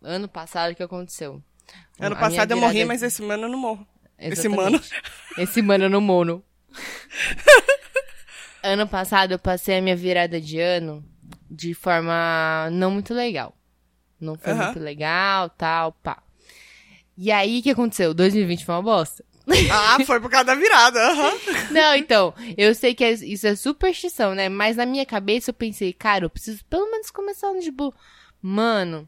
ano 0.01 0.27
passado, 0.27 0.71
o 0.71 0.75
que 0.75 0.81
aconteceu? 0.81 1.43
Ano 1.99 2.15
A 2.15 2.19
passado 2.19 2.49
eu 2.53 2.57
morri, 2.57 2.83
mas 2.85 3.03
esse 3.03 3.23
ano 3.23 3.43
eu 3.43 3.49
não 3.49 3.59
morro. 3.59 3.87
Esse 4.17 4.47
Exatamente. 4.47 4.55
mano. 4.55 4.81
Esse 5.37 5.61
mano 5.61 5.87
no 5.89 6.01
mono. 6.01 6.43
ano 8.63 8.87
passado 8.87 9.33
eu 9.33 9.39
passei 9.39 9.77
a 9.77 9.81
minha 9.83 9.95
virada 9.95 10.41
de 10.41 10.59
ano 10.59 11.05
de 11.47 11.75
forma 11.75 12.67
não 12.71 12.89
muito 12.89 13.13
legal. 13.13 13.55
Não 14.19 14.39
foi 14.39 14.53
Aham. 14.53 14.65
muito 14.65 14.79
legal, 14.79 15.51
tal, 15.51 15.91
pá. 15.91 16.23
E 17.15 17.31
aí, 17.31 17.59
o 17.59 17.61
que 17.61 17.69
aconteceu? 17.69 18.11
2020 18.11 18.65
foi 18.65 18.73
uma 18.73 18.81
bosta. 18.81 19.23
Ah, 19.71 19.97
foi 20.05 20.19
por 20.19 20.29
causa 20.29 20.45
da 20.45 20.55
virada. 20.55 20.99
aham. 21.11 21.31
Não, 21.71 21.95
então, 21.95 22.33
eu 22.57 22.73
sei 22.75 22.93
que 22.93 23.03
é- 23.03 23.11
isso 23.13 23.47
é 23.47 23.55
superstição, 23.55 24.33
né? 24.35 24.49
Mas 24.49 24.77
na 24.77 24.85
minha 24.85 25.05
cabeça 25.05 25.49
eu 25.51 25.53
pensei, 25.53 25.93
cara, 25.93 26.25
eu 26.25 26.29
preciso 26.29 26.63
pelo 26.65 26.89
menos 26.91 27.11
começar 27.11 27.51
de 27.59 27.71
boa. 27.71 27.93
Mano, 28.41 29.07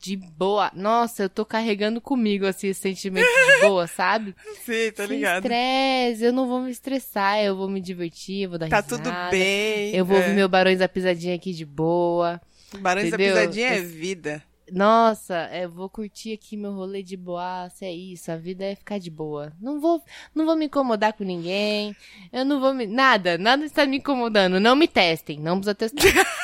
de 0.00 0.16
boa. 0.16 0.70
Nossa, 0.74 1.22
eu 1.24 1.28
tô 1.30 1.44
carregando 1.46 2.00
comigo, 2.00 2.46
assim, 2.46 2.68
esse 2.68 2.80
sentimento 2.80 3.24
de 3.26 3.60
boa, 3.66 3.86
sabe? 3.86 4.34
Sim, 4.64 4.90
tá 4.94 5.06
Sem 5.06 5.16
ligado. 5.16 5.42
estresse, 5.44 6.24
eu 6.24 6.32
não 6.32 6.46
vou 6.46 6.60
me 6.60 6.70
estressar, 6.70 7.40
eu 7.42 7.56
vou 7.56 7.68
me 7.68 7.80
divertir, 7.80 8.42
eu 8.44 8.50
vou 8.50 8.58
dar 8.58 8.68
Tá 8.68 8.80
risada. 8.80 9.02
tudo 9.02 9.30
bem. 9.30 9.94
Eu 9.94 10.04
vou 10.04 10.16
é. 10.16 10.20
ouvir 10.20 10.34
meu 10.34 10.48
Barões 10.48 10.78
da 10.78 10.88
Pisadinha 10.88 11.34
aqui 11.34 11.52
de 11.52 11.64
boa. 11.64 12.40
Barões 12.80 13.10
da 13.10 13.16
entendeu? 13.16 13.34
Pisadinha 13.36 13.68
é 13.68 13.78
Esse- 13.78 13.86
vida. 13.86 14.42
Nossa, 14.72 15.50
eu 15.52 15.70
vou 15.70 15.88
curtir 15.90 16.32
aqui 16.32 16.56
meu 16.56 16.72
rolê 16.72 17.02
de 17.02 17.16
boaça, 17.16 17.84
é 17.84 17.92
isso, 17.92 18.32
a 18.32 18.36
vida 18.36 18.64
é 18.64 18.74
ficar 18.74 18.98
de 18.98 19.10
boa. 19.10 19.52
Não 19.60 19.78
vou, 19.80 20.02
não 20.34 20.46
vou 20.46 20.56
me 20.56 20.66
incomodar 20.66 21.12
com 21.12 21.22
ninguém, 21.24 21.94
eu 22.32 22.44
não 22.44 22.60
vou 22.60 22.72
me... 22.72 22.86
Nada, 22.86 23.36
nada 23.36 23.64
está 23.64 23.84
me 23.86 23.98
incomodando, 23.98 24.58
não 24.58 24.74
me 24.74 24.88
testem, 24.88 25.38
não 25.38 25.60
precisa 25.60 25.74
testar. 25.74 26.02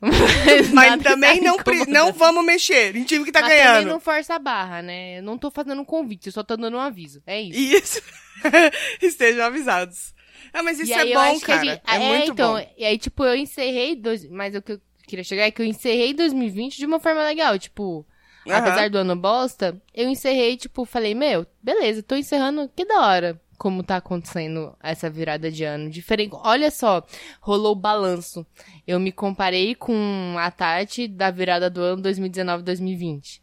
Mas 0.00 0.72
Nada 0.72 1.02
também 1.02 1.40
não, 1.40 1.56
não 1.88 2.12
vamos 2.12 2.44
mexer 2.44 2.94
em 2.94 3.02
time 3.04 3.24
que 3.24 3.32
tá 3.32 3.40
Mas 3.40 3.50
também 3.50 3.64
ganhando. 3.64 3.88
não 3.88 3.98
força 4.00 4.34
a 4.34 4.38
barra, 4.38 4.82
né? 4.82 5.18
Eu 5.18 5.22
não 5.22 5.38
tô 5.38 5.50
fazendo 5.50 5.80
um 5.80 5.84
convite, 5.86 6.26
eu 6.26 6.32
só 6.32 6.42
tô 6.42 6.56
dando 6.56 6.76
um 6.76 6.80
aviso, 6.80 7.22
é 7.26 7.40
isso. 7.40 7.58
Isso. 7.58 8.02
Estejam 9.00 9.46
avisados. 9.46 10.14
Ah, 10.52 10.62
mas 10.62 10.78
isso 10.78 10.90
E 10.90 10.94
é 10.94 11.14
bom, 11.14 11.40
cara. 11.40 11.64
gente- 11.64 11.82
É, 11.86 11.98
muito 11.98 12.32
então, 12.32 12.54
bom. 12.54 12.66
E 12.76 12.84
aí, 12.84 12.98
tipo, 12.98 13.24
eu 13.24 13.34
encerrei, 13.34 13.96
dois... 13.96 14.28
mas 14.28 14.54
o 14.54 14.62
que 14.62 14.72
eu 14.72 14.80
queria 15.06 15.24
chegar 15.24 15.44
é 15.44 15.50
que 15.50 15.62
eu 15.62 15.66
encerrei 15.66 16.12
2020 16.14 16.76
de 16.76 16.86
uma 16.86 17.00
forma 17.00 17.22
legal, 17.24 17.58
tipo... 17.58 18.06
Aham. 18.46 18.58
Apesar 18.58 18.88
do 18.88 18.98
ano 18.98 19.16
bosta, 19.16 19.76
eu 19.92 20.08
encerrei, 20.08 20.56
tipo, 20.56 20.84
falei, 20.84 21.16
meu, 21.16 21.44
beleza, 21.60 22.00
tô 22.00 22.14
encerrando, 22.14 22.70
que 22.76 22.84
da 22.84 23.00
hora 23.04 23.40
como 23.56 23.82
tá 23.82 23.96
acontecendo 23.96 24.76
essa 24.82 25.10
virada 25.10 25.50
de 25.50 25.64
ano. 25.64 25.90
Diferente. 25.90 26.36
Olha 26.42 26.70
só, 26.70 27.04
rolou 27.40 27.72
o 27.72 27.76
balanço. 27.76 28.46
Eu 28.86 29.00
me 29.00 29.10
comparei 29.10 29.74
com 29.74 30.36
a 30.38 30.50
Tati 30.50 31.08
da 31.08 31.30
virada 31.30 31.68
do 31.68 31.80
ano 31.80 32.02
2019-2020. 32.02 33.40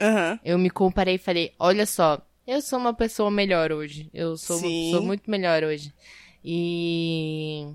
Aham. 0.00 0.40
Eu 0.44 0.58
me 0.58 0.70
comparei 0.70 1.14
e 1.14 1.18
falei, 1.18 1.52
olha 1.58 1.86
só, 1.86 2.20
eu 2.46 2.60
sou 2.60 2.78
uma 2.78 2.92
pessoa 2.92 3.30
melhor 3.30 3.72
hoje. 3.72 4.10
Eu 4.12 4.36
sou, 4.36 4.58
sou 4.58 5.02
muito 5.02 5.30
melhor 5.30 5.62
hoje. 5.62 5.92
E 6.44 7.68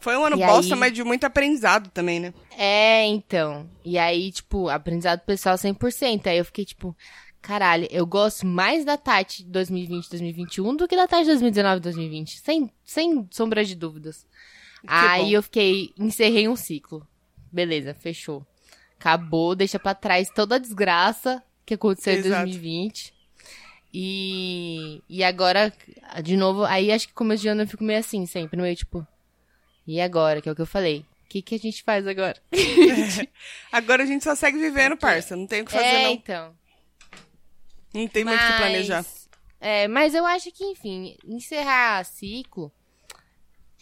Foi 0.00 0.16
um 0.16 0.24
ano 0.24 0.36
E 0.40 0.46
bosta, 0.46 0.74
aí- 0.74 0.80
mas 0.80 0.92
de 0.92 1.02
muito 1.02 1.24
aprendizado 1.24 1.90
também, 1.90 2.20
né? 2.20 2.34
É, 2.56 3.04
então. 3.06 3.68
E 3.84 3.98
aí, 3.98 4.30
tipo, 4.30 4.68
aprendizado 4.68 5.20
pessoal 5.20 5.56
100%. 5.58 6.26
Aí 6.28 6.38
eu 6.38 6.44
fiquei, 6.44 6.64
tipo, 6.64 6.96
caralho, 7.42 7.88
eu 7.90 8.06
gosto 8.06 8.46
mais 8.46 8.84
da 8.84 8.96
Tati 8.96 9.44
de 9.44 9.50
2020, 9.50 10.08
2021 10.10 10.76
do 10.76 10.86
que 10.86 10.94
da 10.96 11.08
Tati 11.08 11.22
de 11.24 11.28
2019, 11.30 11.80
2020. 11.80 12.38
Sem, 12.40 12.70
sem 12.84 13.26
sombra 13.30 13.64
de 13.64 13.74
dúvidas. 13.74 14.26
aí 14.86 15.22
bom. 15.24 15.28
eu 15.30 15.42
fiquei, 15.42 15.92
encerrei 15.98 16.46
um 16.48 16.56
ciclo. 16.56 17.06
Beleza, 17.50 17.94
fechou. 17.94 18.46
Acabou, 18.98 19.54
deixa 19.56 19.78
pra 19.78 19.94
trás 19.94 20.28
toda 20.34 20.54
a 20.56 20.58
desgraça 20.58 21.42
que 21.64 21.74
aconteceu 21.74 22.14
em 22.14 22.18
Exato. 22.18 22.44
2020. 22.44 23.12
E, 23.92 25.02
e 25.08 25.24
agora, 25.24 25.72
de 26.22 26.36
novo, 26.36 26.64
aí 26.64 26.92
acho 26.92 27.08
que 27.08 27.14
começo 27.14 27.42
de 27.42 27.48
ano 27.48 27.62
eu 27.62 27.66
fico 27.66 27.82
meio 27.84 27.98
assim, 27.98 28.26
sempre, 28.26 28.60
meio 28.60 28.76
tipo, 28.76 29.06
e 29.86 30.00
agora? 30.00 30.40
Que 30.40 30.48
é 30.48 30.52
o 30.52 30.54
que 30.54 30.62
eu 30.62 30.66
falei. 30.66 31.04
O 31.24 31.28
que, 31.28 31.42
que 31.42 31.54
a 31.54 31.58
gente 31.58 31.82
faz 31.82 32.06
agora? 32.06 32.40
Agora 33.72 34.04
a 34.04 34.06
gente 34.06 34.22
só 34.22 34.34
segue 34.36 34.58
vivendo, 34.58 34.96
parça. 34.96 35.34
Não 35.34 35.46
tem 35.46 35.62
o 35.62 35.64
que 35.64 35.72
fazer, 35.72 35.84
é, 35.84 36.02
não. 36.04 36.10
então. 36.12 36.54
Não 37.92 38.06
tem 38.06 38.24
muito 38.24 38.40
o 38.40 38.46
que 38.46 38.56
planejar. 38.58 39.04
É, 39.60 39.88
mas 39.88 40.14
eu 40.14 40.24
acho 40.24 40.52
que, 40.52 40.64
enfim, 40.64 41.16
encerrar 41.26 42.04
ciclo 42.04 42.72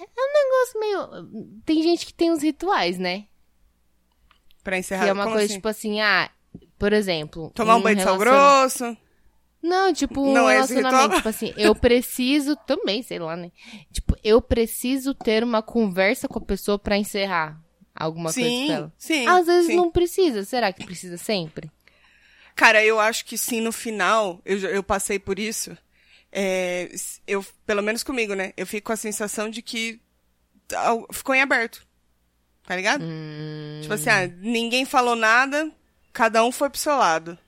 é 0.00 0.04
um 0.04 0.32
negócio 0.32 0.80
meio. 0.80 1.60
Tem 1.64 1.82
gente 1.82 2.06
que 2.06 2.14
tem 2.14 2.32
uns 2.32 2.42
rituais, 2.42 2.98
né? 2.98 3.26
Pra 4.62 4.78
encerrar. 4.78 5.04
que 5.04 5.10
é 5.10 5.12
uma 5.12 5.24
coisa 5.24 5.44
assim? 5.44 5.54
tipo 5.54 5.68
assim, 5.68 6.00
ah, 6.00 6.30
por 6.78 6.92
exemplo. 6.92 7.50
Tomar 7.54 7.76
um 7.76 7.82
banho 7.82 7.96
de 7.96 8.02
sal 8.02 8.18
relaciona- 8.18 8.60
grosso. 8.60 9.03
Não, 9.66 9.94
tipo, 9.94 10.20
um 10.20 10.31
Não 10.35 10.48
é 10.50 10.59
esse 10.61 10.74
relacionamento, 10.74 11.14
ritual? 11.14 11.16
tipo 11.16 11.29
assim, 11.31 11.55
eu 11.57 11.74
preciso 11.74 12.55
também, 12.55 13.03
sei 13.03 13.18
lá, 13.18 13.35
né? 13.35 13.50
Tipo, 13.90 14.14
eu 14.22 14.42
preciso 14.42 15.14
ter 15.14 15.42
uma 15.42 15.62
conversa 15.62 16.29
com 16.29 16.38
a 16.38 16.44
pessoa 16.44 16.79
pra 16.79 16.98
encerrar 16.98 17.59
alguma 17.94 18.31
coisa 18.31 18.40
com 18.46 18.55
sim, 18.55 18.70
ela. 18.70 18.92
sim. 18.98 19.27
Às 19.27 19.46
vezes 19.46 19.66
sim. 19.68 19.77
não 19.77 19.90
precisa, 19.90 20.44
será 20.44 20.70
que 20.70 20.85
precisa 20.85 21.16
sempre? 21.16 21.70
Cara, 22.55 22.85
eu 22.85 23.00
acho 23.00 23.24
que 23.24 23.38
sim, 23.38 23.62
no 23.62 23.72
final, 23.72 24.38
eu, 24.44 24.59
eu 24.59 24.83
passei 24.83 25.18
por 25.18 25.38
isso. 25.38 25.74
É, 26.31 26.90
eu, 27.27 27.42
pelo 27.64 27.83
menos 27.83 28.03
comigo, 28.03 28.35
né? 28.35 28.53
Eu 28.59 28.66
fico 28.66 28.88
com 28.88 28.92
a 28.92 28.96
sensação 28.96 29.48
de 29.48 29.62
que 29.62 29.98
ficou 31.11 31.35
em 31.35 31.40
aberto. 31.40 31.87
Tá 32.66 32.77
ligado? 32.77 33.03
Hum, 33.03 33.79
Tipo 33.81 33.94
assim, 33.94 34.11
ah, 34.11 34.27
ninguém 34.42 34.85
falou 34.85 35.16
nada, 35.16 35.72
cada 36.12 36.44
um 36.44 36.53
foi 36.53 36.68
pro 36.68 36.79
seu 36.79 36.94
lado. 36.96 37.38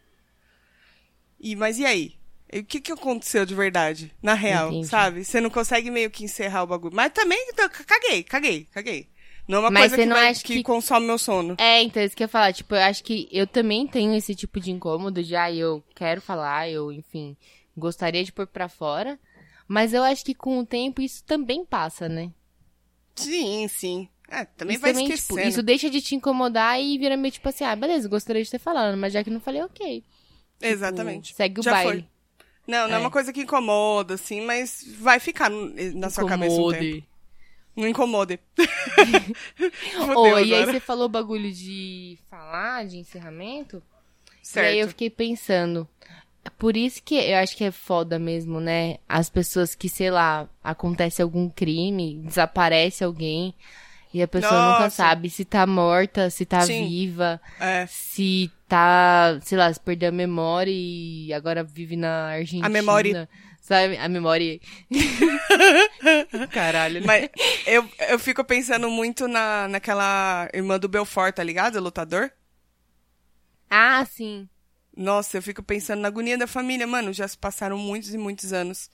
E, 1.40 1.54
mas 1.56 1.78
e 1.78 1.84
aí? 1.86 2.14
E 2.52 2.60
O 2.60 2.64
que, 2.64 2.80
que 2.80 2.92
aconteceu 2.92 3.44
de 3.44 3.54
verdade? 3.54 4.12
Na 4.22 4.34
real, 4.34 4.68
Entendi. 4.70 4.86
sabe? 4.88 5.24
Você 5.24 5.40
não 5.40 5.50
consegue 5.50 5.90
meio 5.90 6.10
que 6.10 6.24
encerrar 6.24 6.62
o 6.62 6.66
bagulho. 6.66 6.94
Mas 6.94 7.12
também, 7.12 7.38
então, 7.48 7.68
caguei, 7.68 8.22
caguei, 8.22 8.64
caguei. 8.72 9.08
Não 9.48 9.58
é 9.58 9.60
uma 9.62 9.70
Mas 9.70 9.82
coisa 9.82 9.96
você 9.96 10.02
que, 10.02 10.08
não 10.08 10.16
vai- 10.16 10.28
acha 10.30 10.42
que 10.42 10.54
que- 10.54 10.62
consome 10.62 11.06
meu 11.06 11.18
sono. 11.18 11.54
É, 11.58 11.82
então, 11.82 12.02
isso 12.02 12.16
que 12.16 12.22
eu 12.22 12.24
ia 12.24 12.28
falar. 12.28 12.52
Tipo, 12.52 12.74
eu 12.74 12.80
acho 12.82 13.04
que 13.04 13.28
eu 13.30 13.46
também 13.46 13.86
tenho 13.86 14.14
esse 14.14 14.34
tipo 14.34 14.58
de 14.58 14.70
incômodo 14.72 15.22
de, 15.22 15.36
ah, 15.36 15.52
eu 15.52 15.82
quero 15.94 16.20
falar, 16.20 16.68
eu, 16.68 16.90
enfim, 16.92 17.36
gostaria 17.76 18.24
de 18.24 18.32
pôr 18.32 18.46
pra 18.46 18.68
fora. 18.68 19.18
Mas 19.68 19.92
eu 19.92 20.02
acho 20.02 20.24
que 20.24 20.34
com 20.34 20.58
o 20.58 20.66
tempo 20.66 21.00
isso 21.00 21.22
também 21.24 21.64
passa, 21.64 22.08
né? 22.08 22.30
Sim, 23.14 23.66
sim. 23.68 24.08
É, 24.28 24.44
também 24.44 24.74
isso 24.74 24.82
vai 24.82 24.92
também, 24.92 25.06
esquecendo. 25.08 25.38
tipo, 25.40 25.48
isso 25.48 25.62
deixa 25.62 25.88
de 25.88 26.00
te 26.02 26.14
incomodar 26.16 26.80
e 26.80 26.98
vira 26.98 27.16
meio 27.16 27.30
tipo 27.32 27.48
assim, 27.48 27.64
ah, 27.64 27.74
beleza, 27.76 28.08
gostaria 28.08 28.42
de 28.42 28.50
ter 28.50 28.58
falado, 28.58 28.96
mas 28.96 29.12
já 29.12 29.22
que 29.22 29.30
não 29.30 29.40
falei, 29.40 29.62
ok. 29.62 30.04
Tipo, 30.58 30.72
Exatamente. 30.72 31.34
segue 31.34 31.60
o 31.60 31.62
Já 31.62 31.70
baile. 31.72 31.90
foi. 31.90 32.04
Não, 32.66 32.88
não 32.88 32.94
é. 32.96 32.98
É. 32.98 33.00
uma 33.00 33.10
coisa 33.10 33.32
que 33.32 33.42
incomoda, 33.42 34.14
assim, 34.14 34.40
mas 34.40 34.84
vai 34.98 35.20
ficar 35.20 35.48
no- 35.50 35.72
na 35.94 36.10
sua 36.10 36.26
cabeça 36.26 36.54
um 36.60 36.70
tempo. 36.72 36.84
Incomode. 36.84 37.04
Não 37.76 37.86
incomode. 37.88 38.40
Ô, 40.16 40.38
e 40.38 40.54
aí 40.54 40.64
você 40.64 40.80
falou 40.80 41.08
bagulho 41.08 41.52
de 41.52 42.18
falar, 42.30 42.86
de 42.86 42.96
encerramento. 42.98 43.82
Certo. 44.42 44.66
E 44.66 44.68
aí 44.70 44.78
eu 44.80 44.88
fiquei 44.88 45.10
pensando. 45.10 45.86
é 46.44 46.50
Por 46.50 46.76
isso 46.76 47.02
que 47.02 47.14
eu 47.16 47.36
acho 47.36 47.56
que 47.56 47.64
é 47.64 47.70
foda 47.70 48.18
mesmo, 48.18 48.60
né? 48.60 48.98
As 49.08 49.28
pessoas 49.28 49.74
que, 49.74 49.88
sei 49.88 50.10
lá, 50.10 50.48
acontece 50.62 51.20
algum 51.20 51.48
crime, 51.50 52.20
desaparece 52.24 53.04
alguém 53.04 53.54
e 54.16 54.22
a 54.22 54.28
pessoa 54.28 54.52
nunca 54.52 54.84
Nossa. 54.84 54.96
sabe 54.96 55.28
se 55.28 55.44
tá 55.44 55.66
morta, 55.66 56.30
se 56.30 56.46
tá 56.46 56.62
Sim. 56.62 56.88
viva, 56.88 57.38
É. 57.60 57.86
se 57.86 58.50
tá, 58.66 59.38
sei 59.42 59.58
lá, 59.58 59.70
se 59.70 59.78
perdeu 59.78 60.08
a 60.08 60.12
memória 60.12 60.72
e 60.72 61.30
agora 61.34 61.62
vive 61.62 61.96
na 61.96 62.28
Argentina. 62.28 62.66
A 62.66 62.70
memória. 62.70 63.28
Sabe? 63.60 63.98
A 63.98 64.08
memória. 64.08 64.58
Caralho, 66.50 67.00
né? 67.00 67.06
Mas 67.06 67.30
eu, 67.66 67.86
eu 68.08 68.18
fico 68.18 68.42
pensando 68.44 68.88
muito 68.88 69.28
na, 69.28 69.68
naquela 69.68 70.48
irmã 70.54 70.78
do 70.78 70.88
Belfort, 70.88 71.34
tá 71.34 71.42
ligado? 71.42 71.76
O 71.76 71.82
lutador. 71.82 72.30
Ah, 73.68 74.04
sim. 74.06 74.48
Nossa, 74.96 75.36
eu 75.36 75.42
fico 75.42 75.62
pensando 75.62 76.00
na 76.00 76.08
agonia 76.08 76.38
da 76.38 76.46
família. 76.46 76.86
Mano, 76.86 77.12
já 77.12 77.28
se 77.28 77.36
passaram 77.36 77.76
muitos 77.76 78.14
e 78.14 78.18
muitos 78.18 78.52
anos. 78.52 78.88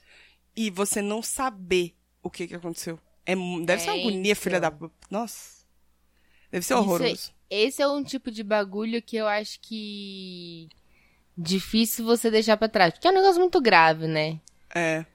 E 0.55 0.69
você 0.69 1.01
não 1.01 1.21
saber 1.21 1.95
o 2.21 2.29
que 2.29 2.47
que 2.47 2.55
aconteceu. 2.55 2.99
É, 3.25 3.35
deve 3.65 3.81
ser 3.81 3.89
uma 3.89 3.97
É, 3.97 4.01
agonia, 4.01 4.35
filha 4.35 4.59
da... 4.59 4.67
então. 4.67 4.91
Nossa. 5.09 5.63
Deve 6.51 6.65
ser 6.65 6.73
Isso 6.73 6.81
horroroso. 6.83 7.31
Esse 7.49 7.81
é 7.81 7.87
um 7.87 8.03
tipo 8.03 8.31
de 8.31 8.43
bagulho 8.43 9.01
que 9.01 9.15
eu 9.15 9.27
acho 9.27 9.59
que 9.61 10.67
difícil 11.37 12.05
você 12.05 12.29
deixar 12.29 12.57
pra 12.57 12.67
trás, 12.67 12.93
porque 12.93 13.07
é 13.07 13.11
um 13.11 13.15
negócio 13.15 13.39
muito 13.39 13.59
grave, 13.61 14.07
né? 14.07 14.39
É. 14.73 15.05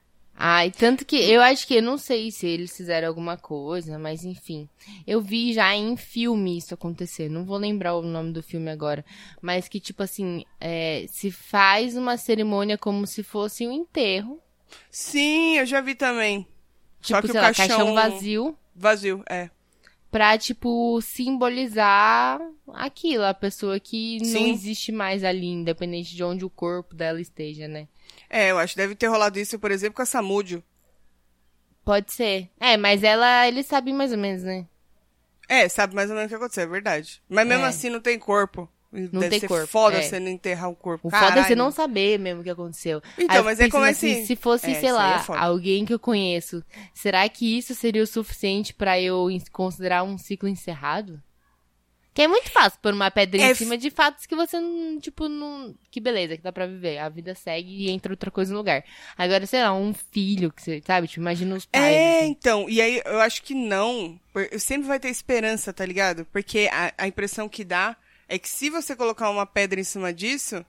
Ai, 0.40 0.71
tanto 0.71 1.05
que 1.05 1.16
eu 1.16 1.42
acho 1.42 1.66
que 1.66 1.75
eu 1.75 1.83
não 1.83 1.99
sei 1.99 2.31
se 2.31 2.47
eles 2.47 2.77
fizeram 2.77 3.09
alguma 3.09 3.37
coisa, 3.37 3.99
mas 3.99 4.25
enfim. 4.25 4.68
Eu 5.05 5.21
vi 5.21 5.53
já 5.53 5.75
em 5.75 5.97
filme 5.97 6.57
isso 6.57 6.73
acontecer. 6.73 7.29
Não 7.29 7.44
vou 7.44 7.57
lembrar 7.57 7.97
o 7.97 8.03
nome 8.03 8.33
do 8.33 8.40
filme 8.40 8.71
agora. 8.71 9.05
Mas 9.42 9.66
que, 9.66 9.81
tipo 9.81 10.01
assim, 10.01 10.44
é, 10.61 11.07
se 11.09 11.33
faz 11.33 11.97
uma 11.97 12.16
cerimônia 12.16 12.79
como 12.79 13.05
se 13.05 13.25
fosse 13.25 13.66
um 13.66 13.73
enterro. 13.73 14.40
Sim, 14.92 15.59
eu 15.59 15.66
já 15.66 15.81
vi 15.81 15.97
também. 15.97 16.47
Só 17.00 17.20
Tipo, 17.20 17.32
que 17.32 17.38
o 17.38 17.40
lá, 17.40 17.52
caixão... 17.52 17.68
caixão 17.68 17.94
vazio. 17.94 18.58
Vazio, 18.74 19.24
é. 19.28 19.50
Pra, 20.11 20.38
tipo, 20.38 21.00
simbolizar 21.02 22.40
aquilo, 22.72 23.24
a 23.24 23.34
pessoa 23.34 23.78
que 23.78 24.18
não 24.20 24.24
Sim. 24.24 24.50
existe 24.52 24.90
mais 24.90 25.22
ali, 25.22 25.46
independente 25.48 26.14
de 26.16 26.24
onde 26.24 26.44
o 26.44 26.50
corpo 26.50 26.94
dela 26.94 27.20
esteja, 27.20 27.68
né? 27.68 27.87
É, 28.30 28.50
eu 28.50 28.58
acho 28.58 28.72
que 28.74 28.78
deve 28.80 28.94
ter 28.94 29.06
rolado 29.06 29.38
isso, 29.38 29.58
por 29.58 29.70
exemplo, 29.70 29.96
com 29.96 30.02
a 30.02 30.06
Samúdio. 30.06 30.62
Pode 31.84 32.12
ser. 32.12 32.48
É, 32.58 32.76
mas 32.76 33.02
ela, 33.02 33.46
eles 33.48 33.66
sabem 33.66 33.94
mais 33.94 34.12
ou 34.12 34.18
menos, 34.18 34.42
né? 34.42 34.66
É, 35.48 35.68
sabe 35.68 35.94
mais 35.94 36.11
ou 36.11 36.16
menos 36.16 36.26
o 36.26 36.30
que 36.30 36.34
aconteceu, 36.37 36.64
é 36.64 36.66
verdade. 36.66 37.22
Mas 37.28 37.46
mesmo 37.46 37.64
É. 37.64 37.68
assim 37.68 37.88
não 37.88 38.00
tem 38.00 38.18
corpo. 38.18 38.68
Não 38.90 39.20
Deve 39.20 39.29
tem 39.31 39.40
ser 39.40 39.48
corpo, 39.48 39.66
foda 39.66 39.98
é. 39.98 40.03
você 40.03 40.18
não 40.18 40.29
enterrar 40.31 40.70
o 40.70 40.74
corpo. 40.74 41.09
O 41.09 41.11
foda 41.11 41.27
é 41.27 41.29
você 41.29 41.35
Caralho. 41.40 41.57
não 41.57 41.70
saber 41.70 42.18
mesmo 42.18 42.40
o 42.40 42.44
que 42.44 42.48
aconteceu. 42.48 43.03
Então, 43.18 43.37
Aí 43.37 43.42
mas 43.44 43.61
é 43.61 43.68
como 43.68 43.85
pensando 43.85 44.11
assim- 44.12 44.24
Se 44.24 44.35
fosse, 44.35 44.70
É, 44.70 44.81
sei 44.81 44.92
lá, 44.92 45.22
é 45.29 45.37
alguém 45.37 45.85
que 45.85 45.92
eu 45.92 45.98
conheço, 45.98 46.65
será 46.94 47.29
que 47.29 47.58
isso 47.58 47.75
seria 47.75 48.02
o 48.02 48.06
suficiente 48.06 48.73
pra 48.73 48.98
eu 48.98 49.29
considerar 49.52 50.02
um 50.04 50.17
ciclo 50.17 50.48
encerrado? 50.48 51.23
Que 52.15 52.23
é 52.23 52.27
muito 52.29 52.50
fácil 52.50 52.81
pôr 52.83 52.92
uma 52.94 53.10
pedra 53.12 53.40
É 53.42 53.50
em 53.52 53.54
cima 53.54 53.77
de 53.79 53.90
fatos 53.90 54.27
que 54.27 54.35
você 54.35 54.58
não, 54.58 54.98
tipo, 54.98 55.29
não. 55.29 55.73
Que 55.88 56.00
beleza, 56.00 56.37
que 56.37 56.42
dá 56.42 56.50
pra 56.50 56.67
viver. 56.67 56.98
A 56.98 57.08
vida 57.08 57.33
segue 57.35 57.71
e 57.71 57.90
entra 57.90 58.12
outra 58.12 58.29
coisa 58.31 58.50
no 58.50 58.58
lugar. 58.58 58.83
Agora, 59.17 59.46
sei 59.46 59.62
lá, 59.62 59.73
um 59.73 59.92
filho, 59.94 60.50
que 60.50 60.60
você, 60.62 60.83
sabe? 60.85 61.06
Tipo, 61.06 61.21
imagina 61.21 61.54
os 61.54 61.65
pais. 61.67 61.85
É, 61.94 62.21
assim. 62.23 62.31
então, 62.31 62.69
e 62.69 62.81
aí 62.81 63.00
eu 63.04 63.21
acho 63.21 63.40
que 63.42 63.54
não. 63.54 64.19
Sempre 64.58 64.88
vai 64.88 64.98
ter 64.98 65.10
esperança, 65.10 65.73
tá 65.73 65.87
ligado? 65.87 66.25
Porque 66.33 66.69
a, 66.73 66.92
a 66.98 67.06
impressão 67.06 67.48
que 67.48 67.62
dá 67.62 67.96
é 68.29 68.38
que 68.38 68.48
se 68.48 68.70
você 68.70 68.94
colocar 68.94 69.31
uma 69.31 69.46
pedra 69.46 69.81
em 69.81 69.85
cima 69.85 70.12
disso, 70.12 70.64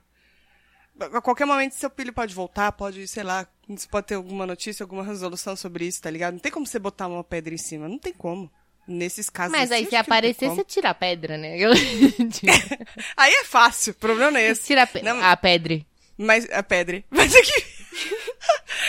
a 0.98 1.20
qualquer 1.20 1.46
momento 1.46 1.72
seu 1.74 1.90
filho 1.90 2.12
pode 2.12 2.34
voltar, 2.34 2.72
pode, 2.72 3.06
sei 3.06 3.22
lá, 3.22 3.46
você 3.68 3.86
pode 3.88 4.06
ter 4.06 4.14
alguma 4.14 4.46
notícia, 4.46 4.82
alguma 4.82 5.04
resolução 5.04 5.54
sobre 5.56 5.86
isso, 5.86 6.02
tá 6.02 6.10
ligado? 6.10 6.34
Não 6.34 6.40
tem 6.40 6.52
como 6.52 6.66
você 6.66 6.78
botar 6.78 7.06
uma 7.06 7.24
pedra 7.24 7.54
em 7.54 7.58
cima, 7.58 7.88
não 7.88 7.98
tem 7.98 8.12
como. 8.12 8.50
Nesses 8.88 9.30
casos 9.30 9.52
Mas 9.52 9.70
aí, 9.70 9.86
se 9.86 9.94
aparecer, 9.94 10.48
você 10.48 10.64
tira 10.64 10.90
a 10.90 10.94
pedra, 10.94 11.38
né? 11.38 11.56
Aí 13.16 13.32
é 13.32 13.44
fácil, 13.44 13.92
o 13.92 13.94
problema 13.94 14.40
é 14.40 14.48
esse. 14.48 14.66
tira 14.66 14.82
a, 14.82 14.86
pe 14.86 15.00
Não. 15.02 15.22
a 15.22 15.36
pedra. 15.36 15.80
Mas 16.18 16.50
a 16.50 16.62
pedra. 16.62 17.04
Mas 17.10 17.34
aqui 17.36 17.64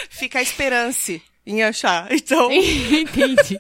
fica 0.09 0.39
a 0.39 0.41
esperança 0.41 1.19
em 1.45 1.61
achar. 1.61 2.11
Então, 2.11 2.51
Entendi. 2.51 3.59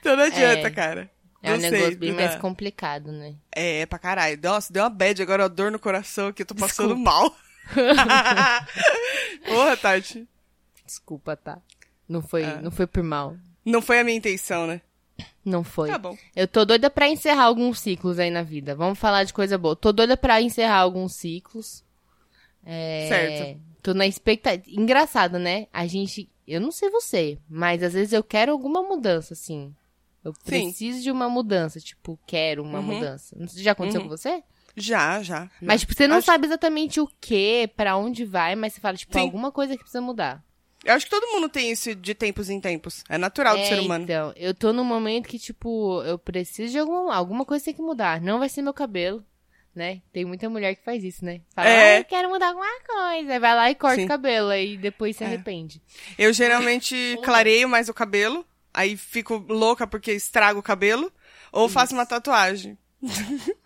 então 0.00 0.16
não 0.16 0.24
adianta, 0.24 0.68
É. 0.68 0.70
cara. 0.70 1.10
É 1.42 1.52
um 1.54 1.60
sei, 1.60 1.70
negócio 1.70 1.98
bem 1.98 2.12
mais 2.12 2.32
dá. 2.32 2.40
complicado, 2.40 3.12
né? 3.12 3.34
É, 3.52 3.86
pra 3.86 3.98
caralho. 3.98 4.38
Nossa, 4.42 4.72
deu 4.72 4.82
uma 4.82 4.90
bad 4.90 5.22
agora, 5.22 5.44
uma 5.44 5.48
dor 5.48 5.70
no 5.70 5.78
coração 5.78 6.32
que 6.32 6.42
eu 6.42 6.46
tô 6.46 6.54
passando 6.54 6.94
Desculpa. 6.96 7.10
mal. 7.10 7.36
Porra, 9.46 9.76
Tati. 9.76 10.26
Desculpa, 10.84 11.36
tá? 11.36 11.58
Não 12.08 12.22
foi, 12.22 12.44
Ah. 12.44 12.60
não 12.62 12.70
foi 12.70 12.86
por 12.86 13.02
mal. 13.02 13.36
Não 13.64 13.82
foi 13.82 14.00
a 14.00 14.04
minha 14.04 14.16
intenção, 14.16 14.66
né? 14.66 14.80
Não 15.44 15.62
foi. 15.62 15.88
Tá 15.88 15.98
bom. 15.98 16.16
Eu 16.34 16.46
tô 16.48 16.64
doida 16.64 16.90
pra 16.90 17.08
encerrar 17.08 17.44
alguns 17.44 17.80
ciclos 17.80 18.18
aí 18.18 18.30
na 18.30 18.42
vida. 18.42 18.74
Vamos 18.74 18.98
falar 18.98 19.24
de 19.24 19.32
coisa 19.32 19.56
boa. 19.58 19.76
Tô 19.76 19.92
doida 19.92 20.16
pra 20.16 20.40
encerrar 20.40 20.78
alguns 20.78 21.14
ciclos. 21.14 21.84
É... 22.64 23.06
Certo. 23.08 23.60
Tô 23.82 23.94
na 23.94 24.06
expectativa. 24.06 24.80
Engraçado, 24.80 25.38
né? 25.38 25.66
A 25.72 25.86
gente. 25.86 26.28
Eu 26.46 26.60
não 26.60 26.70
sei 26.70 26.90
você, 26.90 27.38
mas 27.48 27.82
às 27.82 27.92
vezes 27.92 28.12
eu 28.12 28.22
quero 28.24 28.52
alguma 28.52 28.82
mudança, 28.82 29.34
assim. 29.34 29.74
Eu 30.24 30.32
preciso 30.44 31.02
de 31.02 31.10
uma 31.10 31.28
mudança. 31.28 31.80
Tipo, 31.80 32.18
quero 32.26 32.62
uma 32.62 32.78
Uhum. 32.80 32.84
mudança. 32.86 33.36
Já 33.56 33.72
aconteceu 33.72 34.00
Uhum. 34.00 34.08
com 34.08 34.16
você? 34.16 34.42
Já, 34.76 35.22
já. 35.22 35.50
Mas, 35.60 35.80
tipo, 35.80 35.94
você 35.94 36.06
não 36.06 36.18
Acho- 36.18 36.26
sabe 36.26 36.46
exatamente 36.46 37.00
o 37.00 37.08
que, 37.20 37.68
pra 37.76 37.96
onde 37.96 38.24
vai, 38.24 38.54
mas 38.54 38.72
você 38.74 38.80
fala, 38.80 38.96
tipo, 38.96 39.12
Sim. 39.12 39.20
alguma 39.20 39.50
coisa 39.50 39.72
que 39.74 39.80
precisa 39.80 40.00
mudar. 40.00 40.42
Eu 40.84 40.94
acho 40.94 41.06
que 41.06 41.10
todo 41.10 41.26
mundo 41.32 41.48
tem 41.48 41.72
isso 41.72 41.92
de 41.96 42.14
tempos 42.14 42.48
em 42.48 42.60
tempos. 42.60 43.02
É 43.08 43.18
natural 43.18 43.56
do 43.56 43.62
É, 43.62 43.64
ser 43.64 43.80
humano. 43.80 44.04
Então, 44.04 44.32
eu 44.36 44.54
tô 44.54 44.72
num 44.72 44.84
momento 44.84 45.26
que, 45.28 45.38
tipo, 45.38 46.00
eu 46.04 46.16
preciso 46.18 46.70
de 46.70 46.78
alguma, 46.78 47.12
alguma 47.14 47.44
coisa 47.44 47.64
tem 47.64 47.74
que 47.74 47.82
mudar. 47.82 48.20
Não 48.20 48.38
vai 48.38 48.48
ser 48.48 48.62
meu 48.62 48.72
cabelo, 48.72 49.24
né? 49.74 50.00
Tem 50.12 50.24
muita 50.24 50.48
mulher 50.48 50.76
que 50.76 50.84
faz 50.84 51.02
isso, 51.02 51.24
né? 51.24 51.40
Fala, 51.52 51.68
É. 51.68 51.96
ah, 51.96 51.98
eu 52.00 52.04
quero 52.04 52.28
mudar 52.30 52.48
alguma 52.50 52.66
coisa. 52.86 53.32
Aí 53.32 53.38
vai 53.40 53.54
lá 53.54 53.70
e 53.70 53.74
corta 53.74 53.96
Sim. 53.96 54.04
o 54.04 54.08
cabelo, 54.08 54.50
aí 54.50 54.76
depois 54.76 55.16
se 55.16 55.24
É. 55.24 55.26
arrepende. 55.26 55.82
Eu 56.16 56.32
geralmente 56.32 56.94
clareio 57.24 57.68
mais 57.68 57.88
o 57.88 57.94
cabelo, 57.94 58.46
aí 58.72 58.96
fico 58.96 59.36
louca 59.48 59.86
porque 59.86 60.12
estrago 60.12 60.60
o 60.60 60.62
cabelo, 60.62 61.12
ou 61.52 61.68
faço 61.68 61.94
uma 61.94 62.06
tatuagem. 62.06 62.76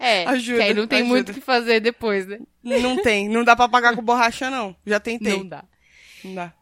É, 0.00 0.24
Ajuda, 0.26 0.58
que 0.58 0.62
aí 0.62 0.74
não 0.74 0.86
tem 0.86 0.98
ajuda. 1.00 1.10
muito 1.12 1.32
o 1.32 1.34
que 1.34 1.40
fazer 1.40 1.80
depois, 1.80 2.24
né? 2.24 2.38
Não 2.62 3.02
tem, 3.02 3.28
não 3.28 3.42
dá 3.42 3.56
pra 3.56 3.68
pagar 3.68 3.96
com 3.96 4.00
borracha, 4.02 4.48
não. 4.48 4.76
Já 4.86 5.00
tentei. 5.00 5.36
Não 5.36 5.44
dá. 5.44 5.64
Não 6.22 6.34
dá. 6.36 6.54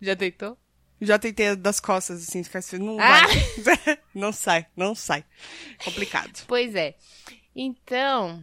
Já 0.00 0.14
tentou? 0.14 0.56
Já 1.00 1.18
tentei 1.18 1.56
das 1.56 1.80
costas, 1.80 2.22
assim, 2.22 2.44
ficar 2.44 2.60
assim, 2.60 2.78
não 2.78 2.96
Ah! 3.00 3.22
vai. 3.58 3.98
não 4.14 4.30
sai, 4.32 4.66
não 4.76 4.94
sai. 4.94 5.24
Complicado. 5.84 6.44
Pois 6.46 6.72
é. 6.76 6.94
Então, 7.56 8.40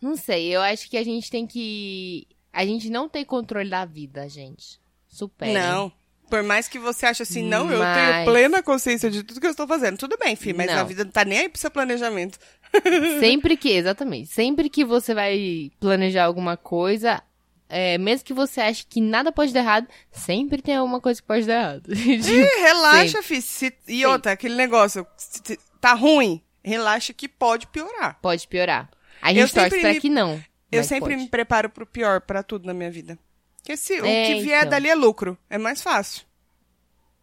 não 0.00 0.16
sei, 0.16 0.56
eu 0.56 0.62
acho 0.62 0.88
que 0.88 0.96
a 0.96 1.04
gente 1.04 1.30
tem 1.30 1.46
que... 1.46 2.26
A 2.50 2.64
gente 2.64 2.88
não 2.88 3.10
tem 3.10 3.26
controle 3.26 3.68
da 3.68 3.84
vida, 3.84 4.26
gente. 4.26 4.80
Supera. 5.06 5.52
Não. 5.52 5.92
Por 6.30 6.42
mais 6.42 6.68
que 6.68 6.78
você 6.78 7.06
ache 7.06 7.22
assim, 7.22 7.42
não, 7.42 7.70
eu 7.70 7.80
Mas- 7.80 7.96
tenho 8.14 8.24
plena 8.24 8.62
consciência 8.62 9.10
de 9.10 9.22
tudo 9.22 9.40
que 9.40 9.46
eu 9.46 9.50
estou 9.50 9.66
fazendo. 9.66 9.98
Tudo 9.98 10.16
bem, 10.16 10.36
filho, 10.36 10.56
mas 10.56 10.66
Não. 10.68 10.78
a 10.78 10.84
vida 10.84 11.04
não 11.04 11.10
tá 11.10 11.24
nem 11.24 11.40
aí 11.40 11.48
pro 11.48 11.60
seu 11.60 11.70
planejamento. 11.70 12.38
Sempre 13.20 13.56
que, 13.56 13.68
exatamente, 13.70 14.30
sempre 14.30 14.68
que 14.70 14.84
você 14.84 15.12
vai 15.12 15.72
planejar 15.80 16.24
alguma 16.24 16.56
coisa, 16.56 17.20
é, 17.68 17.98
mesmo 17.98 18.24
que 18.24 18.32
você 18.32 18.60
ache 18.60 18.86
que 18.88 19.00
nada 19.00 19.32
pode 19.32 19.52
dar 19.52 19.60
errado, 19.60 19.88
sempre 20.12 20.62
tem 20.62 20.76
alguma 20.76 21.00
coisa 21.00 21.20
que 21.20 21.26
pode 21.26 21.46
dar 21.46 21.54
errado. 21.54 21.82
Ih, 21.92 22.42
relaxa, 22.62 23.22
filho. 23.22 23.42
Se- 23.42 23.74
E 23.88 24.06
outra, 24.06 24.32
aquele 24.32 24.54
negócio, 24.54 25.04
se- 25.16 25.58
tá 25.80 25.94
ruim, 25.94 26.40
relaxa 26.62 27.12
que 27.12 27.26
pode 27.28 27.66
piorar. 27.66 28.18
pode 28.22 28.46
piorar. 28.46 28.88
A 29.20 29.32
Eu 29.32 29.42
gente 29.46 29.54
torce 29.54 29.70
sempre 29.70 29.80
pra 29.80 29.92
me- 29.94 30.00
que 30.00 30.08
não. 30.08 30.40
Eu 30.70 30.84
sempre 30.84 31.10
pode. 31.10 31.22
me 31.24 31.28
preparo 31.28 31.68
pro 31.68 31.84
pior 31.84 32.20
pra 32.20 32.44
tudo 32.44 32.66
na 32.66 32.72
minha 32.72 32.90
vida. 32.90 33.18
Porque 33.62 33.76
se, 33.76 34.00
o 34.00 34.04
É, 34.06 34.26
que 34.26 34.40
vier 34.42 34.58
então. 34.60 34.70
dali 34.70 34.88
é 34.88 34.94
lucro. 34.94 35.36
É 35.48 35.58
mais 35.58 35.82
fácil. 35.82 36.24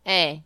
É. 0.05 0.39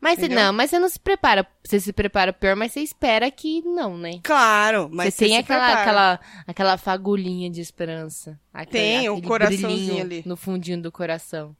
Mas 0.00 0.18
você, 0.18 0.26
Entendeu? 0.26 0.44
não, 0.44 0.52
mas 0.52 0.68
você 0.70 0.78
não 0.78 0.88
se 0.88 0.98
prepara. 1.00 1.46
Você 1.64 1.80
se 1.80 1.92
prepara 1.92 2.32
pior, 2.32 2.54
mas 2.54 2.72
você 2.72 2.80
espera 2.80 3.30
que 3.30 3.62
não, 3.62 3.96
né? 3.96 4.20
Claro, 4.22 4.88
mas 4.92 5.14
você 5.14 5.24
tem 5.24 5.34
se 5.34 5.40
aquela, 5.40 5.64
prepara. 5.64 5.80
aquela, 5.82 6.20
aquela 6.46 6.78
fagulhinha 6.78 7.48
de 7.50 7.60
esperança. 7.62 8.38
Aquele, 8.52 8.72
Tem, 8.98 9.08
o 9.08 9.22
coraçãozinho 9.22 10.02
ali. 10.02 10.22
No 10.26 10.36
fundinho 10.36 10.80
do 10.82 10.92
coração. 10.92 11.56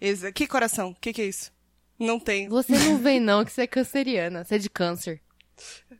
Exa- 0.00 0.32
Que 0.32 0.46
coração? 0.46 0.90
O 0.90 0.94
que, 0.94 1.12
que 1.12 1.20
é 1.22 1.26
isso? 1.26 1.52
Não 1.98 2.18
tem. 2.18 2.48
Você 2.48 2.72
não 2.72 2.96
vem, 3.02 3.20
não, 3.20 3.44
que 3.44 3.52
você 3.52 3.62
é 3.62 3.66
canceriana. 3.66 4.44
Você 4.44 4.54
é 4.54 4.58
de 4.58 4.70
câncer. 4.70 5.20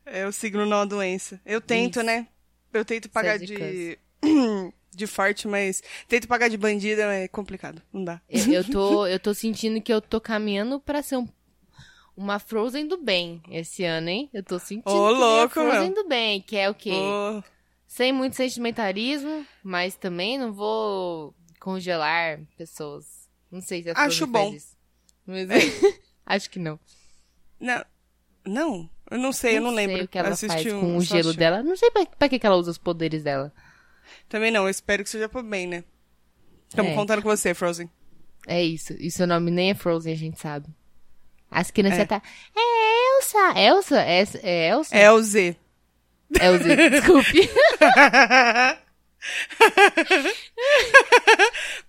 É 0.06 0.26
o 0.26 0.32
signo 0.32 0.64
não 0.64 0.80
a 0.80 0.84
doença. 0.86 1.38
Eu 1.44 1.60
tento, 1.60 1.96
Isso. 1.98 2.06
né? 2.06 2.28
Eu 2.72 2.84
tento 2.84 3.10
pagar 3.10 3.38
de 3.38 3.46
de. 3.46 3.98
de 4.94 5.06
forte, 5.06 5.46
mas. 5.46 5.82
Tento 6.08 6.28
pagar 6.28 6.48
de 6.48 6.56
bandida, 6.56 7.02
é 7.14 7.28
complicado. 7.28 7.82
Não 7.92 8.04
dá. 8.04 8.20
Eu, 8.28 8.52
eu 8.52 8.64
tô, 8.64 9.06
eu 9.08 9.18
tô 9.18 9.34
sentindo 9.34 9.80
que 9.80 9.92
eu 9.92 10.00
tô 10.00 10.20
caminhando 10.20 10.80
pra 10.80 11.02
ser 11.02 11.16
um, 11.16 11.28
uma 12.16 12.38
Frozen 12.38 12.86
do 12.86 12.96
bem 12.96 13.42
esse 13.50 13.84
ano, 13.84 14.08
hein? 14.08 14.30
Eu 14.32 14.42
tô 14.42 14.58
sentindo 14.58 14.90
Ô, 14.90 15.12
que 15.14 15.20
louco, 15.20 15.54
Frozen 15.54 15.90
meu. 15.92 16.02
do 16.02 16.08
bem, 16.08 16.40
que 16.40 16.56
é 16.56 16.68
o 16.68 16.74
quê? 16.74 16.92
Ô, 16.92 17.42
Sem 17.86 18.12
muito 18.12 18.36
sentimentalismo, 18.36 19.46
mas 19.62 19.94
também 19.94 20.36
não 20.38 20.52
vou 20.52 21.34
congelar 21.60 22.40
pessoas. 22.56 23.28
Não 23.50 23.60
sei 23.60 23.82
se 23.82 23.90
a 23.90 23.94
Acho 23.96 24.26
bom. 24.26 24.54
Mas 25.26 25.48
acho 26.26 26.50
que 26.50 26.58
não. 26.58 26.78
Não. 27.60 27.84
Não. 28.44 28.90
Eu 29.10 29.18
não 29.18 29.32
sei, 29.32 29.56
eu 29.56 29.62
não 29.62 29.70
lembro. 29.70 29.96
sei 29.96 30.04
o 30.04 30.08
que 30.08 30.18
ela 30.18 30.28
Assisti 30.28 30.64
faz 30.64 30.72
um, 30.72 30.80
com 30.80 30.96
o 30.96 31.00
gelo 31.00 31.32
dela. 31.32 31.62
Não 31.62 31.76
sei 31.76 31.90
pra, 31.90 32.04
pra 32.06 32.28
que 32.28 32.38
que 32.38 32.46
ela 32.46 32.56
usa 32.56 32.70
os 32.70 32.78
poderes 32.78 33.22
dela. 33.22 33.52
Também 34.28 34.50
não, 34.50 34.64
eu 34.64 34.68
espero 34.70 35.02
que 35.04 35.10
seja 35.10 35.28
pro 35.28 35.42
bem, 35.42 35.66
né? 35.66 35.84
Estamos 36.68 36.92
É. 36.92 36.94
contando 36.94 37.22
com 37.22 37.28
você, 37.28 37.54
Frozen. 37.54 37.90
É 38.46 38.62
isso. 38.62 38.94
E 38.98 39.10
seu 39.10 39.26
nome 39.26 39.50
nem 39.50 39.70
é 39.70 39.74
Frozen, 39.74 40.12
a 40.12 40.16
gente 40.16 40.38
sabe. 40.40 40.66
As 41.50 41.70
crianças 41.70 42.00
É. 42.00 42.04
tá. 42.06 42.22
É 42.56 43.16
Elsa! 43.18 43.58
Elsa? 43.60 44.00
É, 44.02 44.24
é 44.42 44.68
Elsa? 44.70 44.96
É 44.96 45.10
o 45.12 45.20
Z. 45.22 45.56
Elsa, 46.40 46.76
desculpe. 46.90 47.48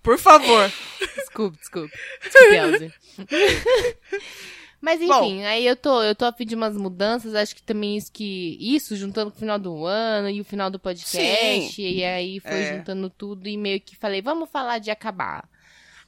Por 0.02 0.18
favor. 0.18 0.70
Desculpe, 1.16 1.58
desculpe. 1.58 1.92
Desculpe, 2.22 2.54
Elza. 2.54 2.92
Mas 4.80 5.00
enfim, 5.00 5.08
Bom. 5.40 5.44
aí 5.44 5.66
eu 5.66 5.76
tô, 5.76 6.02
eu 6.02 6.14
tô 6.14 6.24
a 6.24 6.32
fim 6.32 6.46
de 6.46 6.54
umas 6.54 6.74
mudanças, 6.76 7.34
acho 7.34 7.54
que 7.54 7.62
também 7.62 7.96
isso 7.96 8.10
que. 8.10 8.56
Isso, 8.58 8.96
juntando 8.96 9.30
com 9.30 9.36
o 9.36 9.40
final 9.40 9.58
do 9.58 9.84
ano 9.84 10.30
e 10.30 10.40
o 10.40 10.44
final 10.44 10.70
do 10.70 10.78
podcast. 10.78 11.72
Sim. 11.74 11.82
E 11.82 12.02
aí 12.04 12.40
foi 12.40 12.50
É. 12.62 12.76
juntando 12.78 13.10
tudo 13.10 13.46
e 13.48 13.56
meio 13.58 13.78
que 13.80 13.94
falei, 13.96 14.22
vamos 14.22 14.48
falar 14.48 14.78
de 14.78 14.90
acabar. 14.90 15.46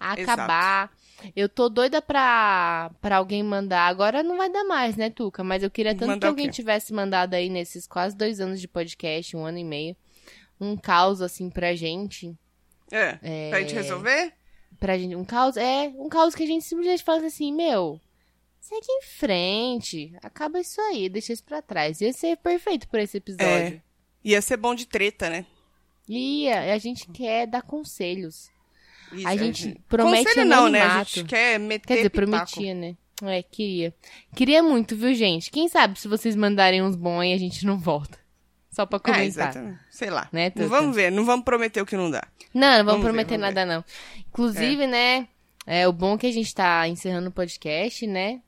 Acabar. 0.00 0.90
Eu 1.36 1.48
tô 1.48 1.68
doida 1.68 2.02
pra, 2.02 2.90
pra 3.00 3.16
alguém 3.18 3.42
mandar. 3.42 3.86
Agora 3.86 4.22
não 4.22 4.36
vai 4.36 4.50
dar 4.50 4.64
mais, 4.64 4.96
né, 4.96 5.08
Tuca? 5.10 5.44
Mas 5.44 5.62
eu 5.62 5.70
queria 5.70 5.94
tanto 5.94 6.08
Mandar 6.08 6.20
que 6.20 6.26
alguém 6.26 6.50
tivesse 6.50 6.92
mandado 6.92 7.34
aí 7.34 7.48
nesses 7.48 7.86
quase 7.86 8.16
dois 8.16 8.40
anos 8.40 8.60
de 8.60 8.66
podcast, 8.66 9.36
um 9.36 9.44
ano 9.44 9.58
e 9.58 9.64
meio, 9.64 9.94
um 10.60 10.76
caos 10.76 11.20
assim 11.22 11.48
pra 11.48 11.74
gente. 11.76 12.34
É. 12.90 13.48
Pra 13.50 13.60
gente 13.60 13.74
resolver? 13.74 14.32
pra 14.80 14.98
gente. 14.98 15.14
Um 15.14 15.24
caos. 15.24 15.56
É, 15.56 15.92
um 15.96 16.08
caos 16.08 16.34
que 16.34 16.42
a 16.42 16.46
gente 16.46 16.64
simplesmente 16.64 17.04
fala 17.04 17.24
assim, 17.24 17.52
meu. 17.52 18.00
Segue 18.62 18.86
em 18.88 19.02
frente. 19.02 20.14
Acaba 20.22 20.60
isso 20.60 20.80
aí, 20.80 21.08
deixa 21.08 21.32
isso 21.32 21.42
pra 21.42 21.60
trás. 21.60 22.00
Ia 22.00 22.12
ser 22.12 22.36
perfeito 22.36 22.86
por 22.88 23.00
esse 23.00 23.16
episódio. 23.16 23.46
É. 23.48 23.80
Ia 24.24 24.40
ser 24.40 24.56
bom 24.56 24.72
de 24.72 24.86
treta, 24.86 25.28
né? 25.28 25.44
Ia, 26.08 26.72
a 26.72 26.78
gente 26.78 27.08
quer 27.08 27.46
dar 27.48 27.62
conselhos. 27.62 28.50
Isso, 29.12 29.26
A 29.28 29.36
gente 29.36 29.78
promete 29.88 30.24
Conselho 30.24 30.46
não, 30.46 30.68
né? 30.68 30.80
A 30.80 31.02
gente 31.02 31.24
quer 31.24 31.58
meter 31.58 31.86
Quer 31.88 31.96
dizer, 31.96 32.10
pitaco. 32.10 32.30
prometia, 32.30 32.74
né? 32.74 32.96
É, 33.24 33.42
queria. 33.42 33.92
Queria 34.34 34.62
muito, 34.62 34.96
viu, 34.96 35.12
gente? 35.12 35.50
Quem 35.50 35.68
sabe 35.68 35.98
se 35.98 36.06
vocês 36.08 36.34
mandarem 36.36 36.82
uns 36.82 36.96
bons 36.96 37.20
aí, 37.20 37.32
a 37.32 37.38
gente 37.38 37.66
não 37.66 37.78
volta. 37.78 38.18
Só 38.70 38.86
pra 38.86 38.96
É, 38.96 39.00
comentar. 39.00 39.24
exatamente. 39.26 39.80
Sei 39.90 40.08
lá. 40.08 40.28
Né, 40.32 40.50
não 40.54 40.68
vamos 40.68 40.96
ver, 40.96 41.10
não 41.12 41.24
vamos 41.24 41.44
prometer 41.44 41.82
o 41.82 41.86
que 41.86 41.96
não 41.96 42.10
dá. 42.10 42.22
Não, 42.54 42.60
não 42.60 42.70
vamos, 42.70 42.84
Vamos 42.86 43.02
ver, 43.02 43.08
prometer 43.08 43.38
vamos 43.38 43.54
nada, 43.54 43.66
não. 43.66 43.84
Inclusive, 44.28 44.86
né? 44.86 45.28
É 45.66 45.86
o 45.86 45.92
bom 45.92 46.16
que 46.16 46.26
a 46.26 46.32
gente 46.32 46.52
tá 46.54 46.88
encerrando 46.88 47.28
o 47.28 47.32
podcast, 47.32 48.06
né? 48.06 48.40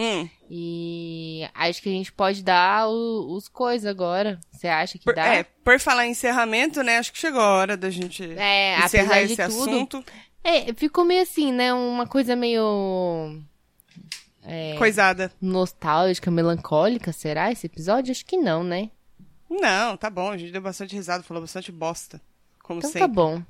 Hum. 0.00 0.28
E 0.48 1.48
acho 1.54 1.82
que 1.82 1.88
a 1.88 1.92
gente 1.92 2.12
pode 2.12 2.42
dar 2.42 2.88
o- 2.88 3.34
os 3.34 3.48
coisas 3.48 3.84
agora. 3.90 4.38
Você 4.52 4.68
acha 4.68 4.96
que 4.96 5.04
Por, 5.04 5.14
dá? 5.14 5.26
é, 5.26 5.42
por 5.42 5.80
falar 5.80 6.06
em 6.06 6.12
encerramento, 6.12 6.82
né? 6.84 6.98
Acho 6.98 7.12
que 7.12 7.18
chegou 7.18 7.40
a 7.40 7.56
hora 7.56 7.76
da 7.76 7.90
gente 7.90 8.22
É, 8.38 8.78
encerrar 8.84 9.20
esse 9.22 9.34
tudo. 9.36 9.44
assunto. 9.62 10.04
É, 10.44 10.72
ficou 10.74 11.04
meio 11.04 11.22
assim, 11.22 11.52
né? 11.52 11.72
Uma 11.74 12.06
coisa 12.06 12.36
meio. 12.36 13.40
É, 14.44 14.76
Coisada. 14.78 15.30
nostálgica, 15.42 16.30
melancólica, 16.30 17.12
será 17.12 17.50
esse 17.52 17.66
episódio? 17.66 18.12
Acho 18.12 18.24
que 18.24 18.36
não, 18.36 18.62
né? 18.64 18.90
Não, 19.50 19.96
tá 19.96 20.08
bom. 20.08 20.30
A 20.30 20.36
gente 20.38 20.52
deu 20.52 20.60
bastante 20.62 20.94
risada, 20.94 21.22
falou 21.22 21.42
bastante 21.42 21.70
bosta. 21.72 22.20
Como 22.62 22.78
Então 22.78 22.90
sempre. 22.90 23.00
tá 23.00 23.08
bom. 23.08 23.42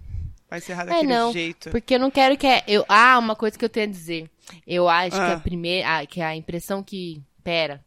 Vai 0.50 0.60
encerrar 0.60 0.82
É, 0.84 0.86
daquele 0.86 1.08
não. 1.12 1.32
jeito. 1.32 1.70
Porque 1.70 1.94
eu 1.94 1.98
não 2.00 2.10
quero 2.10 2.36
que. 2.36 2.46
é- 2.46 2.64
Eu... 2.66 2.84
Ah, 2.88 3.18
uma 3.18 3.36
coisa 3.36 3.56
que 3.58 3.64
eu 3.64 3.68
tenho 3.68 3.86
a 3.86 3.90
dizer. 3.90 4.30
Eu 4.66 4.88
acho 4.88 5.16
que 5.16 5.22
Ah. 5.22 5.34
a 5.34 5.40
primeira. 5.40 5.98
ah, 5.98 6.06
que 6.06 6.20
a 6.20 6.34
impressão 6.36 6.82
que. 6.82 7.22
Pera. 7.44 7.84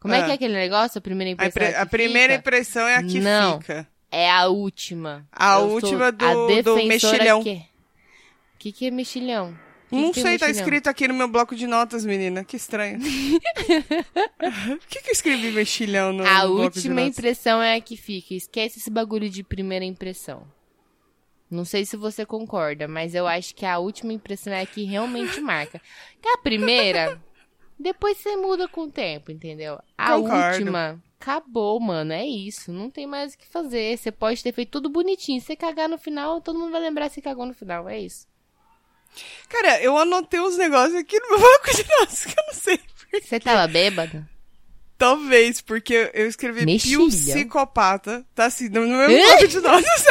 Como 0.00 0.14
é 0.14 0.20
Ah. 0.20 0.24
que 0.26 0.30
é 0.30 0.34
aquele 0.34 0.54
negócio? 0.54 0.98
A 0.98 1.02
primeira 1.02 1.30
A, 1.30 1.32
impressão. 1.32 1.50
impre- 1.62 1.64
é 1.66 1.72
que 1.72 1.78
a 1.82 1.86
primeira 1.86 2.32
fica? 2.34 2.40
impressão 2.48 2.86
é 2.86 2.96
a 2.96 3.02
que 3.02 3.20
Não. 3.20 3.60
fica. 3.60 3.88
É 4.10 4.30
a 4.30 4.46
última. 4.46 5.26
A 5.32 5.54
Eu 5.56 5.68
última 5.68 6.12
do- 6.12 6.24
a 6.24 6.62
do 6.62 6.76
mexilhão. 6.86 7.42
Que... 7.42 7.62
que 8.58 8.72
que 8.72 8.86
é 8.86 8.90
mexilhão? 8.90 9.58
Que 9.90 9.94
Não 9.96 10.12
que 10.12 10.20
é 10.20 10.22
sei, 10.22 10.38
tá 10.38 10.46
mexilhão? 10.46 10.64
escrito 10.66 10.88
aqui 10.88 11.06
no 11.08 11.14
meu 11.14 11.28
bloco 11.28 11.54
de 11.54 11.66
notas, 11.66 12.04
menina. 12.04 12.42
Que 12.44 12.56
estranho. 12.56 12.98
Por 13.00 13.08
que, 14.88 15.02
que 15.02 15.08
eu 15.10 15.12
escrevi 15.12 15.50
mexilhão 15.52 16.12
no, 16.12 16.26
A 16.26 16.40
bloco 16.46 16.56
de 16.56 16.78
última 16.78 16.94
notas? 17.02 17.18
impressão 17.18 17.62
é 17.62 17.76
a 17.76 17.80
que 17.80 17.96
fica. 17.96 18.34
Esquece 18.34 18.78
esse 18.78 18.90
bagulho 18.90 19.28
de 19.28 19.42
primeira 19.44 19.84
impressão. 19.84 20.46
Não 21.50 21.64
sei 21.64 21.84
se 21.84 21.96
você 21.96 22.26
concorda, 22.26 22.88
mas 22.88 23.14
eu 23.14 23.26
acho 23.26 23.54
que 23.54 23.64
a 23.64 23.78
última 23.78 24.12
impressão 24.12 24.52
é 24.52 24.62
a 24.62 24.66
que 24.66 24.84
realmente 24.84 25.40
marca. 25.40 25.80
Que 26.20 26.28
a 26.28 26.38
primeira, 26.38 27.20
depois 27.78 28.18
você 28.18 28.36
muda 28.36 28.66
com 28.66 28.82
o 28.82 28.90
tempo, 28.90 29.30
entendeu? 29.30 29.78
A 29.96 30.12
Concordo. 30.16 30.56
última, 30.58 31.02
acabou, 31.20 31.78
mano. 31.78 32.12
É 32.12 32.26
isso. 32.26 32.72
Não 32.72 32.90
tem 32.90 33.06
mais 33.06 33.34
o 33.34 33.38
que 33.38 33.46
fazer. 33.46 33.96
Você 33.96 34.10
pode 34.10 34.42
ter 34.42 34.52
feito 34.52 34.70
tudo 34.70 34.88
bonitinho. 34.90 35.40
Se 35.40 35.46
você 35.46 35.56
cagar 35.56 35.88
no 35.88 35.98
final, 35.98 36.40
todo 36.40 36.58
mundo 36.58 36.72
vai 36.72 36.80
lembrar 36.80 37.10
se 37.10 37.22
cagou 37.22 37.46
no 37.46 37.54
final. 37.54 37.88
É 37.88 38.00
isso. 38.00 38.26
Cara, 39.48 39.80
eu 39.80 39.96
anotei 39.96 40.40
uns 40.40 40.58
negócios 40.58 40.94
aqui 40.94 41.18
no 41.20 41.30
meu 41.30 41.38
bloco 41.38 41.74
de 41.74 41.84
notas 41.88 42.24
que 42.24 42.38
eu 42.38 42.44
não 42.46 42.54
sei. 42.54 42.80
Você 43.22 43.40
tava 43.40 43.66
bêbado? 43.68 44.26
Talvez, 44.98 45.60
porque 45.60 46.10
eu 46.12 46.26
escrevi 46.26 46.64
Mexilhão? 46.66 47.08
psicopata. 47.08 48.26
Tá 48.34 48.46
assim, 48.46 48.68
no 48.68 48.80
meu 48.80 49.08
bloco 49.08 49.48
de 49.48 49.60
notas. 49.60 50.04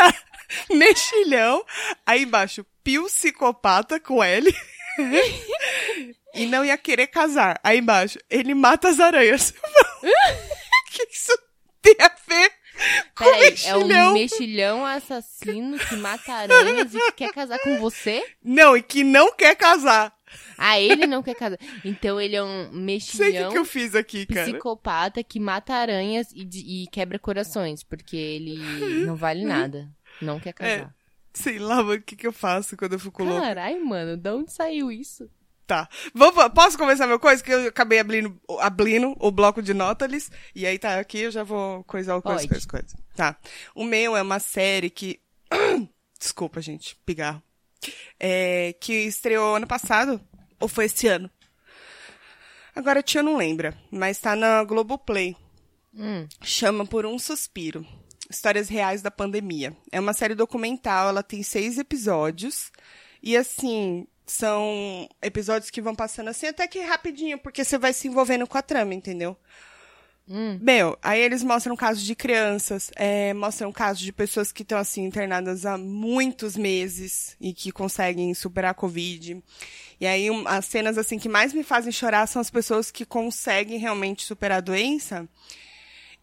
Mexilhão. 0.69 1.63
Aí 2.05 2.23
embaixo, 2.23 2.65
psicopata 2.83 3.99
com 3.99 4.23
L. 4.23 4.53
e 6.33 6.45
não 6.45 6.63
ia 6.63 6.77
querer 6.77 7.07
casar. 7.07 7.59
Aí 7.63 7.79
embaixo, 7.79 8.19
ele 8.29 8.53
mata 8.53 8.89
as 8.89 8.99
aranhas. 8.99 9.53
Que 10.91 11.07
isso 11.11 11.37
tem 11.81 11.97
a 11.99 12.09
ver 12.25 12.51
com 13.13 13.25
Peraí, 13.25 13.47
é 13.47 13.49
mexilhão? 13.49 14.09
um 14.11 14.13
mexilhão 14.13 14.85
assassino 14.85 15.77
que 15.77 15.95
mata 15.97 16.31
aranhas 16.31 16.93
e 16.93 16.97
que 16.97 17.11
quer 17.11 17.33
casar 17.33 17.59
com 17.59 17.77
você? 17.79 18.25
Não, 18.41 18.77
e 18.77 18.81
que 18.81 19.03
não 19.03 19.35
quer 19.35 19.55
casar. 19.55 20.15
Ah, 20.57 20.79
ele 20.79 21.05
não 21.05 21.21
quer 21.21 21.35
casar. 21.35 21.59
Então 21.83 22.19
ele 22.19 22.35
é 22.35 22.43
um 22.43 22.63
Sei 22.63 22.67
o 22.67 22.71
que, 22.71 22.77
mexilhão 22.77 23.51
que 23.51 23.57
eu 23.57 23.65
fiz 23.65 23.93
aqui, 23.95 24.25
cara. 24.25 24.49
psicopata 24.49 25.23
que 25.23 25.39
mata 25.39 25.73
aranhas 25.73 26.31
e, 26.33 26.83
e 26.83 26.87
quebra 26.87 27.19
corações, 27.19 27.83
porque 27.83 28.15
ele 28.15 28.57
não 29.05 29.15
vale 29.15 29.43
nada. 29.43 29.89
Não 30.21 30.39
quer 30.39 30.53
casar. 30.53 30.95
Sei 31.33 31.59
lá, 31.59 31.77
mano, 31.77 31.93
o 31.95 32.01
que, 32.01 32.15
que 32.15 32.25
eu 32.25 32.31
faço 32.31 32.77
quando 32.77 32.93
eu 32.93 32.99
fico 32.99 33.23
louco. 33.23 33.41
Caralho, 33.41 33.85
mano, 33.85 34.15
de 34.15 34.29
onde 34.29 34.53
saiu 34.53 34.89
isso? 34.91 35.29
Tá. 35.67 35.89
Vamos, 36.13 36.47
posso 36.53 36.77
começar 36.77 37.07
meu 37.07 37.19
coisa? 37.19 37.43
Que 37.43 37.51
eu 37.51 37.67
acabei 37.67 37.99
abrindo, 37.99 38.39
abrindo 38.59 39.15
o 39.19 39.31
bloco 39.31 39.61
de 39.61 39.73
notas. 39.73 40.29
E 40.53 40.65
aí 40.65 40.77
tá 40.77 40.99
aqui, 40.99 41.19
eu 41.21 41.31
já 41.31 41.43
vou 41.43 41.83
coisar 41.83 42.15
o 42.15 42.21
coisa, 42.21 42.47
coisa, 42.47 42.67
coisa. 42.67 42.97
Tá. 43.15 43.35
O 43.73 43.83
meu 43.83 44.15
é 44.15 44.21
uma 44.21 44.39
série 44.39 44.89
que. 44.89 45.19
Desculpa, 46.17 46.61
gente, 46.61 46.95
pigarro. 47.05 47.41
É, 48.19 48.73
que 48.79 48.93
estreou 48.93 49.55
ano 49.55 49.67
passado, 49.67 50.21
ou 50.59 50.67
foi 50.67 50.85
esse 50.85 51.07
ano? 51.07 51.29
Agora 52.75 52.99
a 52.99 53.03
tia 53.03 53.21
não 53.23 53.37
lembra, 53.37 53.77
mas 53.91 54.19
tá 54.19 54.35
na 54.35 54.63
Globoplay. 54.63 55.35
Hum, 55.93 56.27
Chama 56.41 56.85
Por 56.85 57.05
um 57.05 57.17
Suspiro. 57.17 57.85
Histórias 58.29 58.67
reais 58.69 59.01
da 59.01 59.11
pandemia. 59.11 59.75
É 59.91 59.99
uma 59.99 60.13
série 60.13 60.35
documental, 60.35 61.09
ela 61.09 61.21
tem 61.23 61.43
seis 61.43 61.77
episódios. 61.77 62.71
E 63.21 63.35
assim, 63.37 64.07
são 64.25 65.07
episódios 65.21 65.69
que 65.69 65.81
vão 65.81 65.95
passando 65.95 66.29
assim 66.29 66.47
até 66.47 66.67
que 66.67 66.79
rapidinho, 66.81 67.37
porque 67.37 67.63
você 67.63 67.77
vai 67.77 67.93
se 67.93 68.07
envolvendo 68.07 68.47
com 68.47 68.57
a 68.57 68.61
trama, 68.61 68.93
entendeu? 68.93 69.37
hum. 70.27 70.57
Meu, 70.59 70.97
aí 71.03 71.21
eles 71.21 71.43
mostram 71.43 71.75
casos 71.75 72.03
de 72.03 72.15
crianças, 72.15 72.89
é, 72.95 73.31
mostram 73.33 73.71
casos 73.71 74.01
de 74.01 74.11
pessoas 74.11 74.51
que 74.51 74.63
estão 74.63 74.79
assim 74.79 75.03
internadas 75.03 75.65
há 75.65 75.77
muitos 75.77 76.57
meses 76.57 77.35
e 77.39 77.53
que 77.53 77.71
conseguem 77.71 78.33
superar 78.33 78.71
a 78.71 78.75
Covid. 78.75 79.41
E 79.99 80.05
aí 80.07 80.29
um- 80.31 80.47
as 80.47 80.65
cenas 80.65 80.97
assim 80.97 81.19
que 81.19 81.29
mais 81.29 81.53
me 81.53 81.63
fazem 81.63 81.91
chorar 81.91 82.27
são 82.27 82.41
as 82.41 82.49
pessoas 82.49 82.89
que 82.89 83.05
conseguem 83.05 83.77
realmente 83.77 84.23
superar 84.23 84.57
a 84.57 84.61
doença. 84.61 85.29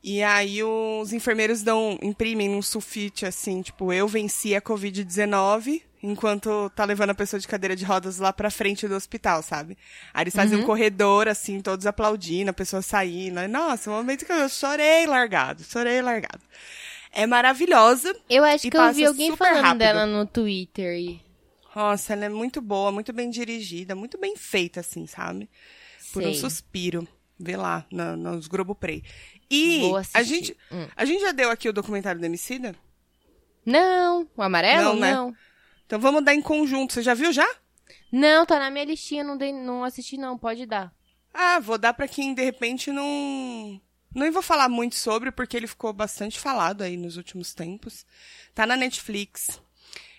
E 0.03 0.23
aí 0.23 0.63
os 0.65 1.13
enfermeiros 1.13 1.63
dão, 1.63 1.97
imprimem 2.03 2.49
num 2.49 2.61
sulfite 2.61 3.25
assim, 3.25 3.63
tipo, 3.63 3.93
eu 3.93 4.09
venci 4.09 4.53
a 4.55 4.61
Covid-19, 4.61 5.81
enquanto 6.03 6.69
tá 6.71 6.85
levando 6.85 7.11
a 7.11 7.15
pessoa 7.15 7.39
de 7.39 7.47
cadeira 7.47 7.77
de 7.77 7.85
rodas 7.85 8.19
lá 8.19 8.33
pra 8.33 8.51
frente 8.51 8.89
do 8.89 8.97
hospital, 8.97 9.43
sabe? 9.43 9.79
Aí 10.13 10.25
eles 10.25 10.35
fazem 10.35 10.59
um 10.59 10.65
corredor, 10.65 11.29
assim, 11.29 11.61
todos 11.61 11.87
aplaudindo, 11.87 12.51
a 12.51 12.55
pessoa 12.55 12.83
saindo. 12.83 13.47
Nossa, 13.49 13.91
um 13.91 13.95
momento 13.95 14.27
que 14.27 14.33
eu 14.33 14.49
chorei 14.49 15.07
largado, 15.07 15.63
chorei 15.63 16.03
largado. 16.03 16.43
É 17.13 17.27
maravilhosa. 17.27 18.13
Eu 18.29 18.43
acho 18.43 18.69
que 18.69 18.77
eu 18.77 18.93
vi 18.93 19.05
alguém 19.05 19.37
falando 19.37 19.63
rápido. 19.63 19.79
dela 19.79 20.07
no 20.07 20.27
Twitter. 20.27 20.99
E... 20.99 21.21
Nossa, 21.77 22.15
ela 22.15 22.25
é 22.25 22.29
muito 22.29 22.61
boa, 22.61 22.91
muito 22.91 23.13
bem 23.13 23.31
dirigida, 23.31 23.95
muito 23.95 24.19
bem 24.19 24.35
feita, 24.35 24.81
assim, 24.81 25.07
sabe? 25.07 25.49
Por 26.13 26.23
um 26.23 26.33
Sei. 26.33 26.41
suspiro. 26.41 27.07
Vê 27.39 27.57
lá, 27.57 27.85
na, 27.91 28.17
nos 28.17 28.47
Globo 28.47 28.75
Play. 28.75 29.03
E 29.51 29.83
a 30.15 30.23
gente, 30.23 30.57
Hum. 30.71 30.87
a 30.97 31.05
gente 31.05 31.21
já 31.21 31.33
deu 31.33 31.51
aqui 31.51 31.69
o 31.69 31.73
documentário 31.73 32.21
do 32.21 32.25
Emicida? 32.27 32.75
Não, 33.65 34.29
o 34.37 34.43
amarelo? 34.43 34.95
Não, 34.95 34.97
né? 34.97 35.15
Não. 35.15 35.37
Então 35.87 36.01
vamos 36.01 36.25
dar 36.25 36.35
em 36.35 36.43
conjunto. 36.43 36.93
Você 36.93 37.03
já 37.03 37.15
viu 37.15 37.33
já? 37.33 37.49
Não, 38.11 38.45
tá 38.47 38.59
na 38.59 38.71
minha 38.71 38.85
listinha, 38.85 39.23
não, 39.23 39.37
dei, 39.37 39.53
não 39.53 39.85
assisti 39.85 40.17
não, 40.17 40.37
pode 40.39 40.67
dar. 40.67 40.93
Ah, 41.33 41.59
vou 41.61 41.79
dar 41.79 41.95
pra 41.95 42.09
quem 42.09 42.35
de 42.35 42.43
repente 42.43 42.91
não. 42.91 43.81
Não 44.15 44.31
vou 44.31 44.43
falar 44.43 44.69
muito 44.69 44.95
sobre, 44.95 45.31
porque 45.33 45.57
ele 45.57 45.67
ficou 45.67 45.93
bastante 45.93 46.39
falado 46.39 46.83
aí 46.83 46.97
nos 46.97 47.17
últimos 47.17 47.55
tempos. 47.55 48.05
Tá 48.55 48.67
na 48.67 48.77
Netflix. 48.77 49.61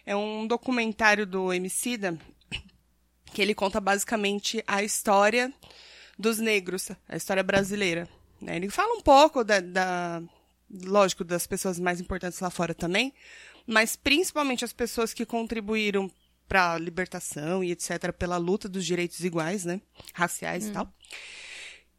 É 0.05 0.15
um 0.15 0.47
documentário 0.47 1.25
do 1.25 1.53
Emicida 1.53 2.17
que 3.33 3.41
ele 3.41 3.55
conta 3.55 3.79
basicamente 3.79 4.63
a 4.67 4.83
história 4.83 5.51
dos 6.17 6.39
negros, 6.39 6.91
a 7.07 7.15
história 7.15 7.43
brasileira. 7.43 8.07
Né? 8.43 8.55
Ele 8.57 8.69
fala 8.69 8.93
um 8.95 9.01
pouco 9.01 9.43
da, 9.43 9.59
da- 9.59 10.21
lógico, 10.85 11.23
das 11.23 11.47
pessoas 11.47 11.79
mais 11.79 11.99
importantes 11.99 12.39
lá 12.39 12.49
fora 12.49 12.73
também, 12.73 13.13
mas 13.65 13.95
principalmente 13.95 14.65
as 14.65 14.73
pessoas 14.73 15.13
que 15.13 15.25
contribuíram 15.25 16.11
para 16.47 16.73
a 16.73 16.77
libertação 16.77 17.63
e 17.63 17.71
etc, 17.71 18.11
pela 18.11 18.37
luta 18.37 18.67
dos 18.69 18.85
direitos 18.85 19.23
iguais, 19.23 19.63
né, 19.65 19.81
raciais 20.13 20.65
e 20.67 20.71
tal. 20.73 20.93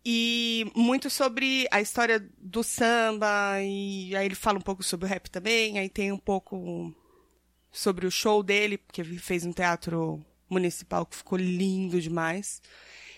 E 0.07 0.70
muito 0.76 1.09
sobre 1.09 1.66
a 1.70 1.80
história 1.80 2.20
do 2.38 2.62
samba, 2.62 3.61
e 3.62 4.14
aí 4.14 4.26
ele 4.26 4.34
fala 4.34 4.59
um 4.59 4.62
pouco 4.62 4.82
sobre 4.82 5.07
o 5.07 5.09
rap 5.09 5.30
também, 5.30 5.78
aí 5.78 5.88
tem 5.88 6.12
um 6.12 6.18
pouco 6.18 6.95
sobre 7.72 8.07
o 8.07 8.11
show 8.11 8.42
dele, 8.42 8.76
porque 8.76 9.01
ele 9.01 9.18
fez 9.18 9.47
um 9.47 9.53
teatro 9.53 10.22
municipal 10.49 11.07
que 11.07 11.16
ficou 11.16 11.38
lindo 11.38 11.99
demais. 12.01 12.61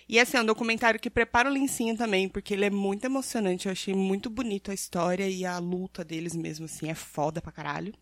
E 0.09 0.20
assim, 0.20 0.36
é 0.36 0.40
um 0.40 0.46
documentário 0.46 1.00
que 1.00 1.11
prepara 1.11 1.50
o 1.50 1.52
Lincinho 1.52 1.96
também, 1.96 2.28
porque 2.28 2.54
ele 2.54 2.64
é 2.64 2.70
muito 2.70 3.04
emocionante. 3.04 3.66
Eu 3.66 3.72
achei 3.72 3.92
muito 3.94 4.30
bonito 4.30 4.70
a 4.70 4.74
história 4.74 5.28
e 5.28 5.44
a 5.44 5.59
luta 5.59 6.04
deles 6.04 6.36
mesmo, 6.36 6.66
assim, 6.66 6.88
é 6.88 6.94
foda 6.94 7.40
pra 7.42 7.50
caralho. 7.50 7.92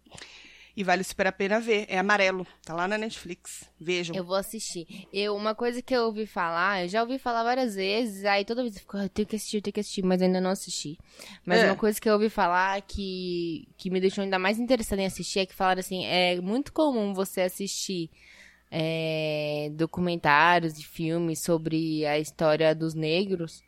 E 0.76 0.82
vale 0.82 1.05
super 1.05 1.28
a 1.28 1.32
pena 1.32 1.61
ver. 1.61 1.86
É 1.88 1.96
amarelo, 1.98 2.44
tá 2.64 2.74
lá 2.74 2.88
na 2.88 2.98
Netflix. 2.98 3.70
Vejam. 3.80 4.14
Eu 4.16 4.24
vou 4.24 4.34
assistir. 4.34 5.07
Eu, 5.12 5.34
uma 5.36 5.55
coisa 5.55 5.80
que 5.80 5.94
eu 5.94 6.02
ouvi 6.07 6.26
falar, 6.26 6.82
eu 6.82 6.88
já 6.88 7.00
ouvi 7.00 7.16
falar 7.16 7.44
várias 7.44 7.76
vezes, 7.76 8.24
aí 8.24 8.44
toda 8.44 8.61
vez 8.61 8.74
eu 8.74 8.80
fico, 8.80 8.96
"Ah, 8.96 9.05
eu 9.05 9.09
tenho 9.09 9.26
que 9.28 9.36
assistir, 9.36 9.59
eu 9.59 9.62
tenho 9.62 9.72
que 9.72 9.78
assistir, 9.80 10.02
mas 10.02 10.20
ainda 10.20 10.40
não 10.40 10.50
assisti. 10.50 10.98
Mas 11.46 11.61
É. 11.62 11.66
uma 11.66 11.76
coisa 11.76 12.00
que 12.00 12.09
eu 12.09 12.14
ouvi 12.14 12.28
falar 12.28 12.82
que, 12.82 13.68
que 13.78 13.88
me 13.88 14.00
deixou 14.00 14.22
ainda 14.24 14.38
mais 14.38 14.59
interessada 14.59 15.00
em 15.00 15.07
assistir 15.07 15.38
é 15.38 15.46
que 15.46 15.55
falaram 15.55 15.78
assim, 15.78 16.05
é 16.07 16.40
muito 16.40 16.72
comum 16.72 17.14
você 17.14 17.42
assistir 17.42 18.11
é, 18.77 19.70
documentários 19.75 20.77
e 20.79 20.83
filmes 20.83 21.39
sobre 21.39 22.05
a 22.05 22.18
história 22.18 22.75
dos 22.75 22.93
negros 22.93 23.62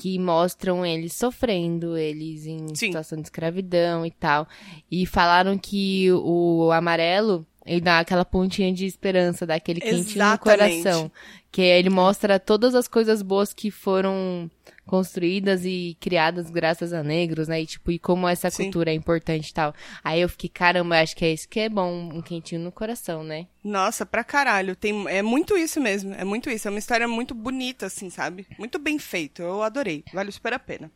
que 0.00 0.18
mostram 0.18 0.86
eles 0.86 1.12
sofrendo, 1.12 1.96
eles 1.96 2.46
em 2.46 2.68
Sim. 2.68 2.86
situação 2.86 3.18
de 3.18 3.24
escravidão 3.24 4.06
e 4.06 4.10
tal. 4.10 4.48
E 4.90 5.04
falaram 5.04 5.58
que 5.58 6.10
o 6.12 6.70
amarelo 6.72 7.46
ele 7.66 7.82
dá 7.82 7.98
aquela 7.98 8.24
pontinha 8.24 8.72
de 8.72 8.86
esperança, 8.86 9.46
dá 9.46 9.56
aquele 9.56 9.80
quentinho 9.80 10.24
no 10.24 10.38
coração. 10.38 11.12
Que 11.52 11.60
ele 11.60 11.90
mostra 11.90 12.40
todas 12.40 12.74
as 12.74 12.88
coisas 12.88 13.20
boas 13.20 13.52
que 13.52 13.70
foram 13.70 14.50
construídas 14.88 15.64
e 15.64 15.96
criadas 16.00 16.50
graças 16.50 16.92
a 16.92 17.02
negros, 17.04 17.46
né? 17.46 17.62
E 17.62 17.66
tipo, 17.66 17.92
e 17.92 17.98
como 17.98 18.26
essa 18.26 18.50
Sim. 18.50 18.64
cultura 18.64 18.90
é 18.90 18.94
importante 18.94 19.50
e 19.50 19.54
tal. 19.54 19.72
Aí 20.02 20.20
eu 20.20 20.28
fiquei, 20.28 20.48
caramba, 20.48 21.00
acho 21.00 21.14
que 21.14 21.24
é 21.24 21.32
isso 21.32 21.48
que 21.48 21.60
é 21.60 21.68
bom, 21.68 22.10
um 22.12 22.22
quentinho 22.22 22.60
no 22.60 22.72
coração, 22.72 23.22
né? 23.22 23.46
Nossa, 23.62 24.06
pra 24.06 24.24
caralho. 24.24 24.74
Tem, 24.74 25.06
é 25.08 25.22
muito 25.22 25.56
isso 25.56 25.80
mesmo. 25.80 26.14
É 26.14 26.24
muito 26.24 26.50
isso. 26.50 26.66
É 26.66 26.70
uma 26.70 26.78
história 26.78 27.06
muito 27.06 27.34
bonita, 27.34 27.86
assim, 27.86 28.10
sabe? 28.10 28.46
Muito 28.58 28.78
bem 28.78 28.98
feito. 28.98 29.42
Eu 29.42 29.62
adorei. 29.62 30.02
Vale 30.12 30.32
super 30.32 30.54
a 30.54 30.58
pena. 30.58 30.90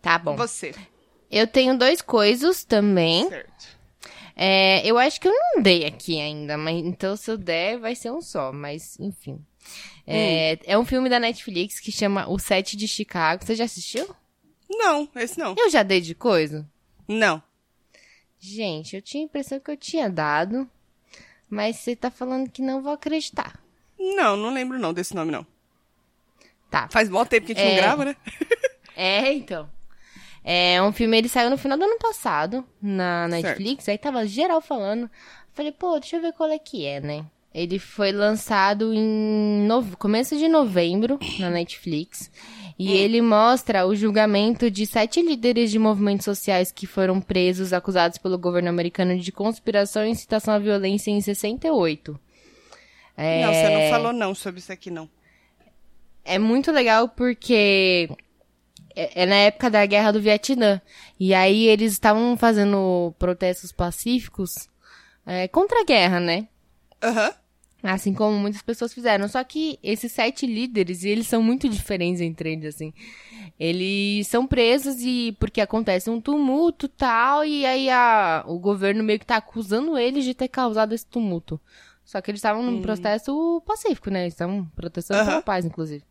Tá 0.00 0.18
bom. 0.18 0.36
Você. 0.36 0.74
Eu 1.30 1.46
tenho 1.46 1.76
dois 1.76 2.00
coisas 2.00 2.64
também. 2.64 3.28
Certo. 3.28 3.78
É, 4.40 4.86
eu 4.86 4.96
acho 4.96 5.20
que 5.20 5.26
eu 5.26 5.32
não 5.32 5.60
dei 5.60 5.84
aqui 5.84 6.20
ainda, 6.20 6.56
mas 6.56 6.76
então 6.76 7.16
se 7.16 7.28
eu 7.28 7.36
der, 7.36 7.76
vai 7.76 7.96
ser 7.96 8.12
um 8.12 8.22
só, 8.22 8.52
mas 8.52 8.96
enfim. 9.00 9.44
É, 10.06 10.58
é 10.64 10.78
um 10.78 10.84
filme 10.84 11.08
da 11.08 11.20
Netflix 11.20 11.78
que 11.80 11.92
chama 11.92 12.28
O 12.28 12.38
Sete 12.38 12.76
de 12.76 12.88
Chicago. 12.88 13.44
Você 13.44 13.54
já 13.54 13.64
assistiu? 13.64 14.08
Não, 14.70 15.08
esse 15.16 15.38
não. 15.38 15.54
Eu 15.58 15.70
já 15.70 15.82
dei 15.82 16.00
de 16.00 16.14
coisa? 16.14 16.66
Não. 17.06 17.42
Gente, 18.38 18.96
eu 18.96 19.02
tinha 19.02 19.22
a 19.22 19.26
impressão 19.26 19.58
que 19.58 19.70
eu 19.70 19.76
tinha 19.76 20.08
dado, 20.08 20.68
mas 21.50 21.76
você 21.76 21.96
tá 21.96 22.10
falando 22.10 22.50
que 22.50 22.62
não 22.62 22.82
vou 22.82 22.92
acreditar. 22.92 23.60
Não, 23.98 24.36
não 24.36 24.52
lembro 24.52 24.78
não 24.78 24.94
desse 24.94 25.14
nome, 25.14 25.32
não. 25.32 25.46
Tá. 26.70 26.88
Faz 26.90 27.08
bom 27.08 27.24
tempo 27.24 27.46
que 27.46 27.52
a 27.52 27.54
gente 27.56 27.66
É. 27.66 27.70
não 27.74 27.76
grava, 27.82 28.04
né? 28.04 28.16
É, 28.94 29.32
então. 29.32 29.70
É 30.42 30.82
um 30.82 30.92
filme, 30.92 31.16
ele 31.18 31.28
saiu 31.28 31.50
no 31.50 31.56
final 31.58 31.78
do 31.78 31.84
ano 31.84 31.98
passado, 31.98 32.66
na 32.82 33.28
Netflix, 33.28 33.88
aí 33.88 33.96
tava 33.96 34.26
geral 34.26 34.60
falando. 34.60 35.08
Falei, 35.52 35.70
pô, 35.70 35.98
deixa 36.00 36.16
eu 36.16 36.20
ver 36.22 36.32
qual 36.32 36.50
é 36.50 36.58
que 36.58 36.84
é, 36.84 37.00
né? 37.00 37.24
Ele 37.58 37.78
foi 37.78 38.12
lançado 38.12 38.92
em 38.94 39.66
nove- 39.66 39.96
começo 39.96 40.36
de 40.36 40.48
novembro 40.48 41.18
na 41.38 41.50
Netflix. 41.50 42.30
E 42.78 42.92
ele 42.92 43.20
mostra 43.20 43.84
o 43.86 43.94
julgamento 43.96 44.70
de 44.70 44.86
sete 44.86 45.20
líderes 45.20 45.70
de 45.72 45.78
movimentos 45.80 46.24
sociais 46.24 46.70
que 46.70 46.86
foram 46.86 47.20
presos, 47.20 47.72
acusados 47.72 48.18
pelo 48.18 48.38
governo 48.38 48.68
americano 48.68 49.18
de 49.18 49.32
conspiração 49.32 50.04
e 50.06 50.10
incitação 50.10 50.54
à 50.54 50.58
violência 50.60 51.10
em 51.10 51.20
68. 51.20 52.18
É... 53.16 53.42
Não, 53.44 53.52
você 53.52 53.68
não 53.70 53.90
falou 53.90 54.12
não 54.12 54.34
sobre 54.34 54.60
isso 54.60 54.72
aqui, 54.72 54.90
não. 54.92 55.10
É 56.24 56.38
muito 56.38 56.70
legal 56.70 57.08
porque 57.08 58.08
é, 58.94 59.22
é 59.22 59.26
na 59.26 59.34
época 59.36 59.68
da 59.68 59.84
guerra 59.84 60.12
do 60.12 60.20
Vietnã. 60.20 60.80
E 61.18 61.34
aí 61.34 61.66
eles 61.66 61.92
estavam 61.92 62.36
fazendo 62.36 63.12
protestos 63.18 63.72
pacíficos 63.72 64.68
é, 65.26 65.48
contra 65.48 65.80
a 65.80 65.84
guerra, 65.84 66.20
né? 66.20 66.46
Aham. 67.02 67.32
Assim 67.82 68.12
como 68.12 68.36
muitas 68.36 68.60
pessoas 68.60 68.92
fizeram. 68.92 69.28
Só 69.28 69.42
que 69.44 69.78
esses 69.82 70.10
sete 70.10 70.46
líderes, 70.46 71.04
eles 71.04 71.26
são 71.26 71.42
muito 71.42 71.68
diferentes 71.68 72.20
entre 72.20 72.52
eles, 72.52 72.74
assim. 72.74 72.92
Eles 73.58 74.26
são 74.26 74.46
presos 74.46 74.96
e 75.00 75.36
porque 75.38 75.60
acontece 75.60 76.10
um 76.10 76.20
tumulto 76.20 76.86
e 76.86 76.88
tal, 76.88 77.44
e 77.44 77.64
aí 77.64 77.88
a, 77.88 78.44
o 78.46 78.58
governo 78.58 79.02
meio 79.04 79.18
que 79.18 79.26
tá 79.26 79.36
acusando 79.36 79.96
eles 79.96 80.24
de 80.24 80.34
ter 80.34 80.48
causado 80.48 80.92
esse 80.92 81.06
tumulto. 81.06 81.60
Só 82.04 82.20
que 82.20 82.30
eles 82.30 82.38
estavam 82.38 82.62
num 82.62 82.80
protesto 82.80 83.62
pacífico, 83.66 84.10
né? 84.10 84.22
Eles 84.22 84.34
estavam 84.34 84.64
protestando 84.74 85.20
Aham. 85.20 85.30
pela 85.30 85.42
paz, 85.42 85.64
inclusive. 85.66 86.02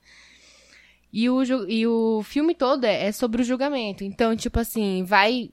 E 1.12 1.30
o, 1.30 1.44
e 1.68 1.88
o 1.88 2.22
filme 2.24 2.54
todo 2.54 2.84
é, 2.84 3.06
é 3.06 3.12
sobre 3.12 3.42
o 3.42 3.46
julgamento. 3.46 4.04
Então, 4.04 4.36
tipo 4.36 4.60
assim, 4.60 5.04
vai. 5.04 5.50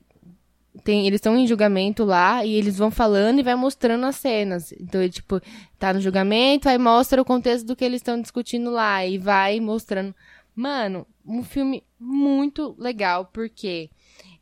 Tem, 0.83 1.07
eles 1.07 1.17
estão 1.17 1.37
em 1.37 1.47
julgamento 1.47 2.03
lá 2.03 2.45
e 2.45 2.53
eles 2.53 2.77
vão 2.77 2.91
falando 2.91 3.39
e 3.39 3.43
vai 3.43 3.55
mostrando 3.55 4.05
as 4.05 4.17
cenas. 4.17 4.71
Então, 4.73 5.01
ele, 5.01 5.11
tipo, 5.11 5.41
tá 5.79 5.93
no 5.93 6.01
julgamento, 6.01 6.69
aí 6.69 6.77
mostra 6.77 7.21
o 7.21 7.25
contexto 7.25 7.65
do 7.65 7.75
que 7.75 7.85
eles 7.85 7.99
estão 7.99 8.19
discutindo 8.21 8.69
lá 8.69 9.05
e 9.05 9.17
vai 9.17 9.59
mostrando. 9.59 10.13
Mano, 10.55 11.05
um 11.25 11.43
filme 11.43 11.83
muito 11.99 12.75
legal, 12.77 13.25
porque 13.25 13.89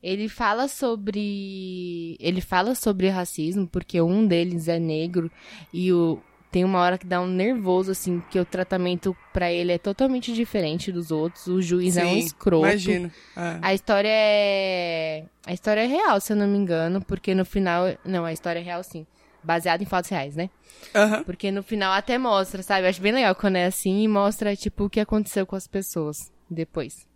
ele 0.03 0.27
fala 0.27 0.67
sobre. 0.67 2.17
Ele 2.19 2.41
fala 2.41 2.75
sobre 2.75 3.07
racismo, 3.07 3.65
porque 3.65 4.01
um 4.01 4.27
deles 4.27 4.67
é 4.67 4.77
negro 4.77 5.31
e 5.71 5.93
o. 5.93 6.19
Tem 6.53 6.63
uma 6.63 6.79
hora 6.81 6.99
que 6.99 7.07
dá 7.07 7.19
um 7.19 7.25
nervoso, 7.25 7.89
assim, 7.89 8.21
que 8.29 8.39
o 8.39 8.45
tratamento 8.45 9.17
pra 9.33 9.51
ele 9.51 9.71
é 9.71 9.79
totalmente 9.79 10.31
diferente 10.31 10.91
dos 10.91 11.09
outros. 11.09 11.47
O 11.47 11.59
juiz 11.59 11.97
é 11.97 12.05
um 12.05 12.13
Sim, 12.13 12.19
escroto. 12.19 12.67
Imagino. 12.67 13.11
Ah. 13.35 13.57
A 13.59 13.73
história 13.73 14.07
é. 14.07 15.25
A 15.47 15.51
história 15.51 15.81
é 15.81 15.87
real, 15.87 16.21
se 16.21 16.31
eu 16.31 16.37
não 16.37 16.47
me 16.47 16.55
engano, 16.55 17.03
porque 17.03 17.33
no 17.33 17.43
final. 17.43 17.85
Não, 18.05 18.23
a 18.23 18.31
história 18.31 18.59
é 18.59 18.61
real 18.61 18.83
sim. 18.83 19.07
Baseada 19.43 19.81
em 19.81 19.87
fatos 19.87 20.11
reais, 20.11 20.35
né? 20.35 20.47
Aham. 20.93 21.23
Porque 21.23 21.49
no 21.49 21.63
final 21.63 21.91
até 21.91 22.19
mostra, 22.19 22.61
sabe? 22.61 22.85
Eu 22.85 22.89
acho 22.91 23.01
bem 23.01 23.13
legal 23.13 23.33
quando 23.33 23.55
é 23.55 23.65
assim 23.65 24.03
e 24.03 24.07
mostra, 24.07 24.55
tipo, 24.55 24.83
o 24.83 24.89
que 24.91 24.99
aconteceu 24.99 25.47
com 25.47 25.55
as 25.55 25.65
pessoas 25.65 26.31
depois. 26.47 27.07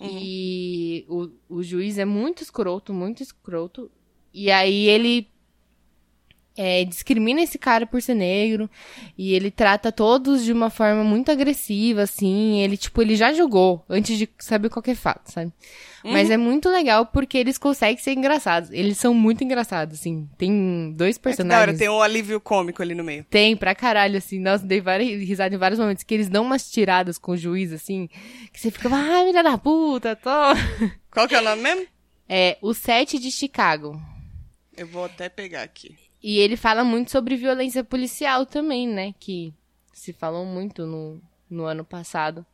E 0.00 1.04
o, 1.06 1.28
o 1.50 1.62
juiz 1.62 1.98
é 1.98 2.06
muito 2.06 2.42
escroto, 2.42 2.94
muito 2.94 3.22
escroto. 3.22 3.90
E 4.32 4.50
aí 4.50 4.88
ele 4.88 5.28
é, 6.58 6.84
discrimina 6.84 7.40
esse 7.40 7.56
cara 7.56 7.86
por 7.86 8.02
ser 8.02 8.14
negro. 8.14 8.68
E 9.16 9.32
ele 9.32 9.50
trata 9.50 9.92
todos 9.92 10.44
de 10.44 10.52
uma 10.52 10.68
forma 10.68 11.04
muito 11.04 11.30
agressiva, 11.30 12.02
assim. 12.02 12.60
Ele, 12.60 12.76
tipo, 12.76 13.00
ele 13.00 13.14
já 13.14 13.32
julgou 13.32 13.84
antes 13.88 14.18
de 14.18 14.28
saber 14.38 14.68
qualquer 14.68 14.96
fato, 14.96 15.30
sabe? 15.32 15.52
Mas 16.04 16.30
é 16.30 16.36
muito 16.36 16.68
legal 16.70 17.06
porque 17.06 17.36
eles 17.36 17.58
conseguem 17.58 17.98
ser 17.98 18.12
engraçados. 18.12 18.70
Eles 18.72 18.96
são 18.98 19.12
muito 19.12 19.42
engraçados, 19.44 19.98
assim. 19.98 20.28
Tem 20.38 20.92
dois 20.96 21.16
É 21.16 21.18
que 21.18 21.22
da 21.22 21.22
personagens. 21.22 21.68
hora, 21.68 21.78
tem 21.78 21.88
um 21.88 22.00
alívio 22.02 22.40
cômico 22.40 22.82
ali 22.82 22.94
no 22.94 23.02
meio. 23.04 23.24
Tem, 23.24 23.56
pra 23.56 23.74
caralho, 23.74 24.16
assim. 24.16 24.38
Nossa, 24.38 24.64
dei 24.64 24.80
várias 24.80 25.08
risadas 25.20 25.54
em 25.54 25.58
vários 25.58 25.78
momentos. 25.78 26.04
Que 26.04 26.14
eles 26.14 26.28
dão 26.28 26.44
umas 26.44 26.70
tiradas 26.70 27.18
com 27.18 27.32
o 27.32 27.36
juiz, 27.36 27.72
assim. 27.72 28.08
Que 28.52 28.58
você 28.60 28.70
fica, 28.70 28.88
ai, 28.92 29.26
filha 29.26 29.42
da 29.42 29.58
puta, 29.58 30.16
tô. 30.16 30.30
Qual 31.10 31.26
que 31.28 31.34
é 31.34 31.40
o 31.40 31.44
nome 31.44 31.62
mesmo? 31.62 31.86
É, 32.28 32.56
o 32.62 32.72
Sete 32.72 33.18
de 33.18 33.30
Chicago. 33.30 34.00
Eu 34.76 34.86
vou 34.86 35.04
até 35.04 35.28
pegar 35.28 35.62
aqui. 35.62 35.96
E 36.22 36.38
ele 36.38 36.56
fala 36.56 36.84
muito 36.84 37.10
sobre 37.10 37.36
violência 37.36 37.84
policial 37.84 38.44
também, 38.44 38.88
né? 38.88 39.14
Que 39.18 39.54
se 39.92 40.12
falou 40.12 40.44
muito 40.44 40.86
no, 40.86 41.20
no 41.48 41.64
ano 41.64 41.84
passado. 41.84 42.44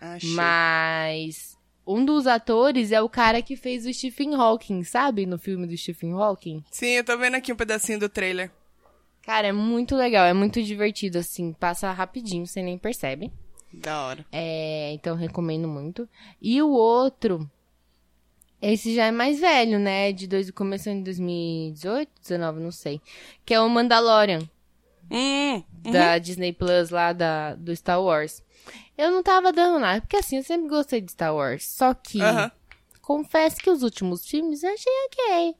Achei. 0.00 0.30
Mas 0.30 1.58
um 1.86 2.04
dos 2.04 2.26
atores 2.26 2.92
é 2.92 3.00
o 3.00 3.08
cara 3.08 3.42
que 3.42 3.56
fez 3.56 3.86
o 3.86 3.92
Stephen 3.92 4.34
Hawking, 4.34 4.82
sabe? 4.84 5.26
No 5.26 5.38
filme 5.38 5.66
do 5.66 5.76
Stephen 5.76 6.12
Hawking. 6.12 6.64
Sim, 6.70 6.88
eu 6.88 7.04
tô 7.04 7.16
vendo 7.18 7.34
aqui 7.34 7.52
um 7.52 7.56
pedacinho 7.56 7.98
do 7.98 8.08
trailer. 8.08 8.50
Cara, 9.22 9.48
é 9.48 9.52
muito 9.52 9.94
legal, 9.94 10.24
é 10.26 10.32
muito 10.32 10.62
divertido, 10.62 11.18
assim. 11.18 11.52
Passa 11.52 11.92
rapidinho, 11.92 12.46
você 12.46 12.62
nem 12.62 12.76
percebe. 12.76 13.32
Da 13.72 14.02
hora. 14.02 14.26
É, 14.30 14.92
então 14.92 15.16
recomendo 15.16 15.68
muito. 15.68 16.08
E 16.40 16.60
o 16.60 16.70
outro, 16.70 17.48
esse 18.62 18.94
já 18.94 19.06
é 19.06 19.10
mais 19.10 19.40
velho, 19.40 19.78
né? 19.78 20.12
De 20.12 20.26
dois, 20.26 20.50
começou 20.50 20.92
em 20.92 21.02
2018, 21.02 22.10
19, 22.22 22.60
não 22.60 22.70
sei. 22.70 23.00
Que 23.44 23.54
é 23.54 23.60
o 23.60 23.68
Mandalorian, 23.68 24.48
Hum, 25.10 25.62
da 25.90 26.16
Disney 26.18 26.52
Plus 26.52 26.90
lá 26.90 27.12
da, 27.12 27.54
do 27.54 27.74
Star 27.76 28.00
Wars. 28.02 28.42
Eu 28.96 29.10
não 29.10 29.22
tava 29.22 29.52
dando 29.52 29.78
nada, 29.78 30.00
porque 30.00 30.16
assim, 30.16 30.36
eu 30.36 30.42
sempre 30.44 30.68
gostei 30.68 31.00
de 31.00 31.10
Star 31.12 31.34
Wars. 31.34 31.64
Só 31.66 31.92
que, 31.92 32.22
aham, 32.22 32.50
confesso 33.00 33.56
que 33.56 33.68
os 33.70 33.82
últimos 33.82 34.26
filmes 34.26 34.62
eu 34.62 34.72
achei 34.72 34.92
ok. 35.06 35.54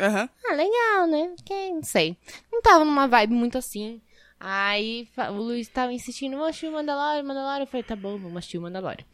aham. 0.00 0.28
Ah, 0.48 0.54
legal, 0.54 1.06
né? 1.08 1.34
Ok, 1.40 1.72
não 1.72 1.82
sei. 1.82 2.16
Não 2.52 2.60
tava 2.62 2.84
numa 2.84 3.08
vibe 3.08 3.32
muito 3.34 3.58
assim. 3.58 4.00
Aí 4.38 5.08
o 5.30 5.36
Luiz 5.40 5.66
tava 5.68 5.92
insistindo, 5.94 6.32
vamos 6.32 6.48
assistir 6.50 6.68
o 6.68 6.72
Mandalorian, 6.72 7.22
Mandalorian. 7.22 7.62
Eu 7.62 7.66
falei, 7.66 7.82
tá 7.82 7.96
bom, 7.96 8.18
vamos 8.18 8.36
assistir 8.36 8.58
o 8.58 8.62
Mandalorian. 8.62 9.04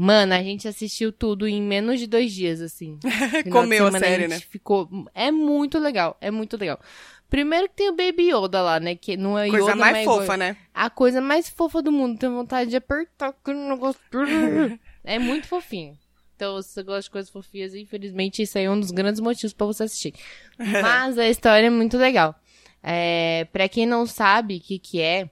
Mano, 0.00 0.32
a 0.32 0.42
gente 0.42 0.68
assistiu 0.68 1.10
tudo 1.10 1.48
em 1.48 1.60
menos 1.60 1.98
de 1.98 2.06
dois 2.06 2.32
dias, 2.32 2.60
assim. 2.60 3.00
Comeu 3.50 3.82
a 3.82 3.86
semana, 3.88 3.98
série, 3.98 4.22
gente 4.22 4.30
né? 4.30 4.38
Ficou... 4.38 4.88
É 5.12 5.32
muito 5.32 5.76
legal, 5.76 6.16
é 6.20 6.30
muito 6.30 6.56
legal. 6.56 6.80
Primeiro 7.28 7.68
que 7.68 7.74
tem 7.74 7.90
o 7.90 7.96
Baby 7.96 8.32
Yoda 8.32 8.62
lá, 8.62 8.78
né? 8.78 8.94
Que 8.94 9.16
não 9.16 9.36
é 9.36 9.50
Coisa 9.50 9.72
Yoda, 9.72 9.76
mais 9.76 10.04
fofa, 10.04 10.36
né? 10.36 10.56
A 10.72 10.88
coisa 10.88 11.20
mais 11.20 11.48
fofa 11.48 11.82
do 11.82 11.90
mundo. 11.90 12.16
Tenho 12.16 12.32
vontade 12.32 12.70
de 12.70 12.76
apertar 12.76 13.28
aquele 13.28 13.58
negócio. 13.58 14.00
É 15.04 15.18
muito 15.18 15.46
fofinho. 15.46 15.96
Então, 16.36 16.60
se 16.60 16.68
você 16.68 16.82
gosta 16.82 17.02
de 17.02 17.10
coisas 17.10 17.30
fofinhas, 17.30 17.74
infelizmente, 17.74 18.42
isso 18.42 18.58
aí 18.58 18.64
é 18.64 18.70
um 18.70 18.78
dos 18.78 18.90
grandes 18.90 19.20
motivos 19.20 19.54
pra 19.54 19.66
você 19.66 19.84
assistir. 19.84 20.14
Mas 20.58 21.18
a 21.18 21.26
história 21.28 21.66
é 21.66 21.70
muito 21.70 21.96
legal. 21.96 22.34
É, 22.82 23.46
pra 23.50 23.68
quem 23.68 23.86
não 23.86 24.06
sabe 24.06 24.58
o 24.58 24.60
que 24.60 24.78
que 24.78 25.00
é, 25.00 25.30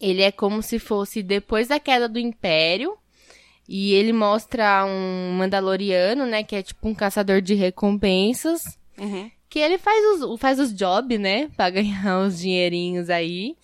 ele 0.00 0.22
é 0.22 0.32
como 0.32 0.60
se 0.60 0.78
fosse 0.78 1.22
depois 1.22 1.68
da 1.68 1.78
queda 1.78 2.08
do 2.08 2.18
Império. 2.18 2.98
E 3.68 3.94
ele 3.94 4.12
mostra 4.12 4.84
um 4.84 5.32
Mandaloriano, 5.32 6.26
né? 6.26 6.42
Que 6.42 6.56
é 6.56 6.62
tipo 6.62 6.86
um 6.88 6.94
caçador 6.94 7.40
de 7.40 7.54
recompensas. 7.54 8.78
Uhum. 8.98 9.30
Que 9.48 9.58
ele 9.58 9.78
faz 9.78 10.22
os, 10.22 10.40
faz 10.40 10.58
os 10.58 10.74
jobs, 10.74 11.18
né? 11.18 11.48
Pra 11.56 11.70
ganhar 11.70 12.20
os 12.20 12.38
dinheirinhos 12.38 13.08
aí. 13.08 13.56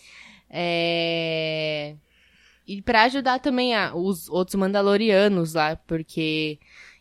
É... 0.53 1.95
e 2.67 2.83
pra 2.83 3.05
ajudar 3.05 3.39
também 3.39 3.73
a, 3.77 3.95
os 3.95 4.29
outros 4.29 4.57
Mandalorianos 4.57 5.55
lá, 5.55 5.77
porque. 5.77 6.59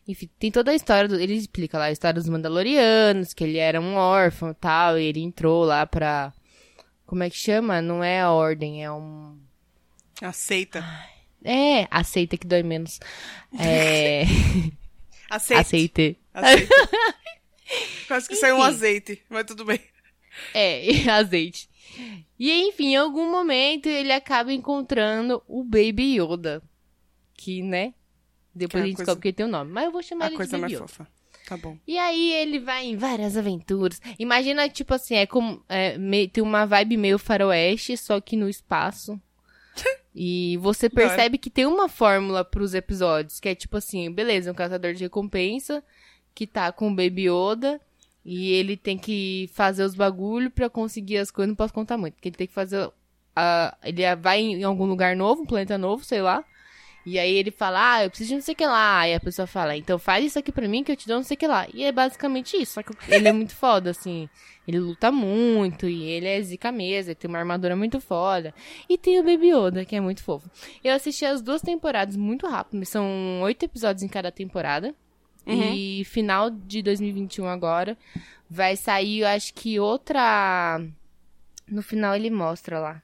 Enfim, 0.07 0.29
tem 0.39 0.51
toda 0.51 0.71
a 0.71 0.75
história, 0.75 1.07
do, 1.07 1.19
ele 1.19 1.35
explica 1.35 1.77
lá 1.77 1.85
a 1.85 1.91
história 1.91 2.19
dos 2.19 2.29
Mandalorianos, 2.29 3.33
que 3.33 3.43
ele 3.43 3.57
era 3.57 3.79
um 3.79 3.95
órfão 3.95 4.49
e 4.49 4.55
tal, 4.55 4.99
e 4.99 5.05
ele 5.05 5.21
entrou 5.21 5.63
lá 5.63 5.85
pra. 5.85 6.33
Como 7.05 7.23
é 7.23 7.29
que 7.29 7.37
chama? 7.37 7.81
Não 7.81 8.03
é 8.03 8.21
a 8.21 8.31
ordem, 8.31 8.83
é 8.83 8.91
um. 8.91 9.37
Aceita. 10.21 10.83
É, 11.43 11.87
aceita 11.89 12.37
que 12.37 12.45
dói 12.47 12.63
menos. 12.63 12.99
É. 13.57 14.23
Aceita. 15.29 15.61
Aceite. 15.61 16.17
Aceita. 16.33 16.75
Quase 18.07 18.27
que 18.27 18.35
saiu 18.35 18.55
um 18.55 18.59
Enfim. 18.59 18.67
azeite, 18.69 19.21
mas 19.29 19.45
tudo 19.45 19.63
bem. 19.63 19.79
É, 20.53 20.87
azeite. 21.11 21.69
E 22.39 22.51
enfim, 22.67 22.93
em 22.93 22.95
algum 22.95 23.29
momento 23.31 23.87
ele 23.87 24.11
acaba 24.11 24.51
encontrando 24.53 25.43
o 25.47 25.63
Baby 25.63 26.19
Yoda. 26.19 26.61
Que, 27.33 27.61
né? 27.61 27.93
Depois 28.53 28.71
Que 28.71 28.77
é 28.79 28.81
a 28.83 28.87
gente 28.87 28.95
coisa- 28.97 29.05
descobre 29.11 29.21
que 29.21 29.27
ele 29.29 29.35
tem 29.35 29.45
o 29.45 29.49
nome. 29.49 29.71
Mas 29.71 29.85
eu 29.85 29.91
vou 29.91 30.01
chamar 30.03 30.25
A 30.25 30.27
ele 30.29 30.35
coisa 30.37 30.49
de 30.55 30.61
Baby 30.61 30.73
mais 30.73 30.73
Yoda. 30.73 30.87
fofa. 30.87 31.07
Tá 31.47 31.57
bom. 31.57 31.77
E 31.87 31.97
aí 31.97 32.31
ele 32.33 32.59
vai 32.59 32.85
em 32.85 32.95
várias 32.97 33.35
aventuras. 33.37 33.99
Imagina, 34.19 34.67
tipo 34.69 34.93
assim, 34.93 35.15
é 35.15 35.25
como. 35.25 35.63
É, 35.69 35.97
tem 36.31 36.43
uma 36.43 36.65
vibe 36.65 36.97
meio 36.97 37.17
faroeste, 37.19 37.95
só 37.97 38.19
que 38.21 38.35
no 38.35 38.47
espaço. 38.49 39.19
E 40.21 40.57
você 40.57 40.87
hora. 40.87 40.95
percebe 40.95 41.37
que 41.37 41.49
tem 41.49 41.65
uma 41.65 41.87
fórmula 41.87 42.43
pros 42.43 42.73
episódios, 42.73 43.39
que 43.39 43.47
é 43.47 43.55
tipo 43.55 43.77
assim, 43.77 44.11
beleza, 44.11 44.51
um 44.51 44.53
caçador 44.55 44.93
de 44.93 45.03
recompensa 45.05 45.81
que 46.35 46.45
tá 46.45 46.71
com 46.73 46.89
o 46.89 46.93
Baby 46.95 47.29
Yoda 47.29 47.79
e 48.25 48.51
ele 48.51 48.75
tem 48.75 48.97
que 48.97 49.49
fazer 49.53 49.83
os 49.83 49.95
bagulho 49.95 50.51
pra 50.51 50.69
conseguir 50.69 51.17
as 51.19 51.31
coisas, 51.31 51.47
não 51.49 51.55
posso 51.55 51.73
contar 51.73 51.97
muito, 51.97 52.15
porque 52.15 52.27
ele 52.27 52.35
tem 52.35 52.47
que 52.47 52.53
fazer 52.53 52.91
a- 53.33 53.77
ele 53.81 54.03
vai 54.17 54.41
em 54.41 54.63
algum 54.63 54.85
lugar 54.85 55.15
novo, 55.15 55.43
um 55.43 55.45
planeta 55.45 55.77
novo, 55.77 56.03
sei 56.03 56.21
lá. 56.21 56.43
E 57.05 57.17
aí 57.17 57.33
ele 57.33 57.49
fala, 57.51 57.95
ah, 57.95 58.03
eu 58.03 58.09
preciso 58.09 58.29
de 58.29 58.35
não 58.35 58.41
sei 58.41 58.53
o 58.53 58.57
que 58.57 58.65
lá. 58.65 58.99
Aí 58.99 59.13
a 59.13 59.19
pessoa 59.19 59.47
fala, 59.47 59.75
então 59.75 59.97
faz 59.97 60.25
isso 60.25 60.37
aqui 60.37 60.51
pra 60.51 60.67
mim 60.67 60.83
que 60.83 60.91
eu 60.91 60.95
te 60.95 61.07
dou 61.07 61.17
não 61.17 61.23
sei 61.23 61.35
o 61.35 61.37
que 61.37 61.47
lá. 61.47 61.67
E 61.73 61.83
é 61.83 61.91
basicamente 61.91 62.57
isso. 62.57 62.73
Só 62.73 62.83
que 62.83 62.91
ele 63.07 63.27
é 63.27 63.31
muito 63.31 63.55
foda, 63.55 63.91
assim. 63.91 64.29
Ele 64.67 64.79
luta 64.79 65.11
muito 65.11 65.87
e 65.87 66.03
ele 66.03 66.27
é 66.27 66.41
zica. 66.41 66.69
Ele 66.69 67.15
tem 67.15 67.27
uma 67.29 67.39
armadura 67.39 67.75
muito 67.75 67.99
foda. 67.99 68.53
E 68.87 68.97
tem 68.97 69.19
o 69.19 69.23
Baby 69.23 69.51
Yoda, 69.51 69.85
que 69.85 69.95
é 69.95 70.01
muito 70.01 70.23
fofo. 70.23 70.49
Eu 70.83 70.93
assisti 70.93 71.25
as 71.25 71.41
duas 71.41 71.61
temporadas 71.61 72.15
muito 72.15 72.45
rápido. 72.45 72.85
São 72.85 73.41
oito 73.41 73.63
episódios 73.63 74.03
em 74.03 74.07
cada 74.07 74.31
temporada. 74.31 74.93
E 75.47 76.03
final 76.05 76.51
de 76.51 76.83
2021 76.83 77.47
agora 77.47 77.97
vai 78.47 78.75
sair, 78.75 79.21
eu 79.21 79.27
acho 79.27 79.51
que 79.53 79.79
outra. 79.79 80.79
No 81.67 81.81
final 81.81 82.15
ele 82.15 82.29
mostra 82.29 82.79
lá. 82.79 83.01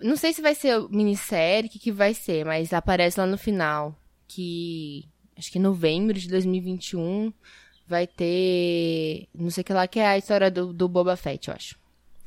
Não 0.00 0.16
sei 0.16 0.32
se 0.32 0.42
vai 0.42 0.54
ser 0.54 0.78
minissérie, 0.90 1.68
o 1.68 1.72
que, 1.72 1.78
que 1.78 1.92
vai 1.92 2.12
ser, 2.14 2.44
mas 2.44 2.72
aparece 2.72 3.18
lá 3.18 3.26
no 3.26 3.38
final 3.38 3.94
que. 4.28 5.08
Acho 5.36 5.50
que 5.52 5.58
em 5.58 5.62
novembro 5.62 6.18
de 6.18 6.28
2021 6.28 7.32
vai 7.86 8.06
ter. 8.06 9.28
Não 9.34 9.50
sei 9.50 9.60
o 9.62 9.64
que 9.64 9.72
lá, 9.72 9.86
que 9.86 9.98
é 10.00 10.06
a 10.06 10.18
história 10.18 10.50
do, 10.50 10.72
do 10.72 10.88
Boba 10.88 11.16
Fett, 11.16 11.48
eu 11.48 11.54
acho. 11.54 11.76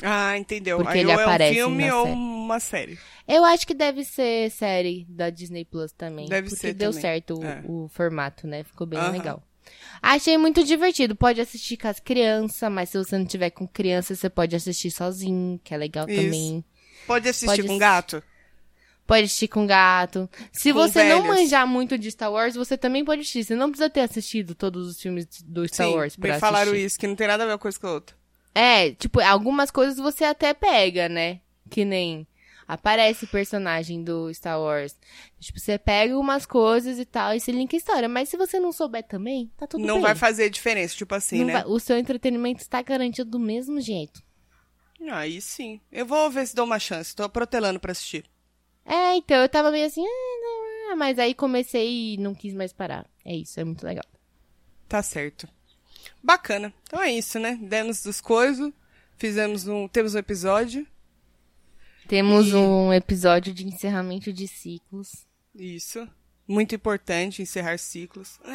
Ah, 0.01 0.38
entendeu. 0.38 0.78
Porque 0.78 0.93
Aí 0.93 0.99
ele 1.01 1.07
ou 1.11 1.13
é 1.13 1.17
um 1.17 1.22
aparece 1.22 1.55
filme 1.55 1.91
ou 1.91 2.05
série. 2.05 2.15
uma 2.15 2.59
série. 2.59 2.99
Eu 3.28 3.43
acho 3.43 3.67
que 3.67 3.74
deve 3.74 4.03
ser 4.05 4.49
série 4.51 5.05
da 5.09 5.30
Disney 5.30 5.65
Plus 5.65 5.91
também. 5.91 6.28
Deve 6.30 6.49
porque 6.49 6.61
ser 6.61 6.74
deu 6.74 6.91
também. 6.91 7.01
certo 7.01 7.38
o, 7.39 7.43
É. 7.43 7.61
o 7.67 7.88
formato, 7.89 8.47
né? 8.47 8.63
Ficou 8.63 8.88
bem 8.88 8.99
legal. 9.11 9.43
Achei 10.01 10.38
muito 10.38 10.63
divertido. 10.63 11.15
Pode 11.15 11.41
assistir 11.41 11.76
com 11.78 11.88
as 11.89 11.99
crianças, 11.99 12.72
mas 12.72 12.89
se 12.89 12.97
você 12.97 13.17
não 13.17 13.26
tiver 13.26 13.49
com 13.49 13.67
criança, 13.67 14.15
você 14.15 14.30
pode 14.30 14.55
assistir 14.55 14.89
sozinho, 14.89 15.59
que 15.63 15.74
é 15.74 15.78
legal 15.78 16.07
Isso. 16.07 16.22
também. 16.24 16.63
Pode 17.10 17.28
assistir 17.28 17.45
Pode 17.47 17.64
com 17.64 17.78
gato? 17.78 18.24
Pode 19.07 19.24
assistir 19.24 19.47
com 19.47 19.66
gato. 19.66 20.30
Se 20.53 20.72
Com 20.72 20.80
você 20.80 21.03
não 21.10 21.24
velhos. 21.24 21.39
manjar 21.39 21.66
muito 21.68 21.97
de 21.97 22.12
Star 22.12 22.32
Wars, 22.32 22.53
você 22.55 22.78
também 22.78 23.03
pode 23.03 23.22
assistir. 23.22 23.43
Você 23.43 23.55
não 23.55 23.70
precisa 23.72 23.89
ter 23.89 24.01
assistido 24.01 24.53
todos 24.53 24.88
os 24.88 25.01
filmes 25.01 25.26
do 25.43 25.68
Star 25.68 25.88
Sim, 25.88 25.95
Wars 25.95 26.16
pra 26.16 26.32
bem 26.34 26.39
falaram 26.39 26.72
assistir. 26.72 26.86
isso, 26.86 26.99
que 26.99 27.07
não 27.07 27.16
tem 27.16 27.26
nada 27.28 27.43
a 27.43 27.47
ver 27.47 27.53
uma 27.53 27.57
coisa 27.57 27.80
com 27.80 27.88
a 27.88 27.91
outra. 27.93 28.16
É, 28.53 28.91
tipo, 28.91 29.20
algumas 29.20 29.72
coisas 29.72 29.97
você 29.97 30.24
até 30.24 30.53
pega, 30.53 31.10
né? 31.10 31.39
Que 31.72 31.84
nem 31.84 32.28
aparece 32.68 33.26
o 33.26 33.28
personagem 33.28 34.03
do 34.03 34.32
Star 34.32 34.60
Wars. 34.62 34.95
Tipo, 35.39 35.60
você 35.60 35.80
pega 35.80 36.16
umas 36.16 36.45
coisas 36.45 36.99
e 36.99 37.05
tal 37.05 37.34
e 37.34 37.39
se 37.39 37.51
linka 37.51 37.76
a 37.76 37.80
história. 37.80 38.07
Mas 38.07 38.30
se 38.30 38.38
você 38.38 38.60
não 38.60 38.72
souber 38.72 39.01
também, 39.07 39.51
tá 39.57 39.66
tudo 39.66 39.84
não 39.84 39.95
bem. 39.95 40.03
vai 40.03 40.14
fazer 40.16 40.51
diferença, 40.51 40.95
tipo 40.95 41.16
assim, 41.16 41.39
Não 41.39 41.45
né? 41.47 41.53
vai- 41.53 41.66
o 41.66 41.80
seu 41.80 41.97
entretenimento 41.97 42.62
está 42.62 42.80
garantido 42.84 43.32
do 43.32 43.39
mesmo 43.39 43.82
jeito. 43.82 44.22
Aí 45.12 45.41
sim. 45.41 45.80
Eu 45.91 46.06
vou 46.06 46.30
ver 46.30 46.45
se 46.47 46.56
dou 46.56 46.66
uma 46.66 46.80
chance. 46.80 47.16
Tô 47.16 47.28
protelando 47.30 47.80
pra 47.80 47.91
assistir. 47.91 48.26
É, 48.86 49.16
então 49.16 49.38
eu 49.38 49.50
tava 49.50 49.72
meio 49.72 49.86
assim, 49.86 50.04
ah, 50.06 50.91
ah, 50.91 50.95
mas 50.95 51.20
aí 51.20 51.34
comecei 51.34 52.14
e 52.14 52.18
não 52.18 52.34
quis 52.34 52.54
mais 52.54 52.74
parar. 52.74 53.06
É 53.24 53.36
isso, 53.36 53.60
é 53.60 53.64
muito 53.64 53.86
legal. 53.86 54.04
Tá 54.88 55.02
certo. 55.04 55.47
Bacana. 56.24 56.74
Então 56.84 57.02
é 57.02 57.12
isso, 57.12 57.39
né? 57.39 57.58
Demos 57.62 58.02
dos 58.04 58.20
coisas. 58.20 58.72
Fizemos 59.18 59.68
um. 59.68 59.88
Temos 59.88 60.16
um 60.16 60.18
episódio. 60.18 60.88
Temos 62.08 62.47
E- 62.47 62.56
um 62.56 62.91
episódio 62.93 63.54
de 63.54 63.66
encerramento 63.68 64.34
de 64.34 64.47
ciclos. 64.47 65.28
Isso. 65.54 66.08
Muito 66.47 66.74
importante 66.74 67.41
encerrar 67.43 67.78
ciclos. 67.78 68.39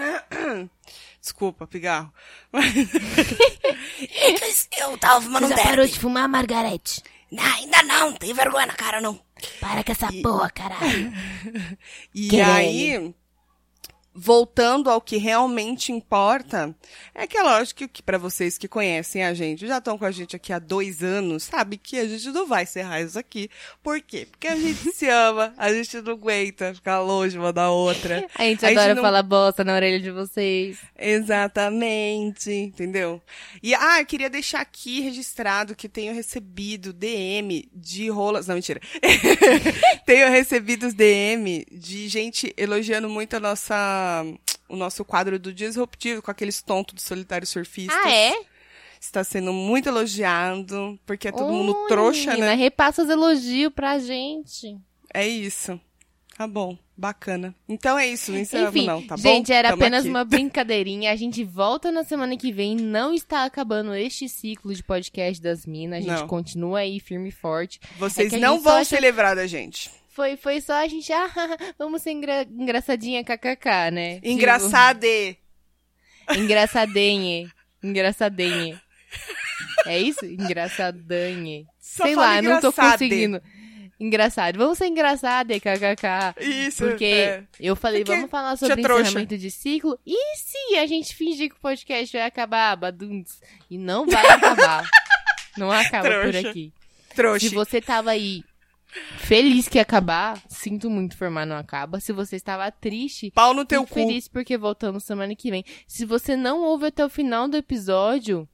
Desculpa, 1.20 1.66
pigarro. 1.66 2.12
Eu 4.78 4.98
tava 4.98 5.20
fumando 5.22 5.44
um 5.44 5.48
Você 5.48 5.56
já 5.56 5.62
parou 5.62 5.76
derby. 5.78 5.92
de 5.92 6.00
fumar, 6.00 6.28
Margarete? 6.28 7.02
Não, 7.30 7.42
ainda 7.42 7.82
não, 7.82 8.12
tem 8.12 8.32
vergonha 8.32 8.66
na 8.66 8.74
cara 8.74 9.00
não. 9.00 9.18
Para 9.60 9.82
com 9.82 9.92
essa 9.92 10.08
porra, 10.22 10.50
caralho. 10.50 11.12
E 12.14 12.40
aí, 12.40 13.14
voltando 14.14 14.88
ao 14.88 15.00
que 15.00 15.16
realmente 15.16 15.90
importa, 15.90 16.74
é 17.14 17.26
que 17.26 17.36
é 17.36 17.42
lógico 17.42 17.88
que 17.88 18.02
para 18.02 18.16
vocês 18.16 18.56
que 18.56 18.68
conhecem 18.68 19.24
a 19.24 19.34
gente, 19.34 19.66
já 19.66 19.78
estão 19.78 19.98
com 19.98 20.04
a 20.04 20.10
gente 20.10 20.36
aqui 20.36 20.52
há 20.52 20.58
dois 20.58 21.02
anos, 21.02 21.42
sabe 21.44 21.76
que 21.76 21.98
a 21.98 22.06
gente 22.06 22.28
não 22.30 22.46
vai 22.46 22.62
encerrar 22.62 23.00
isso 23.00 23.18
aqui. 23.18 23.50
Por 23.82 24.00
quê? 24.00 24.26
Porque 24.30 24.46
a 24.46 24.56
gente 24.56 24.92
se 24.92 25.08
ama, 25.08 25.52
a 25.56 25.72
gente 25.72 26.00
não 26.00 26.12
aguenta 26.12 26.72
ficar 26.74 27.00
longe 27.00 27.36
uma 27.38 27.52
da 27.52 27.70
outra. 27.70 28.24
A 28.36 28.42
gente 28.44 28.64
A 28.64 28.68
gente 28.68 28.78
adora 28.78 28.94
não- 28.94 29.02
falar 29.02 29.22
bosta 29.22 29.64
na 29.64 29.74
orelha 29.74 29.98
de 30.00 30.10
vocês. 30.10 30.78
Exatamente, 30.98 32.50
entendeu? 32.50 33.20
E, 33.62 33.74
ah, 33.74 34.00
eu 34.00 34.06
queria 34.06 34.28
deixar 34.30 34.60
aqui 34.60 35.00
registrado 35.00 35.74
que 35.74 35.88
tenho 35.88 36.14
recebido 36.14 36.92
DM 36.92 37.68
de 37.74 38.08
rolas. 38.10 38.46
Não, 38.46 38.54
mentira. 38.54 38.80
tenho 40.06 40.28
recebido 40.30 40.86
os 40.86 40.94
DM 40.94 41.64
de 41.72 42.08
gente 42.08 42.52
elogiando 42.56 43.08
muito 43.08 43.34
a 43.36 43.40
nossa. 43.40 44.03
O 44.66 44.76
nosso 44.76 45.04
quadro 45.04 45.38
do 45.38 45.52
Disruptivo, 45.52 46.22
com 46.22 46.30
aqueles 46.30 46.62
tontos 46.62 46.94
do 46.94 47.00
Solitário 47.00 47.46
Surfista. 47.46 47.92
Ah, 48.02 48.10
é? 48.10 48.32
Está 48.98 49.22
sendo 49.22 49.52
muito 49.52 49.88
elogiado, 49.90 50.98
porque 51.04 51.28
é 51.28 51.32
todo 51.32 51.52
mundo 51.52 51.76
Oi, 51.76 51.88
trouxa, 51.88 52.30
menina, 52.30 52.46
né? 52.48 52.54
Repassa 52.54 53.02
os 53.02 53.10
elogios 53.10 53.70
pra 53.72 53.98
gente. 53.98 54.74
É 55.12 55.28
isso. 55.28 55.78
Tá 56.36 56.46
bom, 56.48 56.76
bacana. 56.96 57.54
Então 57.68 57.96
é 57.98 58.08
isso, 58.08 58.32
não 58.32 58.38
encerramos 58.40 58.74
Enfim, 58.74 58.86
não, 58.86 59.02
tá 59.06 59.16
bom? 59.16 59.22
gente, 59.22 59.52
era 59.52 59.68
Tamo 59.68 59.82
apenas 59.82 60.00
aqui. 60.00 60.08
uma 60.08 60.24
brincadeirinha. 60.24 61.12
A 61.12 61.16
gente 61.16 61.44
volta 61.44 61.92
na 61.92 62.02
semana 62.02 62.34
que 62.36 62.50
vem. 62.50 62.74
Não 62.74 63.12
está 63.14 63.44
acabando 63.44 63.94
este 63.94 64.28
ciclo 64.28 64.74
de 64.74 64.82
podcast 64.82 65.40
das 65.42 65.66
minas. 65.66 65.98
A 65.98 66.08
gente 66.08 66.20
Não. 66.22 66.26
continua 66.26 66.78
aí 66.80 66.98
firme 66.98 67.28
e 67.28 67.32
forte. 67.32 67.78
Vocês 67.98 68.28
É 68.28 68.30
que 68.30 68.42
a 68.42 68.48
não 68.48 68.54
gente 68.54 68.64
vão 68.64 68.76
acha- 68.78 68.96
se 68.96 69.00
livrar 69.00 69.36
da 69.36 69.46
gente. 69.46 69.90
Foi, 70.14 70.36
foi 70.36 70.60
só 70.60 70.74
a 70.74 70.86
gente, 70.86 71.10
ah, 71.12 71.28
vamos 71.76 72.00
ser 72.00 72.12
engra- 72.12 72.46
engraçadinha 72.48 73.24
kkk, 73.24 73.90
né? 73.92 74.14
Tipo, 74.16 74.28
Engraçade! 74.28 75.36
engraçadenhe. 76.36 77.50
Engraçadenhe. 77.82 78.78
É 79.86 79.98
isso? 79.98 80.24
Engraçadanhe. 80.24 81.66
Só 81.80 82.04
Sei 82.04 82.14
lá, 82.14 82.40
não 82.40 82.60
tô 82.60 82.72
conseguindo. 82.72 83.42
Engraçado. 83.98 84.56
Vamos 84.56 84.78
ser 84.78 84.86
engraçada, 84.86 85.58
kkk. 85.58 86.40
Isso, 86.40 86.84
Porque 86.84 87.04
é. 87.04 87.44
eu 87.58 87.74
falei, 87.74 88.04
Porque 88.04 88.16
vamos 88.16 88.30
falar 88.30 88.56
sobre 88.56 88.80
encerramento 88.80 89.36
de 89.36 89.50
ciclo. 89.50 89.98
E 90.06 90.36
se 90.36 90.76
a 90.76 90.86
gente 90.86 91.14
fingir 91.14 91.48
que 91.50 91.56
o 91.56 91.60
podcast 91.60 92.16
vai 92.16 92.26
acabar, 92.26 92.76
baduns? 92.76 93.40
E 93.70 93.76
não 93.76 94.06
vai 94.06 94.26
acabar. 94.26 94.88
não 95.58 95.70
acaba 95.70 96.08
por 96.08 96.30
Trouxa. 96.30 96.48
aqui. 96.50 96.72
Trouxa. 97.14 97.48
Se 97.48 97.54
você 97.54 97.80
tava 97.80 98.10
aí 98.10 98.42
feliz 99.18 99.68
que 99.68 99.78
acabar, 99.78 100.40
sinto 100.48 100.88
muito 100.90 101.14
informar, 101.14 101.46
não 101.46 101.56
acaba. 101.56 102.00
Se 102.00 102.12
você 102.12 102.36
estava 102.36 102.70
triste, 102.70 103.30
Pau 103.30 103.54
no 103.54 103.64
teu 103.64 103.86
cu. 103.86 103.94
feliz 103.94 104.28
porque 104.28 104.56
voltamos 104.56 105.04
semana 105.04 105.34
que 105.34 105.50
vem. 105.50 105.64
Se 105.86 106.04
você 106.04 106.36
não 106.36 106.62
ouve 106.62 106.86
até 106.86 107.04
o 107.04 107.08
final 107.08 107.48
do 107.48 107.56
episódio, 107.56 108.48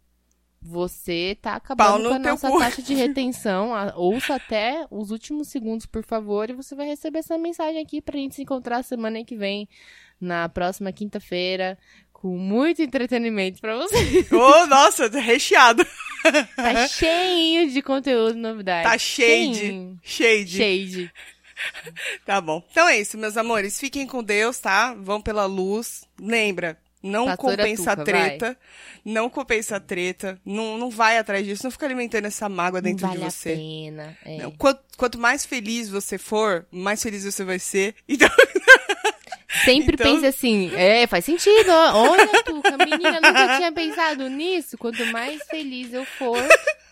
você 0.63 1.39
tá 1.41 1.55
acabando 1.55 2.09
com 2.09 2.15
a 2.15 2.19
nossa 2.19 2.51
cu. 2.51 2.59
taxa 2.59 2.83
de 2.83 2.95
retenção. 2.95 3.71
Ouça 3.97 4.35
até 4.35 4.87
os 4.91 5.11
últimos 5.11 5.49
segundos, 5.49 5.87
por 5.87 6.05
favor, 6.05 6.51
e 6.51 6.55
você 6.55 6.75
vai 6.75 6.87
receber 6.87 7.21
essa 7.21 7.39
mensagem 7.39 7.81
aqui 7.83 8.01
pra 8.03 8.19
gente 8.19 8.35
se 8.35 8.43
encontrar 8.43 8.83
semana 8.83 9.25
que 9.25 9.37
vem, 9.37 9.69
na 10.21 10.49
próxima 10.51 10.93
quinta-feira, 10.93 11.79
com 12.21 12.37
muito 12.37 12.83
entretenimento 12.83 13.61
pra 13.61 13.77
você. 13.77 14.27
Ô, 14.35 14.67
nossa, 14.67 15.09
recheado. 15.09 15.87
Tá 16.55 16.87
cheio 16.87 17.71
de 17.71 17.81
conteúdo 17.81 18.37
e 18.37 18.41
novidade. 18.41 18.85
Tá 18.89 18.99
shade. 18.99 19.55
Cheinho. 19.59 19.99
Shade. 20.03 20.57
Shade. 20.57 21.13
Tá 22.25 22.41
bom. 22.41 22.65
Então 22.71 22.89
é 22.89 22.99
isso, 22.99 23.19
meus 23.19 23.37
amores. 23.37 23.79
Fiquem 23.79 24.07
com 24.07 24.23
Deus, 24.23 24.59
tá? 24.59 24.95
Vão 24.95 25.21
pela 25.21 25.45
luz. 25.45 26.05
Lembra, 26.19 26.79
não 27.03 27.27
Pastora 27.27 27.57
compensa 27.57 27.91
Tuca, 27.91 28.03
a 28.03 28.05
treta. 28.05 28.59
Não 29.05 29.31
compensa 29.31 29.77
a 29.77 29.81
treta. 29.81 30.41
Não, 30.45 30.77
não 30.79 30.91
vai 30.91 31.19
atrás 31.19 31.45
disso. 31.45 31.65
Não 31.65 31.71
fica 31.71 31.87
alimentando 31.87 32.27
essa 32.27 32.49
mágoa 32.49 32.81
dentro 32.83 33.07
vale 33.07 33.21
de 33.21 33.25
a 33.27 33.31
você. 33.31 33.57
pena. 33.57 34.17
É. 34.25 34.39
Não, 34.39 34.51
quanto, 34.53 34.81
quanto 34.97 35.19
mais 35.19 35.45
feliz 35.45 35.89
você 35.89 36.19
for, 36.19 36.67
mais 36.71 37.03
feliz 37.03 37.25
você 37.25 37.45
vai 37.45 37.59
ser. 37.59 37.95
Então, 38.09 38.29
Sempre 39.65 39.95
Então- 39.95 40.07
pense 40.15 40.27
assim, 40.27 40.71
é, 40.75 41.07
faz 41.07 41.25
sentido. 41.25 41.71
Olha, 41.71 42.43
Tuca, 42.45 42.77
menina, 42.79 43.21
nunca 43.21 43.57
tinha 43.57 43.73
pensado 43.73 44.29
nisso. 44.29 44.79
Quanto 44.79 45.05
mais 45.07 45.43
feliz 45.49 45.93
eu 45.93 46.05
for, 46.05 46.39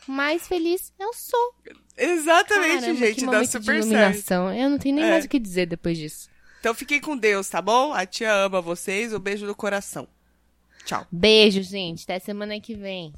mais 0.07 0.47
feliz 0.49 0.93
eu 0.99 1.13
sou. 1.15 1.55
exatamente, 1.97 2.81
Caramba, 2.81 3.07
gente. 3.07 3.27
Dá 3.27 3.45
super 3.45 3.83
certo. 3.85 4.33
Eu 4.57 4.71
não 4.71 4.79
tenho 4.79 4.97
nem 4.97 5.05
É. 5.05 5.11
mais 5.11 5.25
o 5.25 5.29
que 5.29 5.39
dizer 5.39 5.67
depois 5.67 5.97
disso. 5.97 6.29
Então 6.61 6.75
fiquem 6.75 7.01
com 7.01 7.17
Deus, 7.17 7.49
tá 7.49 7.63
bom? 7.63 7.93
A 7.93 8.05
tia 8.05 8.33
ama 8.35 8.61
vocês. 8.61 9.13
Um 9.13 9.19
beijo 9.21 9.47
no 9.47 9.55
coração. 9.55 10.09
Tchau. 10.85 11.07
Beijo, 11.13 11.63
gente. 11.63 12.03
Até 12.03 12.19
semana 12.19 12.59
que 12.61 12.75
vem. 12.75 13.13